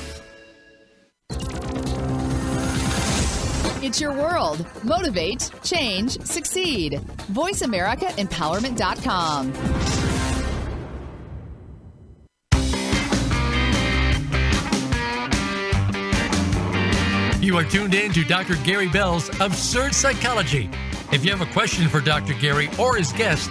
It's 3.83 4.01
your 4.01 4.13
world. 4.13 4.65
Motivate, 4.85 5.51
change, 5.63 6.21
succeed. 6.23 6.95
VoiceAmericaEmpowerment.com. 7.33 9.53
You 17.41 17.57
are 17.57 17.65
tuned 17.65 17.95
in 17.95 18.13
to 18.13 18.25
Dr. 18.25 18.57
Gary 18.57 18.89
Bell's 18.89 19.31
Absurd 19.41 19.95
Psychology. 19.95 20.69
If 21.13 21.25
you 21.25 21.31
have 21.31 21.41
a 21.41 21.51
question 21.53 21.89
for 21.89 22.01
Dr. 22.03 22.35
Gary 22.35 22.69
or 22.79 22.97
his 22.97 23.11
guest, 23.13 23.51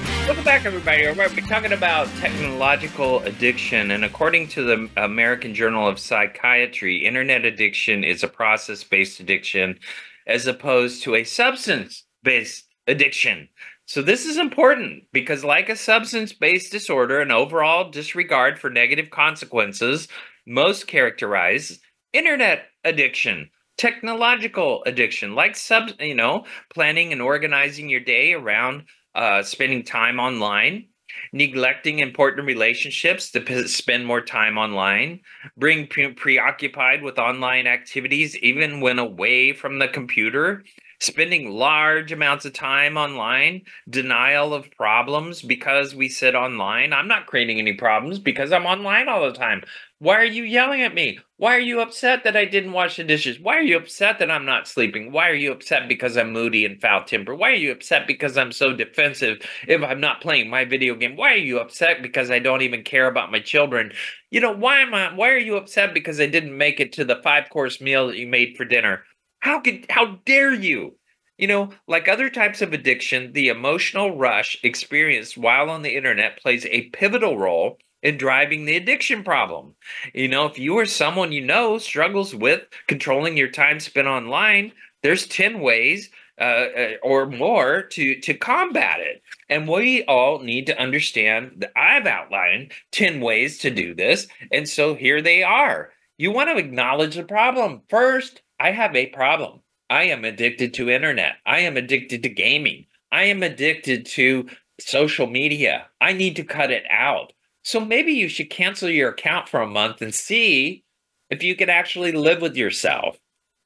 Welcome 0.27 0.45
back, 0.45 0.65
everybody. 0.65 1.07
We're 1.07 1.27
talking 1.47 1.73
about 1.73 2.07
technological 2.19 3.19
addiction, 3.23 3.91
and 3.91 4.05
according 4.05 4.49
to 4.49 4.63
the 4.63 4.89
American 4.95 5.53
Journal 5.53 5.87
of 5.87 5.99
Psychiatry, 5.99 7.05
internet 7.05 7.43
addiction 7.43 8.03
is 8.03 8.23
a 8.23 8.27
process 8.27 8.83
based 8.83 9.19
addiction 9.19 9.79
as 10.27 10.45
opposed 10.45 11.03
to 11.03 11.15
a 11.15 11.23
substance 11.23 12.05
based 12.23 12.65
addiction. 12.87 13.49
So, 13.87 14.01
this 14.01 14.25
is 14.25 14.37
important 14.37 15.05
because, 15.11 15.43
like 15.43 15.69
a 15.69 15.75
substance 15.75 16.33
based 16.33 16.71
disorder, 16.71 17.19
an 17.19 17.31
overall 17.31 17.89
disregard 17.89 18.59
for 18.59 18.69
negative 18.69 19.09
consequences 19.09 20.07
most 20.45 20.87
characterize 20.87 21.79
internet 22.13 22.67
addiction 22.83 23.49
technological 23.77 24.83
addiction 24.85 25.33
like 25.33 25.55
sub 25.55 25.89
you 25.99 26.13
know 26.13 26.45
planning 26.71 27.11
and 27.11 27.21
organizing 27.21 27.89
your 27.89 27.99
day 27.99 28.33
around 28.33 28.83
uh, 29.15 29.43
spending 29.43 29.83
time 29.83 30.19
online 30.19 30.85
neglecting 31.33 31.99
important 31.99 32.47
relationships 32.47 33.31
to 33.31 33.67
spend 33.67 34.05
more 34.05 34.21
time 34.21 34.57
online 34.57 35.19
being 35.57 35.85
pre- 35.85 36.13
preoccupied 36.13 37.03
with 37.03 37.19
online 37.19 37.67
activities 37.67 38.35
even 38.37 38.79
when 38.79 38.97
away 38.97 39.51
from 39.51 39.77
the 39.77 39.87
computer 39.89 40.63
spending 41.01 41.49
large 41.49 42.11
amounts 42.11 42.45
of 42.45 42.53
time 42.53 42.95
online, 42.95 43.63
denial 43.89 44.53
of 44.53 44.69
problems 44.71 45.41
because 45.41 45.95
we 45.95 46.07
sit 46.07 46.35
online. 46.35 46.93
I'm 46.93 47.07
not 47.07 47.25
creating 47.25 47.57
any 47.57 47.73
problems 47.73 48.19
because 48.19 48.51
I'm 48.51 48.67
online 48.67 49.09
all 49.09 49.25
the 49.25 49.35
time. 49.35 49.63
Why 50.01 50.15
are 50.15 50.25
you 50.25 50.41
yelling 50.41 50.81
at 50.81 50.95
me? 50.95 51.19
Why 51.37 51.55
are 51.55 51.59
you 51.59 51.79
upset 51.79 52.23
that 52.23 52.35
I 52.35 52.45
didn't 52.45 52.71
wash 52.71 52.95
the 52.95 53.03
dishes? 53.03 53.39
Why 53.39 53.57
are 53.57 53.61
you 53.61 53.77
upset 53.77 54.17
that 54.17 54.31
I'm 54.31 54.45
not 54.45 54.67
sleeping? 54.67 55.11
Why 55.11 55.29
are 55.29 55.35
you 55.35 55.51
upset 55.51 55.87
because 55.87 56.17
I'm 56.17 56.33
moody 56.33 56.65
and 56.65 56.81
foul 56.81 57.03
tempered? 57.03 57.37
Why 57.37 57.51
are 57.51 57.53
you 57.53 57.71
upset 57.71 58.07
because 58.07 58.35
I'm 58.35 58.51
so 58.51 58.73
defensive 58.73 59.45
if 59.67 59.83
I'm 59.83 59.99
not 59.99 60.19
playing 60.19 60.49
my 60.49 60.65
video 60.65 60.95
game? 60.95 61.15
Why 61.15 61.33
are 61.33 61.45
you 61.45 61.59
upset 61.59 62.01
because 62.01 62.31
I 62.31 62.39
don't 62.39 62.63
even 62.63 62.81
care 62.81 63.05
about 63.05 63.31
my 63.31 63.39
children? 63.41 63.91
You 64.31 64.39
know, 64.41 64.51
why 64.51 64.79
am 64.79 64.91
I 64.95 65.13
why 65.13 65.29
are 65.29 65.37
you 65.37 65.55
upset 65.55 65.93
because 65.93 66.19
I 66.19 66.25
didn't 66.25 66.57
make 66.57 66.79
it 66.79 66.93
to 66.93 67.05
the 67.05 67.21
five 67.21 67.51
course 67.51 67.79
meal 67.79 68.07
that 68.07 68.17
you 68.17 68.25
made 68.25 68.57
for 68.57 68.65
dinner? 68.65 69.03
How 69.41 69.59
could 69.59 69.85
how 69.91 70.17
dare 70.25 70.55
you? 70.55 70.95
You 71.37 71.45
know, 71.45 71.69
like 71.87 72.07
other 72.07 72.31
types 72.31 72.63
of 72.63 72.73
addiction, 72.73 73.33
the 73.33 73.49
emotional 73.49 74.17
rush 74.17 74.57
experienced 74.63 75.37
while 75.37 75.69
on 75.69 75.83
the 75.83 75.95
internet 75.95 76.41
plays 76.41 76.65
a 76.65 76.89
pivotal 76.89 77.37
role 77.37 77.77
in 78.03 78.17
driving 78.17 78.65
the 78.65 78.75
addiction 78.75 79.23
problem. 79.23 79.75
You 80.13 80.27
know, 80.27 80.45
if 80.45 80.57
you 80.57 80.77
or 80.77 80.85
someone 80.85 81.31
you 81.31 81.41
know 81.41 81.77
struggles 81.77 82.33
with 82.35 82.63
controlling 82.87 83.37
your 83.37 83.49
time 83.49 83.79
spent 83.79 84.07
online, 84.07 84.71
there's 85.03 85.27
10 85.27 85.59
ways 85.59 86.09
uh, 86.39 86.43
uh, 86.43 86.91
or 87.03 87.27
more 87.27 87.83
to 87.83 88.19
to 88.19 88.33
combat 88.33 88.99
it. 88.99 89.21
And 89.49 89.67
we 89.67 90.03
all 90.05 90.39
need 90.39 90.65
to 90.67 90.79
understand 90.79 91.51
that 91.57 91.71
I've 91.75 92.07
outlined 92.07 92.71
10 92.91 93.21
ways 93.21 93.59
to 93.59 93.69
do 93.69 93.93
this. 93.93 94.27
And 94.51 94.67
so 94.67 94.95
here 94.95 95.21
they 95.21 95.43
are. 95.43 95.91
You 96.17 96.31
want 96.31 96.49
to 96.49 96.57
acknowledge 96.57 97.15
the 97.15 97.23
problem. 97.23 97.81
First, 97.89 98.41
I 98.59 98.71
have 98.71 98.95
a 98.95 99.07
problem. 99.07 99.59
I 99.89 100.05
am 100.05 100.23
addicted 100.23 100.73
to 100.75 100.89
internet. 100.89 101.35
I 101.45 101.59
am 101.59 101.77
addicted 101.77 102.23
to 102.23 102.29
gaming. 102.29 102.85
I 103.11 103.23
am 103.23 103.43
addicted 103.43 104.05
to 104.07 104.47
social 104.79 105.27
media. 105.27 105.87
I 105.99 106.13
need 106.13 106.37
to 106.37 106.43
cut 106.43 106.71
it 106.71 106.85
out. 106.89 107.33
So 107.63 107.79
maybe 107.79 108.13
you 108.13 108.27
should 108.27 108.49
cancel 108.49 108.89
your 108.89 109.09
account 109.09 109.47
for 109.47 109.61
a 109.61 109.67
month 109.67 110.01
and 110.01 110.13
see 110.13 110.83
if 111.29 111.43
you 111.43 111.55
can 111.55 111.69
actually 111.69 112.11
live 112.11 112.41
with 112.41 112.55
yourself. 112.55 113.17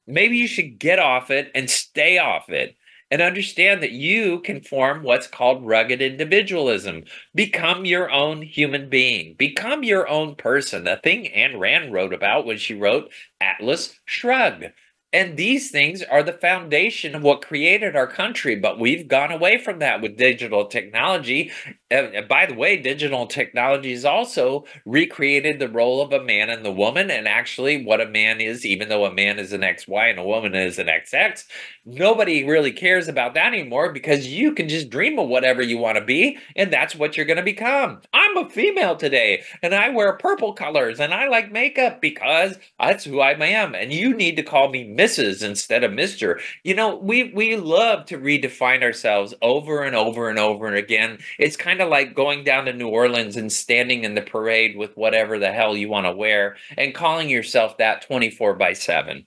Maybe 0.06 0.36
you 0.36 0.46
should 0.46 0.78
get 0.78 0.98
off 0.98 1.30
it 1.30 1.50
and 1.54 1.68
stay 1.68 2.18
off 2.18 2.48
it 2.48 2.76
and 3.10 3.22
understand 3.22 3.82
that 3.82 3.92
you 3.92 4.40
can 4.40 4.60
form 4.60 5.02
what's 5.02 5.26
called 5.26 5.64
rugged 5.64 6.02
individualism. 6.02 7.04
Become 7.34 7.84
your 7.84 8.10
own 8.10 8.42
human 8.42 8.88
being, 8.88 9.34
become 9.34 9.84
your 9.84 10.08
own 10.08 10.34
person. 10.34 10.84
The 10.84 11.00
thing 11.02 11.24
Ayn 11.24 11.58
Rand 11.58 11.92
wrote 11.92 12.12
about 12.12 12.46
when 12.46 12.58
she 12.58 12.74
wrote 12.74 13.10
Atlas 13.40 13.98
Shrugged. 14.04 14.72
And 15.12 15.36
these 15.36 15.70
things 15.70 16.02
are 16.02 16.22
the 16.22 16.32
foundation 16.32 17.14
of 17.14 17.22
what 17.22 17.46
created 17.46 17.96
our 17.96 18.06
country. 18.06 18.54
But 18.54 18.78
we've 18.78 19.08
gone 19.08 19.32
away 19.32 19.56
from 19.56 19.78
that 19.78 20.02
with 20.02 20.18
digital 20.18 20.66
technology. 20.66 21.52
And 21.88 22.26
by 22.28 22.46
the 22.46 22.54
way, 22.54 22.76
digital 22.76 23.26
technology 23.26 23.92
has 23.92 24.04
also 24.04 24.64
recreated 24.84 25.58
the 25.58 25.68
role 25.68 26.02
of 26.02 26.12
a 26.12 26.22
man 26.22 26.50
and 26.50 26.64
the 26.64 26.72
woman, 26.72 27.10
and 27.10 27.28
actually 27.28 27.84
what 27.84 28.00
a 28.00 28.08
man 28.08 28.40
is, 28.40 28.66
even 28.66 28.88
though 28.88 29.04
a 29.04 29.14
man 29.14 29.38
is 29.38 29.52
an 29.52 29.60
XY 29.60 30.10
and 30.10 30.18
a 30.18 30.24
woman 30.24 30.54
is 30.54 30.80
an 30.80 30.88
XX. 30.88 31.44
Nobody 31.84 32.42
really 32.44 32.72
cares 32.72 33.06
about 33.06 33.34
that 33.34 33.54
anymore 33.54 33.92
because 33.92 34.26
you 34.26 34.52
can 34.52 34.68
just 34.68 34.90
dream 34.90 35.16
of 35.20 35.28
whatever 35.28 35.62
you 35.62 35.78
want 35.78 35.96
to 35.96 36.04
be, 36.04 36.38
and 36.56 36.72
that's 36.72 36.96
what 36.96 37.16
you're 37.16 37.24
going 37.24 37.36
to 37.36 37.42
become. 37.44 38.00
I'm 38.12 38.36
a 38.36 38.50
female 38.50 38.96
today, 38.96 39.44
and 39.62 39.72
I 39.72 39.90
wear 39.90 40.12
purple 40.14 40.52
colors, 40.52 40.98
and 40.98 41.14
I 41.14 41.28
like 41.28 41.52
makeup 41.52 42.00
because 42.00 42.58
that's 42.80 43.04
who 43.04 43.20
I 43.20 43.32
am. 43.32 43.76
And 43.76 43.92
you 43.92 44.12
need 44.12 44.34
to 44.36 44.42
call 44.42 44.68
me 44.70 44.82
Mrs. 44.96 45.42
instead 45.42 45.84
of 45.84 45.92
Mr. 45.92 46.40
You 46.64 46.74
know, 46.74 46.96
we 46.96 47.32
we 47.32 47.56
love 47.56 48.06
to 48.06 48.18
redefine 48.18 48.82
ourselves 48.82 49.34
over 49.42 49.82
and 49.82 49.96
over 49.96 50.28
and 50.28 50.38
over 50.38 50.66
and 50.66 50.76
again. 50.76 51.18
It's 51.38 51.56
kind 51.56 51.80
of 51.80 51.88
like 51.88 52.14
going 52.14 52.44
down 52.44 52.64
to 52.66 52.72
New 52.72 52.88
Orleans 52.88 53.36
and 53.36 53.52
standing 53.52 54.04
in 54.04 54.14
the 54.14 54.22
parade 54.22 54.76
with 54.76 54.96
whatever 54.96 55.38
the 55.38 55.52
hell 55.52 55.76
you 55.76 55.88
want 55.88 56.06
to 56.06 56.12
wear 56.12 56.56
and 56.76 56.94
calling 56.94 57.28
yourself 57.28 57.78
that 57.78 58.02
24 58.02 58.54
by 58.54 58.72
7. 58.72 59.26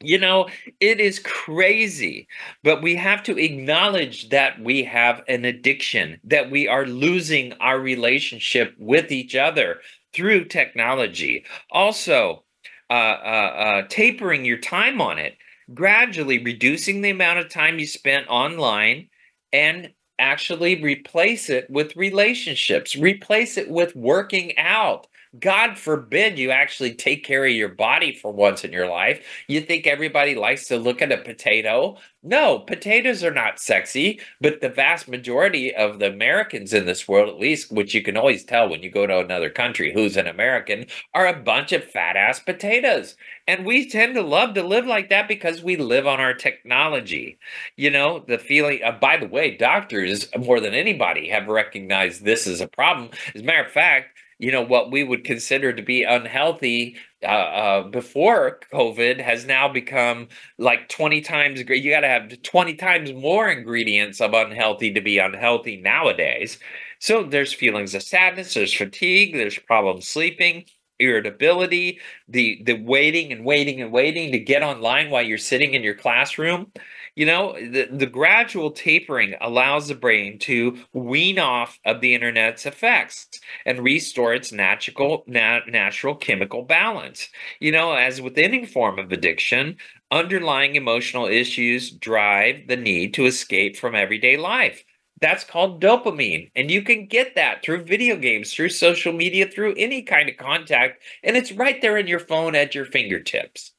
You 0.00 0.18
know, 0.18 0.48
it 0.80 1.00
is 1.00 1.18
crazy, 1.18 2.28
but 2.62 2.82
we 2.82 2.96
have 2.96 3.22
to 3.24 3.38
acknowledge 3.38 4.28
that 4.28 4.60
we 4.60 4.84
have 4.84 5.22
an 5.28 5.46
addiction, 5.46 6.20
that 6.24 6.50
we 6.50 6.68
are 6.68 6.84
losing 6.86 7.54
our 7.54 7.80
relationship 7.80 8.74
with 8.78 9.10
each 9.10 9.34
other 9.34 9.80
through 10.12 10.44
technology. 10.46 11.44
Also, 11.70 12.43
uh, 12.90 12.92
uh, 12.92 13.54
uh, 13.56 13.82
tapering 13.88 14.44
your 14.44 14.58
time 14.58 15.00
on 15.00 15.18
it, 15.18 15.36
gradually 15.72 16.42
reducing 16.42 17.00
the 17.00 17.10
amount 17.10 17.38
of 17.38 17.48
time 17.48 17.78
you 17.78 17.86
spent 17.86 18.28
online, 18.28 19.08
and 19.52 19.92
actually 20.18 20.82
replace 20.82 21.48
it 21.50 21.68
with 21.70 21.96
relationships, 21.96 22.94
replace 22.96 23.56
it 23.56 23.68
with 23.70 23.94
working 23.96 24.56
out, 24.58 25.06
God 25.38 25.78
forbid 25.78 26.38
you 26.38 26.50
actually 26.50 26.94
take 26.94 27.24
care 27.24 27.44
of 27.44 27.52
your 27.52 27.68
body 27.68 28.14
for 28.14 28.32
once 28.32 28.62
in 28.62 28.72
your 28.72 28.88
life. 28.88 29.24
You 29.48 29.60
think 29.60 29.86
everybody 29.86 30.34
likes 30.34 30.68
to 30.68 30.76
look 30.76 31.02
at 31.02 31.10
a 31.10 31.18
potato? 31.18 31.96
No, 32.22 32.60
potatoes 32.60 33.22
are 33.22 33.32
not 33.32 33.58
sexy, 33.60 34.20
but 34.40 34.60
the 34.60 34.68
vast 34.68 35.08
majority 35.08 35.74
of 35.74 35.98
the 35.98 36.08
Americans 36.08 36.72
in 36.72 36.86
this 36.86 37.06
world, 37.06 37.28
at 37.28 37.38
least, 37.38 37.70
which 37.72 37.94
you 37.94 38.02
can 38.02 38.16
always 38.16 38.44
tell 38.44 38.68
when 38.68 38.82
you 38.82 38.90
go 38.90 39.06
to 39.06 39.18
another 39.18 39.50
country 39.50 39.92
who's 39.92 40.16
an 40.16 40.26
American, 40.26 40.86
are 41.12 41.26
a 41.26 41.42
bunch 41.42 41.72
of 41.72 41.84
fat 41.84 42.16
ass 42.16 42.38
potatoes. 42.40 43.16
And 43.46 43.66
we 43.66 43.90
tend 43.90 44.14
to 44.14 44.22
love 44.22 44.54
to 44.54 44.62
live 44.62 44.86
like 44.86 45.10
that 45.10 45.28
because 45.28 45.62
we 45.62 45.76
live 45.76 46.06
on 46.06 46.20
our 46.20 46.32
technology. 46.32 47.38
You 47.76 47.90
know, 47.90 48.24
the 48.26 48.38
feeling, 48.38 48.80
uh, 48.82 48.92
by 48.92 49.18
the 49.18 49.28
way, 49.28 49.56
doctors 49.56 50.28
more 50.38 50.60
than 50.60 50.74
anybody 50.74 51.28
have 51.28 51.48
recognized 51.48 52.24
this 52.24 52.46
as 52.46 52.62
a 52.62 52.68
problem. 52.68 53.10
As 53.34 53.42
a 53.42 53.44
matter 53.44 53.66
of 53.66 53.72
fact, 53.72 54.13
you 54.38 54.52
know 54.52 54.62
what 54.62 54.90
we 54.90 55.04
would 55.04 55.24
consider 55.24 55.72
to 55.72 55.82
be 55.82 56.02
unhealthy 56.02 56.96
uh, 57.22 57.26
uh, 57.26 57.82
before 57.88 58.60
COVID 58.72 59.20
has 59.20 59.46
now 59.46 59.68
become 59.68 60.28
like 60.58 60.88
20 60.88 61.20
times. 61.22 61.60
You 61.60 61.90
got 61.90 62.00
to 62.00 62.08
have 62.08 62.42
20 62.42 62.74
times 62.74 63.12
more 63.12 63.48
ingredients 63.48 64.20
of 64.20 64.34
unhealthy 64.34 64.92
to 64.92 65.00
be 65.00 65.18
unhealthy 65.18 65.76
nowadays. 65.80 66.58
So 66.98 67.22
there's 67.22 67.52
feelings 67.52 67.94
of 67.94 68.02
sadness, 68.02 68.54
there's 68.54 68.72
fatigue, 68.74 69.34
there's 69.34 69.58
problems 69.58 70.08
sleeping, 70.08 70.64
irritability, 70.98 72.00
the 72.28 72.62
the 72.64 72.74
waiting 72.74 73.32
and 73.32 73.44
waiting 73.44 73.80
and 73.80 73.92
waiting 73.92 74.32
to 74.32 74.38
get 74.38 74.62
online 74.62 75.10
while 75.10 75.22
you're 75.22 75.38
sitting 75.38 75.74
in 75.74 75.82
your 75.82 75.94
classroom. 75.94 76.72
You 77.16 77.26
know, 77.26 77.52
the, 77.52 77.88
the 77.92 78.06
gradual 78.06 78.72
tapering 78.72 79.34
allows 79.40 79.86
the 79.86 79.94
brain 79.94 80.38
to 80.40 80.78
wean 80.92 81.38
off 81.38 81.78
of 81.84 82.00
the 82.00 82.12
internet's 82.14 82.66
effects 82.66 83.28
and 83.64 83.78
restore 83.84 84.34
its 84.34 84.50
natural 84.50 85.22
nat- 85.28 85.68
natural 85.68 86.16
chemical 86.16 86.62
balance. 86.62 87.28
You 87.60 87.70
know, 87.70 87.92
as 87.94 88.20
with 88.20 88.36
any 88.36 88.66
form 88.66 88.98
of 88.98 89.12
addiction, 89.12 89.76
underlying 90.10 90.74
emotional 90.74 91.26
issues 91.26 91.90
drive 91.92 92.66
the 92.66 92.76
need 92.76 93.14
to 93.14 93.26
escape 93.26 93.76
from 93.76 93.94
everyday 93.94 94.36
life. 94.36 94.84
That's 95.20 95.44
called 95.44 95.80
dopamine. 95.80 96.50
And 96.56 96.70
you 96.70 96.82
can 96.82 97.06
get 97.06 97.36
that 97.36 97.62
through 97.62 97.84
video 97.84 98.16
games, 98.16 98.52
through 98.52 98.70
social 98.70 99.12
media, 99.12 99.46
through 99.46 99.74
any 99.76 100.02
kind 100.02 100.28
of 100.28 100.36
contact. 100.36 101.02
And 101.22 101.36
it's 101.36 101.52
right 101.52 101.80
there 101.80 101.96
in 101.96 102.08
your 102.08 102.18
phone 102.18 102.56
at 102.56 102.74
your 102.74 102.84
fingertips. 102.84 103.72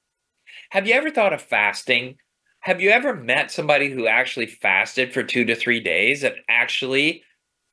Have 0.72 0.88
you 0.88 0.94
ever 0.94 1.12
thought 1.12 1.34
of 1.34 1.42
fasting? 1.42 2.18
Have 2.66 2.82
you 2.82 2.90
ever 2.90 3.14
met 3.14 3.52
somebody 3.52 3.92
who 3.92 4.08
actually 4.08 4.48
fasted 4.48 5.14
for 5.14 5.22
two 5.22 5.46
to 5.46 5.56
three 5.56 5.80
days 5.80 6.24
and 6.24 6.34
actually 6.50 7.24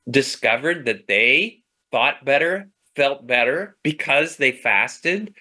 discovered 0.09 0.85
that 0.85 1.07
they 1.07 1.63
thought 1.91 2.25
better, 2.25 2.69
felt 2.95 3.27
better 3.27 3.77
because 3.83 4.37
they 4.37 4.51
fasted? 4.51 5.35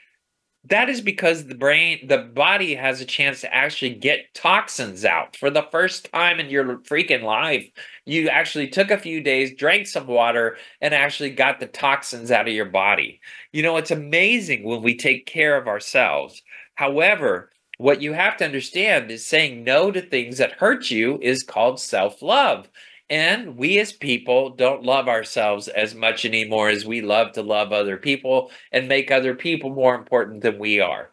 That 0.66 0.90
is 0.90 1.00
because 1.00 1.46
the 1.46 1.56
brain, 1.56 2.08
the 2.08 2.18
body 2.18 2.74
has 2.76 3.00
a 3.00 3.06
chance 3.06 3.42
to 3.42 3.54
actually 3.54 3.94
get 3.96 4.34
toxins 4.34 5.04
out 5.04 5.36
for 5.36 5.50
the 5.50 5.68
first 5.72 6.10
time 6.12 6.40
in 6.40 6.50
your 6.50 6.78
freaking 6.80 7.22
life. 7.24 7.70
You 8.06 8.30
actually 8.30 8.68
took 8.70 8.90
a 8.90 8.98
few 8.98 9.22
days, 9.22 9.56
drank 9.56 9.86
some 9.88 10.08
water, 10.08 10.58
and 10.80 10.94
actually 10.94 11.30
got 11.30 11.60
the 11.60 11.68
toxins 11.68 12.32
out 12.32 12.48
of 12.48 12.54
your 12.54 12.66
body. 12.66 13.20
You 13.52 13.62
know, 13.62 13.78
it's 13.78 13.92
amazing 13.92 14.64
when 14.64 14.82
we 14.82 14.96
take 14.96 15.26
care 15.26 15.56
of 15.56 15.68
ourselves. 15.68 16.42
However, 16.76 17.51
what 17.82 18.00
you 18.00 18.12
have 18.12 18.36
to 18.36 18.44
understand 18.44 19.10
is 19.10 19.26
saying 19.26 19.64
no 19.64 19.90
to 19.90 20.00
things 20.00 20.38
that 20.38 20.52
hurt 20.52 20.88
you 20.88 21.18
is 21.20 21.42
called 21.42 21.80
self 21.80 22.22
love. 22.22 22.68
And 23.10 23.56
we 23.56 23.78
as 23.80 23.92
people 23.92 24.50
don't 24.50 24.84
love 24.84 25.08
ourselves 25.08 25.66
as 25.66 25.92
much 25.94 26.24
anymore 26.24 26.68
as 26.68 26.86
we 26.86 27.02
love 27.02 27.32
to 27.32 27.42
love 27.42 27.72
other 27.72 27.96
people 27.96 28.52
and 28.70 28.88
make 28.88 29.10
other 29.10 29.34
people 29.34 29.70
more 29.70 29.96
important 29.96 30.42
than 30.42 30.60
we 30.60 30.80
are. 30.80 31.10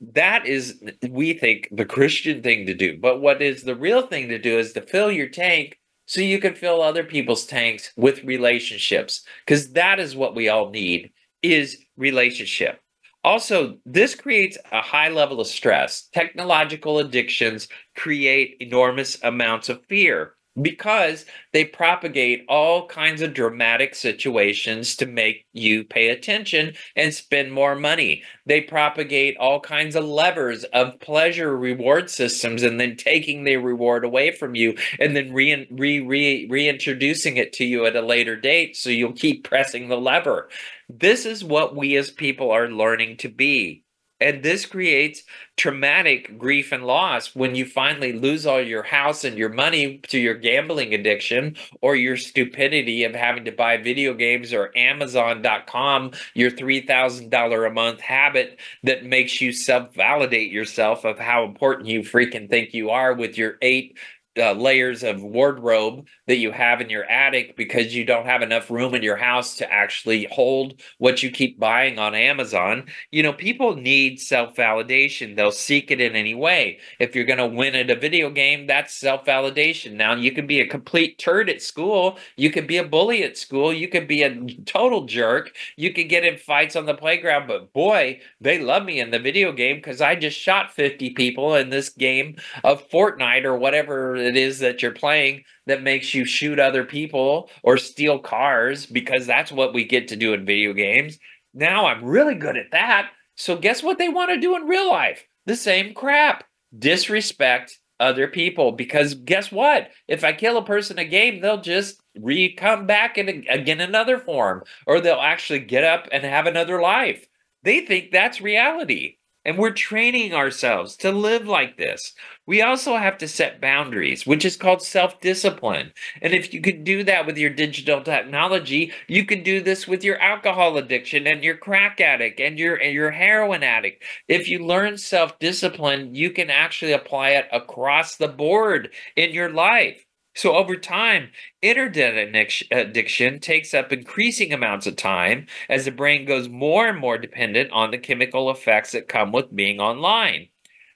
That 0.00 0.46
is, 0.46 0.82
we 1.08 1.34
think, 1.34 1.68
the 1.70 1.84
Christian 1.84 2.42
thing 2.42 2.66
to 2.66 2.74
do. 2.74 2.98
But 2.98 3.20
what 3.20 3.42
is 3.42 3.62
the 3.62 3.76
real 3.76 4.06
thing 4.06 4.28
to 4.30 4.38
do 4.38 4.58
is 4.58 4.72
to 4.72 4.80
fill 4.80 5.12
your 5.12 5.28
tank 5.28 5.78
so 6.06 6.22
you 6.22 6.40
can 6.40 6.54
fill 6.54 6.80
other 6.80 7.04
people's 7.04 7.46
tanks 7.46 7.92
with 7.96 8.24
relationships 8.24 9.22
because 9.44 9.72
that 9.72 10.00
is 10.00 10.16
what 10.16 10.34
we 10.34 10.48
all 10.48 10.70
need 10.70 11.12
is 11.42 11.76
relationship 11.96 12.80
also, 13.26 13.78
this 13.86 14.14
creates 14.14 14.58
a 14.72 14.80
high 14.82 15.10
level 15.10 15.40
of 15.40 15.48
stress. 15.48 16.08
Technological 16.14 16.98
addictions 17.00 17.68
create 17.96 18.56
enormous 18.60 19.18
amounts 19.22 19.68
of 19.68 19.84
fear 19.86 20.35
because 20.60 21.26
they 21.52 21.64
propagate 21.64 22.44
all 22.48 22.86
kinds 22.86 23.22
of 23.22 23.34
dramatic 23.34 23.94
situations 23.94 24.96
to 24.96 25.06
make 25.06 25.46
you 25.52 25.84
pay 25.84 26.08
attention 26.08 26.74
and 26.94 27.14
spend 27.14 27.52
more 27.52 27.74
money. 27.74 28.22
They 28.46 28.60
propagate 28.60 29.36
all 29.38 29.60
kinds 29.60 29.96
of 29.96 30.04
levers 30.04 30.64
of 30.64 31.00
pleasure 31.00 31.56
reward 31.56 32.10
systems 32.10 32.62
and 32.62 32.80
then 32.80 32.96
taking 32.96 33.44
the 33.44 33.56
reward 33.56 34.04
away 34.04 34.32
from 34.32 34.54
you 34.54 34.76
and 35.00 35.16
then 35.16 35.32
re, 35.32 35.66
re, 35.70 36.00
re, 36.00 36.46
reintroducing 36.48 37.36
it 37.36 37.52
to 37.54 37.64
you 37.64 37.86
at 37.86 37.96
a 37.96 38.02
later 38.02 38.36
date 38.36 38.76
so 38.76 38.90
you'll 38.90 39.12
keep 39.12 39.44
pressing 39.44 39.88
the 39.88 39.96
lever. 39.96 40.48
This 40.88 41.26
is 41.26 41.44
what 41.44 41.76
we 41.76 41.96
as 41.96 42.10
people 42.10 42.50
are 42.52 42.68
learning 42.68 43.18
to 43.18 43.28
be. 43.28 43.85
And 44.20 44.42
this 44.42 44.64
creates 44.64 45.22
traumatic 45.56 46.38
grief 46.38 46.72
and 46.72 46.84
loss 46.84 47.34
when 47.34 47.54
you 47.54 47.66
finally 47.66 48.14
lose 48.14 48.46
all 48.46 48.60
your 48.60 48.82
house 48.82 49.24
and 49.24 49.36
your 49.36 49.50
money 49.50 49.98
to 50.08 50.18
your 50.18 50.34
gambling 50.34 50.94
addiction 50.94 51.56
or 51.82 51.96
your 51.96 52.16
stupidity 52.16 53.04
of 53.04 53.14
having 53.14 53.44
to 53.44 53.52
buy 53.52 53.76
video 53.76 54.14
games 54.14 54.54
or 54.54 54.76
Amazon.com, 54.76 56.12
your 56.34 56.50
$3,000 56.50 57.66
a 57.66 57.72
month 57.72 58.00
habit 58.00 58.58
that 58.84 59.04
makes 59.04 59.40
you 59.40 59.52
self 59.52 59.94
validate 59.94 60.50
yourself 60.50 61.04
of 61.04 61.18
how 61.18 61.44
important 61.44 61.88
you 61.88 62.00
freaking 62.00 62.48
think 62.48 62.72
you 62.72 62.90
are 62.90 63.12
with 63.12 63.36
your 63.36 63.56
eight 63.60 63.98
uh, 64.38 64.52
layers 64.52 65.02
of 65.02 65.22
wardrobe 65.22 66.06
that 66.26 66.36
you 66.36 66.52
have 66.52 66.80
in 66.80 66.90
your 66.90 67.04
attic 67.04 67.56
because 67.56 67.94
you 67.94 68.04
don't 68.04 68.26
have 68.26 68.42
enough 68.42 68.70
room 68.70 68.94
in 68.94 69.02
your 69.02 69.16
house 69.16 69.56
to 69.56 69.72
actually 69.72 70.26
hold 70.30 70.80
what 70.98 71.22
you 71.22 71.30
keep 71.30 71.58
buying 71.58 71.98
on 71.98 72.14
Amazon. 72.14 72.86
You 73.10 73.22
know, 73.22 73.32
people 73.32 73.76
need 73.76 74.20
self 74.20 74.54
validation. 74.54 75.36
They'll 75.36 75.52
seek 75.52 75.90
it 75.90 76.00
in 76.00 76.16
any 76.16 76.34
way. 76.34 76.78
If 76.98 77.14
you're 77.14 77.24
going 77.24 77.38
to 77.38 77.46
win 77.46 77.74
at 77.74 77.90
a 77.90 77.96
video 77.98 78.30
game, 78.30 78.66
that's 78.66 78.94
self 78.94 79.24
validation. 79.24 79.92
Now, 79.92 80.14
you 80.14 80.32
can 80.32 80.46
be 80.46 80.60
a 80.60 80.66
complete 80.66 81.18
turd 81.18 81.48
at 81.48 81.62
school. 81.62 82.18
You 82.36 82.50
could 82.50 82.66
be 82.66 82.76
a 82.78 82.84
bully 82.84 83.22
at 83.22 83.38
school. 83.38 83.72
You 83.72 83.88
could 83.88 84.08
be 84.08 84.22
a 84.22 84.44
total 84.64 85.04
jerk. 85.04 85.54
You 85.76 85.92
could 85.92 86.08
get 86.08 86.24
in 86.24 86.36
fights 86.36 86.76
on 86.76 86.86
the 86.86 86.94
playground. 86.94 87.46
But 87.48 87.72
boy, 87.72 88.20
they 88.40 88.58
love 88.58 88.84
me 88.84 89.00
in 89.00 89.10
the 89.10 89.18
video 89.18 89.52
game 89.52 89.76
because 89.76 90.00
I 90.00 90.14
just 90.14 90.38
shot 90.38 90.74
50 90.74 91.10
people 91.10 91.54
in 91.54 91.70
this 91.70 91.88
game 91.88 92.36
of 92.64 92.88
Fortnite 92.90 93.44
or 93.44 93.56
whatever 93.56 94.16
it 94.26 94.36
is 94.36 94.58
that 94.60 94.82
you're 94.82 94.92
playing 94.92 95.44
that 95.66 95.82
makes 95.82 96.14
you 96.14 96.24
shoot 96.24 96.58
other 96.58 96.84
people 96.84 97.50
or 97.62 97.76
steal 97.76 98.18
cars 98.18 98.86
because 98.86 99.26
that's 99.26 99.52
what 99.52 99.74
we 99.74 99.84
get 99.84 100.08
to 100.08 100.16
do 100.16 100.34
in 100.34 100.44
video 100.44 100.72
games. 100.72 101.18
Now 101.54 101.86
I'm 101.86 102.04
really 102.04 102.34
good 102.34 102.56
at 102.56 102.72
that. 102.72 103.10
So 103.36 103.56
guess 103.56 103.82
what 103.82 103.98
they 103.98 104.08
want 104.08 104.30
to 104.30 104.40
do 104.40 104.56
in 104.56 104.64
real 104.64 104.90
life? 104.90 105.24
The 105.46 105.56
same 105.56 105.94
crap. 105.94 106.44
Disrespect 106.76 107.78
other 107.98 108.28
people 108.28 108.72
because 108.72 109.14
guess 109.14 109.50
what? 109.50 109.90
If 110.08 110.24
I 110.24 110.32
kill 110.32 110.58
a 110.58 110.64
person 110.64 110.98
in 110.98 111.06
a 111.06 111.08
game, 111.08 111.40
they'll 111.40 111.60
just 111.60 112.00
re 112.18 112.54
come 112.54 112.86
back 112.86 113.18
in 113.18 113.46
again 113.48 113.80
another 113.80 114.18
form 114.18 114.62
or 114.86 115.00
they'll 115.00 115.16
actually 115.16 115.60
get 115.60 115.84
up 115.84 116.08
and 116.12 116.24
have 116.24 116.46
another 116.46 116.80
life. 116.80 117.26
They 117.62 117.80
think 117.80 118.10
that's 118.10 118.40
reality. 118.40 119.15
And 119.46 119.56
we're 119.58 119.72
training 119.72 120.34
ourselves 120.34 120.96
to 120.98 121.12
live 121.12 121.48
like 121.48 121.78
this. 121.78 122.12
We 122.46 122.62
also 122.62 122.96
have 122.96 123.18
to 123.18 123.28
set 123.28 123.60
boundaries, 123.62 124.26
which 124.26 124.44
is 124.44 124.56
called 124.56 124.82
self 124.82 125.20
discipline. 125.20 125.92
And 126.20 126.34
if 126.34 126.52
you 126.52 126.60
can 126.60 126.84
do 126.84 127.04
that 127.04 127.26
with 127.26 127.38
your 127.38 127.50
digital 127.50 128.02
technology, 128.02 128.92
you 129.08 129.24
can 129.24 129.42
do 129.42 129.62
this 129.62 129.88
with 129.88 130.04
your 130.04 130.20
alcohol 130.20 130.76
addiction 130.76 131.26
and 131.28 131.44
your 131.44 131.56
crack 131.56 132.00
addict 132.00 132.40
and 132.40 132.58
your, 132.58 132.76
and 132.76 132.94
your 132.94 133.12
heroin 133.12 133.62
addict. 133.62 134.04
If 134.28 134.48
you 134.48 134.66
learn 134.66 134.98
self 134.98 135.38
discipline, 135.38 136.14
you 136.14 136.30
can 136.30 136.50
actually 136.50 136.92
apply 136.92 137.30
it 137.30 137.46
across 137.52 138.16
the 138.16 138.28
board 138.28 138.92
in 139.16 139.32
your 139.32 139.50
life. 139.50 140.05
So 140.36 140.54
over 140.54 140.76
time, 140.76 141.30
internet 141.62 142.30
addiction 142.70 143.36
uh, 143.36 143.38
takes 143.40 143.72
up 143.72 143.90
increasing 143.90 144.52
amounts 144.52 144.86
of 144.86 144.94
time 144.96 145.46
as 145.70 145.86
the 145.86 145.90
brain 145.90 146.26
goes 146.26 146.46
more 146.46 146.86
and 146.88 146.98
more 146.98 147.16
dependent 147.16 147.70
on 147.72 147.90
the 147.90 147.96
chemical 147.96 148.50
effects 148.50 148.92
that 148.92 149.08
come 149.08 149.32
with 149.32 149.56
being 149.56 149.80
online. 149.80 150.48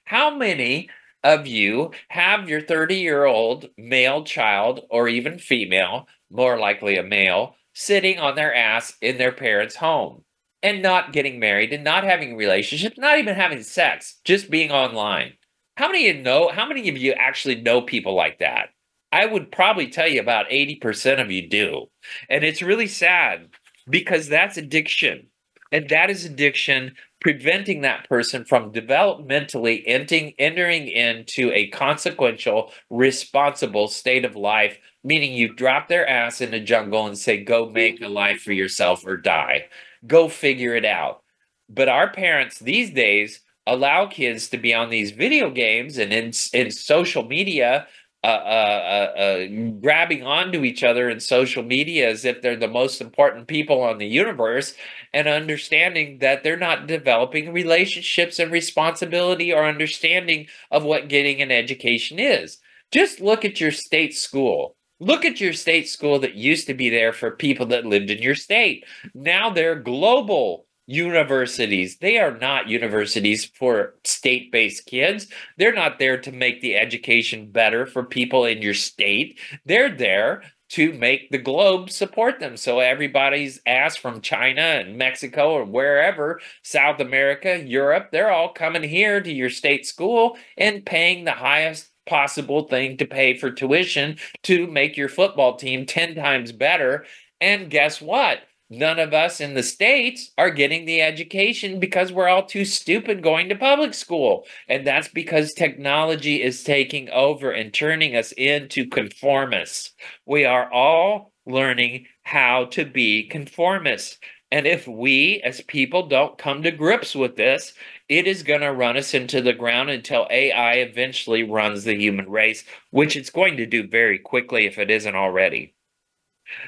How 0.05 0.29
many 0.35 0.91
of 1.23 1.47
you 1.47 1.89
have 2.09 2.47
your 2.49 2.61
30 2.61 2.97
year 2.97 3.25
old 3.25 3.67
male 3.77 4.23
child 4.23 4.81
or 4.91 5.07
even 5.07 5.39
female, 5.39 6.07
more 6.29 6.59
likely 6.59 6.97
a 6.97 7.03
male, 7.03 7.55
sitting 7.73 8.19
on 8.19 8.35
their 8.35 8.53
ass 8.53 8.93
in 9.01 9.17
their 9.17 9.31
parents' 9.31 9.75
home 9.77 10.23
and 10.61 10.83
not 10.83 11.13
getting 11.13 11.39
married 11.39 11.73
and 11.73 11.83
not 11.83 12.03
having 12.03 12.37
relationships, 12.37 12.97
not 12.99 13.17
even 13.17 13.33
having 13.35 13.63
sex, 13.63 14.21
just 14.23 14.51
being 14.51 14.71
online? 14.71 15.33
How 15.77 15.87
many 15.87 16.07
of 16.09 16.17
you 16.17 16.21
know 16.21 16.49
how 16.49 16.67
many 16.67 16.87
of 16.89 16.97
you 16.97 17.13
actually 17.13 17.55
know 17.55 17.81
people 17.81 18.13
like 18.13 18.37
that? 18.37 18.69
I 19.11 19.25
would 19.25 19.51
probably 19.51 19.87
tell 19.87 20.07
you 20.07 20.21
about 20.21 20.49
80% 20.49 21.21
of 21.21 21.31
you 21.31 21.47
do. 21.47 21.87
And 22.29 22.43
it's 22.43 22.61
really 22.61 22.87
sad 22.87 23.49
because 23.89 24.27
that's 24.27 24.57
addiction. 24.57 25.27
And 25.71 25.89
that 25.89 26.09
is 26.09 26.25
addiction 26.25 26.95
preventing 27.19 27.81
that 27.81 28.09
person 28.09 28.43
from 28.43 28.73
developmentally 28.73 29.83
entering, 29.85 30.33
entering 30.39 30.87
into 30.87 31.51
a 31.53 31.67
consequential, 31.67 32.71
responsible 32.89 33.87
state 33.87 34.25
of 34.25 34.35
life, 34.35 34.77
meaning 35.03 35.33
you 35.33 35.53
drop 35.53 35.87
their 35.87 36.07
ass 36.07 36.41
in 36.41 36.51
the 36.51 36.59
jungle 36.59 37.05
and 37.05 37.17
say, 37.17 37.43
go 37.43 37.69
make 37.69 38.01
a 38.01 38.07
life 38.07 38.41
for 38.41 38.51
yourself 38.51 39.05
or 39.05 39.17
die. 39.17 39.65
Go 40.05 40.27
figure 40.27 40.75
it 40.75 40.85
out. 40.85 41.21
But 41.69 41.89
our 41.89 42.11
parents 42.11 42.59
these 42.59 42.91
days 42.91 43.41
allow 43.67 44.07
kids 44.07 44.49
to 44.49 44.57
be 44.57 44.73
on 44.73 44.89
these 44.89 45.11
video 45.11 45.51
games 45.51 45.97
and 45.97 46.11
in, 46.11 46.31
in 46.53 46.71
social 46.71 47.23
media 47.23 47.87
uh, 48.23 48.27
uh, 48.27 49.13
uh, 49.17 49.47
grabbing 49.81 50.23
onto 50.23 50.63
each 50.63 50.83
other 50.83 51.09
in 51.09 51.19
social 51.19 51.63
media 51.63 52.07
as 52.07 52.23
if 52.23 52.41
they're 52.41 52.55
the 52.55 52.67
most 52.67 53.01
important 53.01 53.47
people 53.47 53.81
on 53.81 53.97
the 53.97 54.05
universe 54.05 54.75
and 55.11 55.27
understanding 55.27 56.19
that 56.19 56.43
they're 56.43 56.55
not 56.55 56.85
developing 56.85 57.51
relationships 57.51 58.37
and 58.37 58.51
responsibility 58.51 59.51
or 59.51 59.65
understanding 59.65 60.45
of 60.69 60.83
what 60.83 61.09
getting 61.09 61.41
an 61.41 61.51
education 61.51 62.19
is. 62.19 62.59
Just 62.91 63.21
look 63.21 63.43
at 63.43 63.59
your 63.59 63.71
state 63.71 64.13
school. 64.13 64.75
Look 64.99 65.25
at 65.25 65.41
your 65.41 65.53
state 65.53 65.89
school 65.89 66.19
that 66.19 66.35
used 66.35 66.67
to 66.67 66.75
be 66.75 66.91
there 66.91 67.13
for 67.13 67.31
people 67.31 67.65
that 67.67 67.87
lived 67.87 68.11
in 68.11 68.21
your 68.21 68.35
state. 68.35 68.85
Now 69.15 69.49
they're 69.49 69.73
global 69.73 70.67
universities. 70.87 71.97
They 71.97 72.17
are 72.17 72.37
not 72.37 72.67
universities 72.67 73.45
for 73.45 73.95
state 74.03 74.51
based 74.51 74.85
kids. 74.85 75.27
They're 75.57 75.73
not 75.73 75.99
there 75.99 76.19
to 76.21 76.31
make 76.31 76.61
the 76.61 76.75
education 76.75 77.51
better 77.51 77.85
for 77.85 78.03
people 78.03 78.45
in 78.45 78.61
your 78.61 78.73
state. 78.73 79.39
They're 79.65 79.95
there 79.95 80.43
to 80.71 80.93
make 80.93 81.29
the 81.31 81.37
globe 81.37 81.89
support 81.89 82.39
them. 82.39 82.55
So 82.55 82.79
everybody's 82.79 83.59
asked 83.65 83.99
from 83.99 84.21
China 84.21 84.61
and 84.61 84.97
Mexico 84.97 85.51
or 85.51 85.65
wherever, 85.65 86.39
South 86.63 87.01
America, 87.01 87.61
Europe, 87.61 88.09
they're 88.11 88.31
all 88.31 88.53
coming 88.53 88.83
here 88.83 89.19
to 89.19 89.31
your 89.31 89.49
state 89.49 89.85
school 89.85 90.37
and 90.57 90.85
paying 90.85 91.25
the 91.25 91.33
highest 91.33 91.89
possible 92.05 92.69
thing 92.69 92.97
to 92.97 93.05
pay 93.05 93.37
for 93.37 93.51
tuition 93.51 94.17
to 94.43 94.65
make 94.67 94.95
your 94.95 95.09
football 95.09 95.57
team 95.57 95.85
10 95.85 96.15
times 96.15 96.53
better. 96.53 97.05
And 97.41 97.69
guess 97.69 98.01
what? 98.01 98.39
None 98.71 98.97
of 98.99 99.13
us 99.13 99.41
in 99.41 99.53
the 99.53 99.61
states 99.61 100.31
are 100.37 100.49
getting 100.49 100.85
the 100.85 101.01
education 101.01 101.79
because 101.79 102.11
we're 102.11 102.29
all 102.29 102.45
too 102.45 102.63
stupid 102.63 103.21
going 103.21 103.49
to 103.49 103.55
public 103.55 103.93
school. 103.93 104.45
And 104.69 104.87
that's 104.87 105.09
because 105.09 105.53
technology 105.53 106.41
is 106.41 106.63
taking 106.63 107.09
over 107.09 107.51
and 107.51 107.73
turning 107.73 108.15
us 108.15 108.31
into 108.31 108.87
conformists. 108.87 109.91
We 110.25 110.45
are 110.45 110.71
all 110.71 111.33
learning 111.45 112.07
how 112.23 112.65
to 112.65 112.85
be 112.85 113.29
conformists. 113.29 114.17
And 114.51 114.65
if 114.65 114.87
we 114.87 115.41
as 115.43 115.61
people 115.61 116.07
don't 116.07 116.37
come 116.37 116.63
to 116.63 116.71
grips 116.71 117.13
with 117.13 117.35
this, 117.35 117.73
it 118.09 118.25
is 118.25 118.43
going 118.43 118.61
to 118.61 118.73
run 118.73 118.97
us 118.97 119.13
into 119.13 119.41
the 119.41 119.53
ground 119.53 119.89
until 119.89 120.27
AI 120.29 120.75
eventually 120.75 121.43
runs 121.43 121.83
the 121.83 121.95
human 121.95 122.29
race, 122.29 122.63
which 122.91 123.15
it's 123.15 123.29
going 123.29 123.57
to 123.57 123.65
do 123.65 123.87
very 123.87 124.17
quickly 124.17 124.65
if 124.65 124.77
it 124.77 124.89
isn't 124.89 125.15
already. 125.15 125.73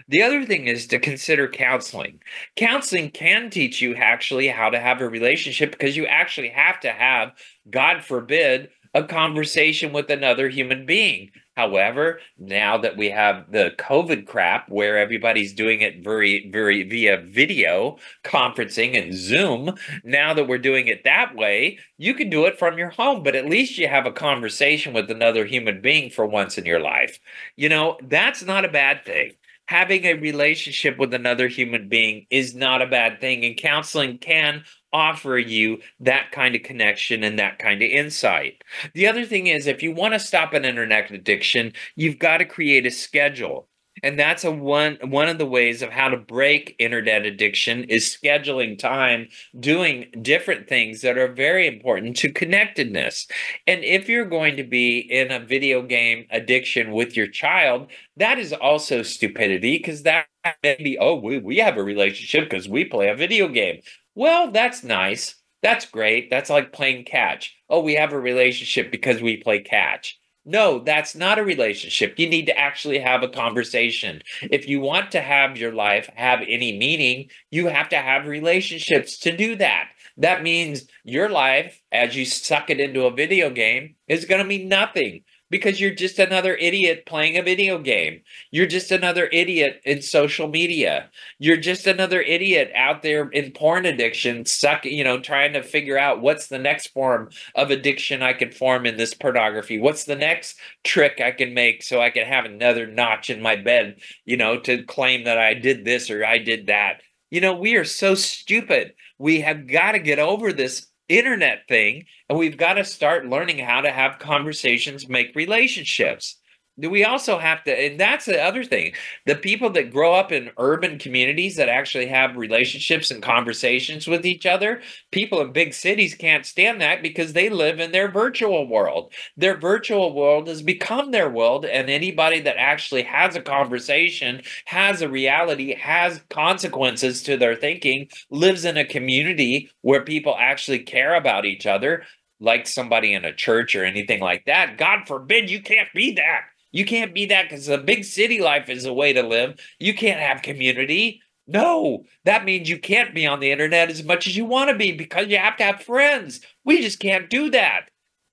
The 0.07 0.23
other 0.23 0.45
thing 0.45 0.67
is 0.67 0.87
to 0.87 0.99
consider 0.99 1.47
counseling. 1.47 2.21
Counseling 2.55 3.11
can 3.11 3.49
teach 3.49 3.81
you 3.81 3.95
actually 3.95 4.47
how 4.47 4.69
to 4.69 4.79
have 4.79 5.01
a 5.01 5.09
relationship 5.09 5.71
because 5.71 5.97
you 5.97 6.05
actually 6.05 6.49
have 6.49 6.79
to 6.81 6.91
have, 6.91 7.33
God 7.69 8.03
forbid, 8.03 8.69
a 8.93 9.03
conversation 9.03 9.91
with 9.91 10.09
another 10.09 10.49
human 10.49 10.85
being. 10.85 11.31
However, 11.55 12.19
now 12.39 12.77
that 12.77 12.97
we 12.97 13.09
have 13.09 13.51
the 13.51 13.73
COVID 13.77 14.25
crap 14.25 14.69
where 14.69 14.97
everybody's 14.97 15.53
doing 15.53 15.81
it 15.81 16.03
very, 16.03 16.49
very 16.49 16.83
via 16.83 17.17
video 17.17 17.97
conferencing 18.23 18.99
and 18.99 19.13
Zoom, 19.13 19.75
now 20.03 20.33
that 20.33 20.47
we're 20.47 20.57
doing 20.57 20.87
it 20.87 21.03
that 21.03 21.35
way, 21.35 21.77
you 21.97 22.13
can 22.15 22.29
do 22.29 22.45
it 22.45 22.57
from 22.57 22.77
your 22.77 22.89
home, 22.89 23.21
but 23.21 23.35
at 23.35 23.49
least 23.49 23.77
you 23.77 23.87
have 23.87 24.07
a 24.07 24.11
conversation 24.11 24.93
with 24.93 25.11
another 25.11 25.45
human 25.45 25.79
being 25.79 26.09
for 26.09 26.25
once 26.25 26.57
in 26.57 26.65
your 26.65 26.79
life. 26.79 27.19
You 27.55 27.69
know, 27.69 27.97
that's 28.01 28.43
not 28.43 28.65
a 28.65 28.69
bad 28.69 29.05
thing 29.05 29.33
having 29.67 30.05
a 30.05 30.13
relationship 30.13 30.97
with 30.97 31.13
another 31.13 31.47
human 31.47 31.89
being 31.89 32.25
is 32.29 32.55
not 32.55 32.81
a 32.81 32.87
bad 32.87 33.19
thing, 33.19 33.45
and 33.45 33.57
counseling 33.57 34.17
can 34.17 34.63
offer 34.91 35.37
you 35.37 35.79
that 35.99 36.31
kind 36.31 36.55
of 36.55 36.63
connection 36.63 37.23
and 37.23 37.39
that 37.39 37.59
kind 37.59 37.81
of 37.81 37.89
insight. 37.89 38.63
The 38.93 39.07
other 39.07 39.25
thing 39.25 39.47
is, 39.47 39.65
if 39.65 39.81
you 39.81 39.91
want 39.91 40.13
to 40.13 40.19
stop 40.19 40.53
an 40.53 40.65
internet 40.65 41.11
addiction, 41.11 41.73
you've 41.95 42.19
got 42.19 42.37
to 42.37 42.45
create 42.45 42.85
a 42.85 42.91
schedule 42.91 43.67
and 44.03 44.19
that's 44.19 44.43
a 44.43 44.51
one 44.51 44.97
one 45.03 45.29
of 45.29 45.37
the 45.37 45.45
ways 45.45 45.81
of 45.81 45.89
how 45.89 46.09
to 46.09 46.17
break 46.17 46.75
internet 46.79 47.25
addiction 47.25 47.85
is 47.85 48.05
scheduling 48.21 48.77
time 48.77 49.27
doing 49.59 50.07
different 50.21 50.67
things 50.67 51.01
that 51.01 51.17
are 51.17 51.31
very 51.33 51.67
important 51.67 52.15
to 52.17 52.31
connectedness. 52.31 53.27
And 53.67 53.83
if 53.83 54.09
you're 54.09 54.25
going 54.25 54.57
to 54.57 54.63
be 54.63 54.99
in 54.99 55.31
a 55.31 55.39
video 55.39 55.81
game 55.81 56.25
addiction 56.31 56.91
with 56.91 57.15
your 57.17 57.27
child 57.27 57.87
that 58.17 58.37
is 58.39 58.53
also 58.53 59.01
stupidity 59.03 59.77
because 59.77 60.03
that 60.03 60.27
may 60.63 60.75
be 60.77 60.97
oh 60.99 61.15
we, 61.15 61.39
we 61.39 61.57
have 61.57 61.77
a 61.77 61.83
relationship 61.83 62.49
because 62.49 62.67
we 62.69 62.85
play 62.85 63.09
a 63.09 63.15
video 63.15 63.47
game. 63.47 63.81
Well 64.15 64.51
that's 64.51 64.83
nice. 64.83 65.35
That's 65.61 65.85
great. 65.85 66.29
That's 66.29 66.49
like 66.49 66.73
playing 66.73 67.05
catch. 67.05 67.55
Oh 67.69 67.79
we 67.81 67.95
have 67.95 68.13
a 68.13 68.19
relationship 68.19 68.91
because 68.91 69.21
we 69.21 69.37
play 69.37 69.59
catch 69.61 70.19
no, 70.45 70.79
that's 70.79 71.15
not 71.15 71.39
a 71.39 71.43
relationship. 71.43 72.19
You 72.19 72.29
need 72.29 72.47
to 72.47 72.57
actually 72.57 72.99
have 72.99 73.23
a 73.23 73.29
conversation. 73.29 74.21
If 74.41 74.67
you 74.67 74.79
want 74.81 75.11
to 75.11 75.21
have 75.21 75.57
your 75.57 75.71
life 75.73 76.09
have 76.15 76.41
any 76.41 76.77
meaning, 76.77 77.29
you 77.49 77.67
have 77.67 77.89
to 77.89 77.97
have 77.97 78.27
relationships 78.27 79.17
to 79.19 79.35
do 79.35 79.55
that. 79.57 79.89
That 80.17 80.43
means 80.43 80.85
your 81.03 81.29
life, 81.29 81.81
as 81.91 82.15
you 82.15 82.25
suck 82.25 82.69
it 82.69 82.79
into 82.79 83.05
a 83.05 83.11
video 83.15 83.49
game, 83.49 83.95
is 84.07 84.25
going 84.25 84.39
to 84.41 84.47
mean 84.47 84.67
nothing 84.67 85.21
because 85.53 85.79
you're 85.79 85.93
just 85.93 86.17
another 86.17 86.55
idiot 86.55 87.05
playing 87.05 87.37
a 87.37 87.43
video 87.43 87.77
game. 87.77 88.23
You're 88.49 88.65
just 88.65 88.89
another 88.89 89.27
idiot 89.27 89.81
in 89.85 90.01
social 90.01 90.47
media. 90.47 91.11
You're 91.37 91.57
just 91.57 91.85
another 91.85 92.21
idiot 92.21 92.71
out 92.73 93.03
there 93.03 93.29
in 93.29 93.51
porn 93.51 93.85
addiction, 93.85 94.45
suck, 94.45 94.83
you 94.83 95.03
know, 95.03 95.19
trying 95.19 95.53
to 95.53 95.61
figure 95.61 95.95
out 95.95 96.21
what's 96.21 96.47
the 96.47 96.57
next 96.57 96.87
form 96.87 97.29
of 97.53 97.69
addiction 97.69 98.23
I 98.23 98.33
can 98.33 98.51
form 98.51 98.87
in 98.87 98.97
this 98.97 99.13
pornography. 99.13 99.79
What's 99.79 100.05
the 100.05 100.15
next 100.15 100.57
trick 100.83 101.21
I 101.21 101.29
can 101.29 101.53
make 101.53 101.83
so 101.83 102.01
I 102.01 102.09
can 102.09 102.25
have 102.25 102.45
another 102.45 102.87
notch 102.87 103.29
in 103.29 103.39
my 103.39 103.55
bed, 103.55 103.99
you 104.25 104.37
know, 104.37 104.59
to 104.61 104.81
claim 104.81 105.25
that 105.25 105.37
I 105.37 105.53
did 105.53 105.85
this 105.85 106.09
or 106.09 106.25
I 106.25 106.39
did 106.39 106.65
that. 106.65 107.01
You 107.29 107.41
know, 107.41 107.53
we 107.53 107.75
are 107.75 107.85
so 107.85 108.15
stupid. 108.15 108.93
We 109.19 109.41
have 109.41 109.67
got 109.67 109.91
to 109.91 109.99
get 109.99 110.17
over 110.17 110.51
this 110.51 110.87
internet 111.17 111.67
thing 111.67 112.05
and 112.29 112.37
we've 112.37 112.57
got 112.57 112.73
to 112.73 112.83
start 112.83 113.25
learning 113.25 113.59
how 113.59 113.81
to 113.81 113.91
have 113.91 114.19
conversations 114.19 115.07
make 115.07 115.35
relationships 115.35 116.37
we 116.77 117.03
also 117.03 117.37
have 117.37 117.63
to 117.63 117.71
and 117.71 117.99
that's 117.99 118.25
the 118.25 118.41
other 118.41 118.63
thing 118.63 118.93
the 119.25 119.35
people 119.35 119.69
that 119.69 119.91
grow 119.91 120.13
up 120.13 120.31
in 120.31 120.49
urban 120.57 120.97
communities 120.97 121.55
that 121.55 121.69
actually 121.69 122.07
have 122.07 122.35
relationships 122.35 123.11
and 123.11 123.21
conversations 123.21 124.07
with 124.07 124.25
each 124.25 124.45
other 124.45 124.81
people 125.11 125.41
in 125.41 125.51
big 125.51 125.73
cities 125.73 126.15
can't 126.15 126.45
stand 126.45 126.81
that 126.81 127.01
because 127.01 127.33
they 127.33 127.49
live 127.49 127.79
in 127.79 127.91
their 127.91 128.09
virtual 128.11 128.67
world. 128.67 129.13
Their 129.37 129.57
virtual 129.57 130.13
world 130.13 130.47
has 130.47 130.61
become 130.61 131.11
their 131.11 131.29
world 131.29 131.65
and 131.65 131.89
anybody 131.89 132.39
that 132.41 132.57
actually 132.57 133.03
has 133.03 133.35
a 133.35 133.41
conversation 133.41 134.41
has 134.65 135.01
a 135.01 135.09
reality 135.09 135.75
has 135.75 136.21
consequences 136.29 137.23
to 137.23 137.37
their 137.37 137.55
thinking 137.55 138.07
lives 138.29 138.65
in 138.65 138.77
a 138.77 138.85
community 138.85 139.69
where 139.81 140.03
people 140.03 140.35
actually 140.39 140.79
care 140.79 141.15
about 141.15 141.45
each 141.45 141.65
other 141.65 142.03
like 142.39 142.67
somebody 142.67 143.13
in 143.13 143.25
a 143.25 143.33
church 143.33 143.75
or 143.75 143.83
anything 143.85 144.19
like 144.19 144.43
that 144.45 144.77
god 144.77 145.07
forbid 145.07 145.49
you 145.49 145.61
can't 145.61 145.89
be 145.93 146.13
that 146.13 146.41
you 146.73 146.85
can't 146.85 147.13
be 147.13 147.27
that 147.27 147.43
because 147.43 147.67
the 147.67 147.77
big 147.77 148.03
city 148.03 148.41
life 148.41 148.67
is 148.67 148.85
a 148.85 148.93
way 148.93 149.13
to 149.13 149.21
live. 149.21 149.59
You 149.79 149.93
can't 149.93 150.19
have 150.19 150.41
community. 150.41 151.21
No, 151.45 152.03
that 152.25 152.45
means 152.45 152.67
you 152.67 152.79
can't 152.79 153.13
be 153.13 153.27
on 153.27 153.39
the 153.39 153.51
internet 153.51 153.89
as 153.89 154.03
much 154.03 154.27
as 154.27 154.35
you 154.35 154.43
want 154.43 154.71
to 154.71 154.75
be 154.75 154.91
because 154.91 155.27
you 155.27 155.37
have 155.37 155.55
to 155.57 155.63
have 155.63 155.83
friends. 155.83 156.41
We 156.65 156.81
just 156.81 156.99
can't 156.99 157.29
do 157.29 157.51
that. 157.51 157.89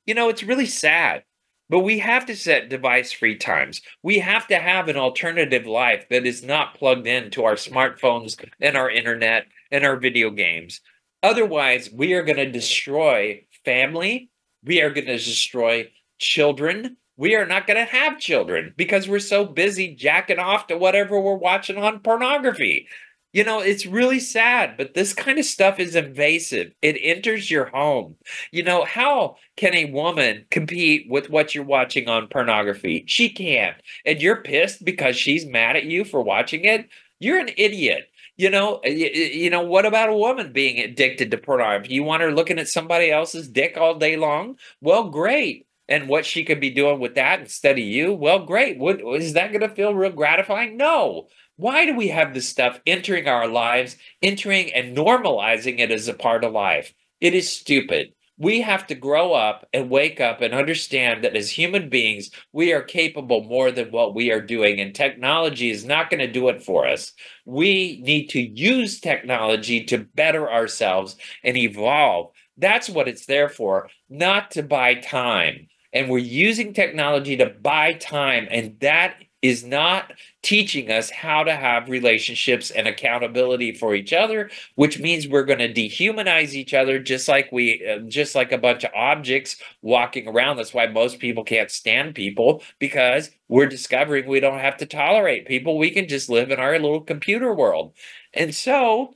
You 0.06 0.14
know, 0.14 0.30
it's 0.30 0.42
really 0.42 0.66
sad. 0.66 1.24
But 1.68 1.80
we 1.80 2.00
have 2.00 2.26
to 2.26 2.34
set 2.34 2.68
device 2.68 3.12
free 3.12 3.36
times. 3.36 3.80
We 4.02 4.18
have 4.18 4.48
to 4.48 4.58
have 4.58 4.88
an 4.88 4.96
alternative 4.96 5.66
life 5.66 6.06
that 6.10 6.26
is 6.26 6.42
not 6.42 6.74
plugged 6.74 7.06
into 7.06 7.44
our 7.44 7.54
smartphones 7.54 8.42
and 8.60 8.76
our 8.76 8.90
internet 8.90 9.46
and 9.70 9.84
our 9.84 9.96
video 9.96 10.30
games. 10.30 10.80
Otherwise, 11.22 11.90
we 11.92 12.14
are 12.14 12.24
going 12.24 12.38
to 12.38 12.50
destroy 12.50 13.44
family. 13.64 14.30
We 14.64 14.80
are 14.80 14.90
going 14.90 15.06
to 15.06 15.16
destroy 15.16 15.90
children 16.18 16.96
we 17.20 17.36
are 17.36 17.44
not 17.44 17.66
going 17.66 17.76
to 17.76 17.92
have 17.92 18.18
children 18.18 18.72
because 18.78 19.06
we're 19.06 19.18
so 19.18 19.44
busy 19.44 19.94
jacking 19.94 20.38
off 20.38 20.66
to 20.68 20.78
whatever 20.78 21.20
we're 21.20 21.34
watching 21.34 21.76
on 21.76 22.00
pornography. 22.00 22.88
You 23.34 23.44
know, 23.44 23.60
it's 23.60 23.84
really 23.84 24.18
sad, 24.18 24.78
but 24.78 24.94
this 24.94 25.12
kind 25.12 25.38
of 25.38 25.44
stuff 25.44 25.78
is 25.78 25.94
invasive. 25.94 26.72
It 26.80 26.96
enters 26.98 27.50
your 27.50 27.66
home. 27.66 28.16
You 28.52 28.62
know, 28.62 28.86
how 28.86 29.36
can 29.58 29.74
a 29.74 29.92
woman 29.92 30.46
compete 30.50 31.10
with 31.10 31.28
what 31.28 31.54
you're 31.54 31.62
watching 31.62 32.08
on 32.08 32.26
pornography? 32.28 33.04
She 33.06 33.28
can't. 33.28 33.76
And 34.06 34.22
you're 34.22 34.42
pissed 34.42 34.82
because 34.82 35.14
she's 35.14 35.44
mad 35.44 35.76
at 35.76 35.84
you 35.84 36.06
for 36.06 36.22
watching 36.22 36.64
it? 36.64 36.88
You're 37.18 37.38
an 37.38 37.50
idiot. 37.58 38.08
You 38.38 38.48
know, 38.48 38.80
you, 38.82 39.08
you 39.08 39.50
know, 39.50 39.60
what 39.60 39.84
about 39.84 40.08
a 40.08 40.16
woman 40.16 40.54
being 40.54 40.78
addicted 40.78 41.30
to 41.30 41.36
pornography? 41.36 41.92
You 41.92 42.02
want 42.02 42.22
her 42.22 42.32
looking 42.32 42.58
at 42.58 42.68
somebody 42.68 43.10
else's 43.10 43.46
dick 43.46 43.76
all 43.76 43.96
day 43.96 44.16
long? 44.16 44.56
Well, 44.80 45.10
great 45.10 45.66
and 45.90 46.08
what 46.08 46.24
she 46.24 46.44
could 46.44 46.60
be 46.60 46.70
doing 46.70 47.00
with 47.00 47.16
that 47.16 47.40
instead 47.40 47.76
of 47.76 47.84
you, 47.84 48.14
well, 48.14 48.46
great. 48.46 48.78
What, 48.78 49.00
is 49.20 49.32
that 49.32 49.50
going 49.50 49.68
to 49.68 49.74
feel 49.74 49.92
real 49.92 50.12
gratifying? 50.12 50.76
No. 50.76 51.26
Why 51.56 51.84
do 51.84 51.94
we 51.94 52.08
have 52.08 52.32
this 52.32 52.48
stuff 52.48 52.80
entering 52.86 53.28
our 53.28 53.48
lives, 53.48 53.96
entering 54.22 54.72
and 54.72 54.96
normalizing 54.96 55.80
it 55.80 55.90
as 55.90 56.08
a 56.08 56.14
part 56.14 56.44
of 56.44 56.52
life? 56.52 56.94
It 57.20 57.34
is 57.34 57.52
stupid. 57.52 58.14
We 58.38 58.62
have 58.62 58.86
to 58.86 58.94
grow 58.94 59.34
up 59.34 59.68
and 59.74 59.90
wake 59.90 60.18
up 60.18 60.40
and 60.40 60.54
understand 60.54 61.24
that 61.24 61.36
as 61.36 61.50
human 61.50 61.90
beings, 61.90 62.30
we 62.52 62.72
are 62.72 62.80
capable 62.80 63.42
more 63.42 63.70
than 63.70 63.90
what 63.90 64.14
we 64.14 64.30
are 64.32 64.40
doing, 64.40 64.80
and 64.80 64.94
technology 64.94 65.70
is 65.70 65.84
not 65.84 66.08
going 66.08 66.20
to 66.20 66.32
do 66.32 66.48
it 66.48 66.62
for 66.62 66.86
us. 66.86 67.12
We 67.44 68.00
need 68.02 68.28
to 68.28 68.40
use 68.40 68.98
technology 68.98 69.84
to 69.86 69.98
better 70.14 70.50
ourselves 70.50 71.16
and 71.44 71.58
evolve. 71.58 72.30
That's 72.56 72.88
what 72.88 73.08
it's 73.08 73.26
there 73.26 73.50
for, 73.50 73.90
not 74.08 74.52
to 74.52 74.62
buy 74.62 74.94
time 74.94 75.66
and 75.92 76.08
we're 76.08 76.18
using 76.18 76.72
technology 76.72 77.36
to 77.36 77.46
buy 77.46 77.94
time. 77.94 78.46
And 78.50 78.78
that 78.80 79.16
is 79.42 79.64
not 79.64 80.12
teaching 80.42 80.90
us 80.90 81.10
how 81.10 81.42
to 81.42 81.54
have 81.54 81.88
relationships 81.88 82.70
and 82.70 82.86
accountability 82.86 83.72
for 83.72 83.94
each 83.94 84.12
other 84.12 84.50
which 84.74 84.98
means 84.98 85.26
we're 85.28 85.44
going 85.44 85.58
to 85.58 85.72
dehumanize 85.72 86.52
each 86.52 86.74
other 86.74 86.98
just 86.98 87.28
like 87.28 87.50
we 87.52 87.86
uh, 87.86 87.98
just 88.08 88.34
like 88.34 88.52
a 88.52 88.58
bunch 88.58 88.84
of 88.84 88.90
objects 88.94 89.56
walking 89.82 90.28
around. 90.28 90.56
That's 90.56 90.74
why 90.74 90.86
most 90.86 91.18
people 91.18 91.44
can't 91.44 91.70
stand 91.70 92.14
people 92.14 92.62
because 92.78 93.30
we're 93.48 93.66
discovering 93.66 94.26
we 94.26 94.40
don't 94.40 94.58
have 94.58 94.76
to 94.78 94.86
tolerate 94.86 95.46
people. 95.46 95.78
We 95.78 95.90
can 95.90 96.08
just 96.08 96.28
live 96.28 96.50
in 96.50 96.58
our 96.58 96.78
little 96.78 97.00
computer 97.00 97.52
world. 97.54 97.94
And 98.34 98.54
so 98.54 99.14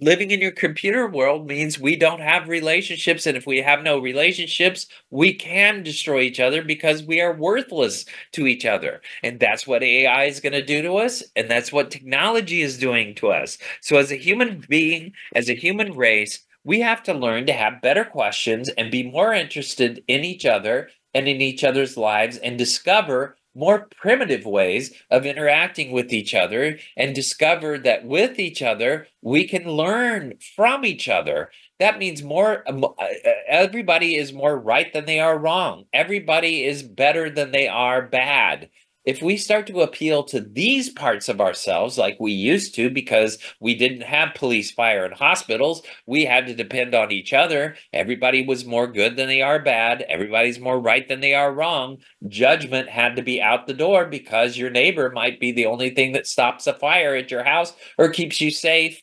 living 0.00 0.30
in 0.30 0.40
your 0.40 0.52
computer 0.52 1.06
world 1.08 1.46
means 1.46 1.78
we 1.78 1.96
don't 1.96 2.20
have 2.20 2.48
relationships 2.48 3.26
and 3.26 3.36
if 3.36 3.46
we 3.46 3.58
have 3.58 3.82
no 3.82 3.98
relationships 3.98 4.86
we 5.10 5.32
can 5.34 5.82
destroy 5.82 6.20
each 6.20 6.40
other 6.40 6.62
because 6.62 7.02
we 7.02 7.20
are 7.20 7.32
worthless 7.34 8.04
to 8.32 8.46
each 8.46 8.64
other. 8.66 9.00
And 9.22 9.40
that's 9.40 9.66
what 9.66 9.82
ai 9.82 10.24
is 10.24 10.40
going 10.40 10.52
to 10.52 10.64
do 10.64 10.82
to 10.82 10.96
us 10.96 11.22
and 11.36 11.50
that's 11.50 11.72
what 11.72 11.90
technology 11.90 12.62
is 12.62 12.78
doing 12.78 13.14
to 13.16 13.28
us. 13.28 13.58
So 13.80 13.96
as 13.96 14.12
a 14.12 14.16
human 14.16 14.64
being 14.68 15.12
as 15.34 15.48
a 15.48 15.54
human 15.54 15.94
race 15.94 16.44
we 16.64 16.80
have 16.80 17.02
to 17.04 17.14
learn 17.14 17.46
to 17.46 17.52
have 17.54 17.80
better 17.80 18.04
questions 18.04 18.68
and 18.76 18.90
be 18.90 19.10
more 19.10 19.32
interested 19.32 20.04
in 20.06 20.24
each 20.24 20.44
other 20.44 20.90
and 21.14 21.26
in 21.26 21.40
each 21.40 21.64
other's 21.64 21.96
lives 21.96 22.36
and 22.36 22.58
discover 22.58 23.37
more 23.54 23.88
primitive 24.00 24.44
ways 24.44 24.92
of 25.10 25.26
interacting 25.26 25.90
with 25.90 26.12
each 26.12 26.34
other 26.34 26.78
and 26.96 27.14
discovered 27.14 27.84
that 27.84 28.04
with 28.04 28.38
each 28.38 28.62
other, 28.62 29.06
we 29.22 29.46
can 29.46 29.64
learn 29.64 30.34
from 30.56 30.84
each 30.84 31.08
other. 31.08 31.50
That 31.78 31.98
means 31.98 32.22
more, 32.22 32.64
um, 32.68 32.84
uh, 32.84 32.88
uh, 32.88 33.30
everybody 33.48 34.16
is 34.16 34.32
more 34.32 34.58
right 34.58 34.92
than 34.92 35.06
they 35.06 35.20
are 35.20 35.38
wrong. 35.38 35.84
Everybody 35.92 36.64
is 36.64 36.82
better 36.82 37.30
than 37.30 37.52
they 37.52 37.68
are 37.68 38.02
bad 38.02 38.70
if 39.08 39.22
we 39.22 39.38
start 39.38 39.66
to 39.66 39.80
appeal 39.80 40.22
to 40.22 40.38
these 40.38 40.90
parts 40.90 41.30
of 41.30 41.40
ourselves 41.40 41.96
like 41.96 42.18
we 42.20 42.30
used 42.30 42.74
to 42.74 42.90
because 42.90 43.38
we 43.58 43.74
didn't 43.74 44.02
have 44.02 44.34
police, 44.34 44.70
fire, 44.70 45.06
and 45.06 45.14
hospitals, 45.14 45.80
we 46.06 46.26
had 46.26 46.46
to 46.46 46.54
depend 46.54 46.94
on 46.94 47.10
each 47.10 47.32
other. 47.32 47.74
Everybody 47.94 48.44
was 48.44 48.66
more 48.66 48.86
good 48.86 49.16
than 49.16 49.26
they 49.26 49.40
are 49.40 49.60
bad. 49.60 50.02
Everybody's 50.10 50.60
more 50.60 50.78
right 50.78 51.08
than 51.08 51.20
they 51.20 51.32
are 51.32 51.54
wrong. 51.54 51.96
Judgment 52.28 52.90
had 52.90 53.16
to 53.16 53.22
be 53.22 53.40
out 53.40 53.66
the 53.66 53.72
door 53.72 54.04
because 54.04 54.58
your 54.58 54.68
neighbor 54.68 55.10
might 55.10 55.40
be 55.40 55.52
the 55.52 55.64
only 55.64 55.88
thing 55.88 56.12
that 56.12 56.26
stops 56.26 56.66
a 56.66 56.74
fire 56.74 57.16
at 57.16 57.30
your 57.30 57.44
house 57.44 57.72
or 57.96 58.10
keeps 58.10 58.42
you 58.42 58.50
safe 58.50 59.02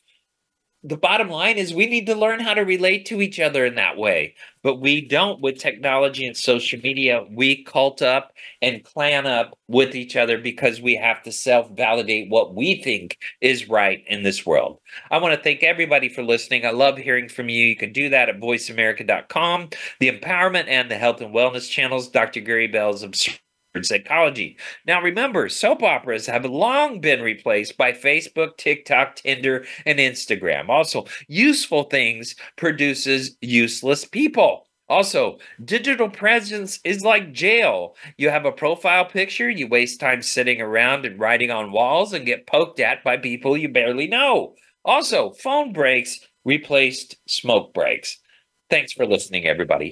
the 0.88 0.98
bottom 0.98 1.30
line 1.30 1.58
is 1.58 1.74
we 1.74 1.88
need 1.88 2.06
to 2.06 2.14
learn 2.14 2.40
how 2.40 2.54
to 2.54 2.62
relate 2.62 3.08
to 3.08 3.20
each 3.20 3.40
other 3.40 3.66
in 3.66 3.74
that 3.76 3.98
way. 3.98 4.36
But 4.62 4.80
we 4.80 5.02
don't 5.02 5.42
with 5.42 5.58
technology 5.58 6.28
and 6.28 6.38
social 6.38 6.80
media. 6.80 7.26
We 7.30 7.64
cult 7.64 8.04
up 8.04 8.34
and 8.62 8.84
clan 8.84 9.26
up 9.26 9.58
with 9.68 9.96
each 9.96 10.16
other 10.16 10.38
because 10.38 10.82
we 10.82 10.96
have 10.96 11.24
to 11.24 11.32
self 11.32 11.72
validate 11.72 12.30
what 12.30 12.54
we 12.54 12.84
think 12.84 13.18
is 13.42 13.68
right 13.68 14.04
in 14.08 14.22
this 14.22 14.46
world. 14.46 14.80
I 15.10 15.18
want 15.18 15.34
to 15.36 15.42
thank 15.42 15.64
everybody 15.64 16.08
for 16.08 16.22
listening. 16.22 16.66
I 16.66 16.72
love 16.72 16.98
hearing 16.98 17.30
from 17.30 17.50
you. 17.50 17.66
You 17.66 17.76
can 17.76 17.92
do 17.92 18.10
that 18.10 18.30
at 18.30 18.40
voiceamerica.com, 18.40 19.70
the 20.00 20.12
empowerment 20.12 20.68
and 20.68 20.92
the 20.92 20.98
health 20.98 21.20
and 21.22 21.34
wellness 21.34 21.70
channels. 21.70 22.10
Dr. 22.10 22.42
Gary 22.42 22.68
Bell's 22.68 23.04
psychology. 23.84 24.58
Now, 24.86 25.02
remember, 25.02 25.50
soap 25.50 25.84
operas 25.84 26.26
have 26.28 26.46
long 26.46 27.00
been 27.02 27.22
replaced 27.22 27.78
by 27.78 27.92
Facebook, 27.92 28.58
TikTok, 28.58 29.16
Tinder, 29.16 29.66
and 29.86 30.00
Instagram. 30.00 30.70
Also, 30.70 31.06
useful 31.28 31.84
things 31.84 32.36
produces 32.56 33.38
useless 33.42 34.06
people. 34.06 34.68
Also, 34.88 35.40
digital 35.64 36.10
presence 36.10 36.80
is 36.84 37.04
like 37.04 37.34
jail. 37.34 37.96
You 38.18 38.30
have 38.30 38.46
a 38.46 38.52
profile 38.52 39.06
picture, 39.06 39.50
you 39.50 39.68
waste 39.68 40.00
time 40.00 40.22
sitting 40.22 40.62
around 40.62 41.06
and 41.06 41.20
writing 41.20 41.50
on 41.50 41.72
walls 41.72 42.14
and 42.14 42.26
get 42.26 42.46
poked 42.46 42.80
at 42.80 43.04
by 43.04 43.18
people 43.18 43.58
you 43.58 43.68
barely 43.68 44.08
know. 44.08 44.54
Also, 44.84 45.32
phone 45.32 45.74
breaks 45.74 46.20
replaced 46.46 47.18
smoke 47.28 47.74
breaks. 47.74 48.20
Thanks 48.70 48.94
for 48.94 49.06
listening, 49.06 49.46
everybody. 49.48 49.92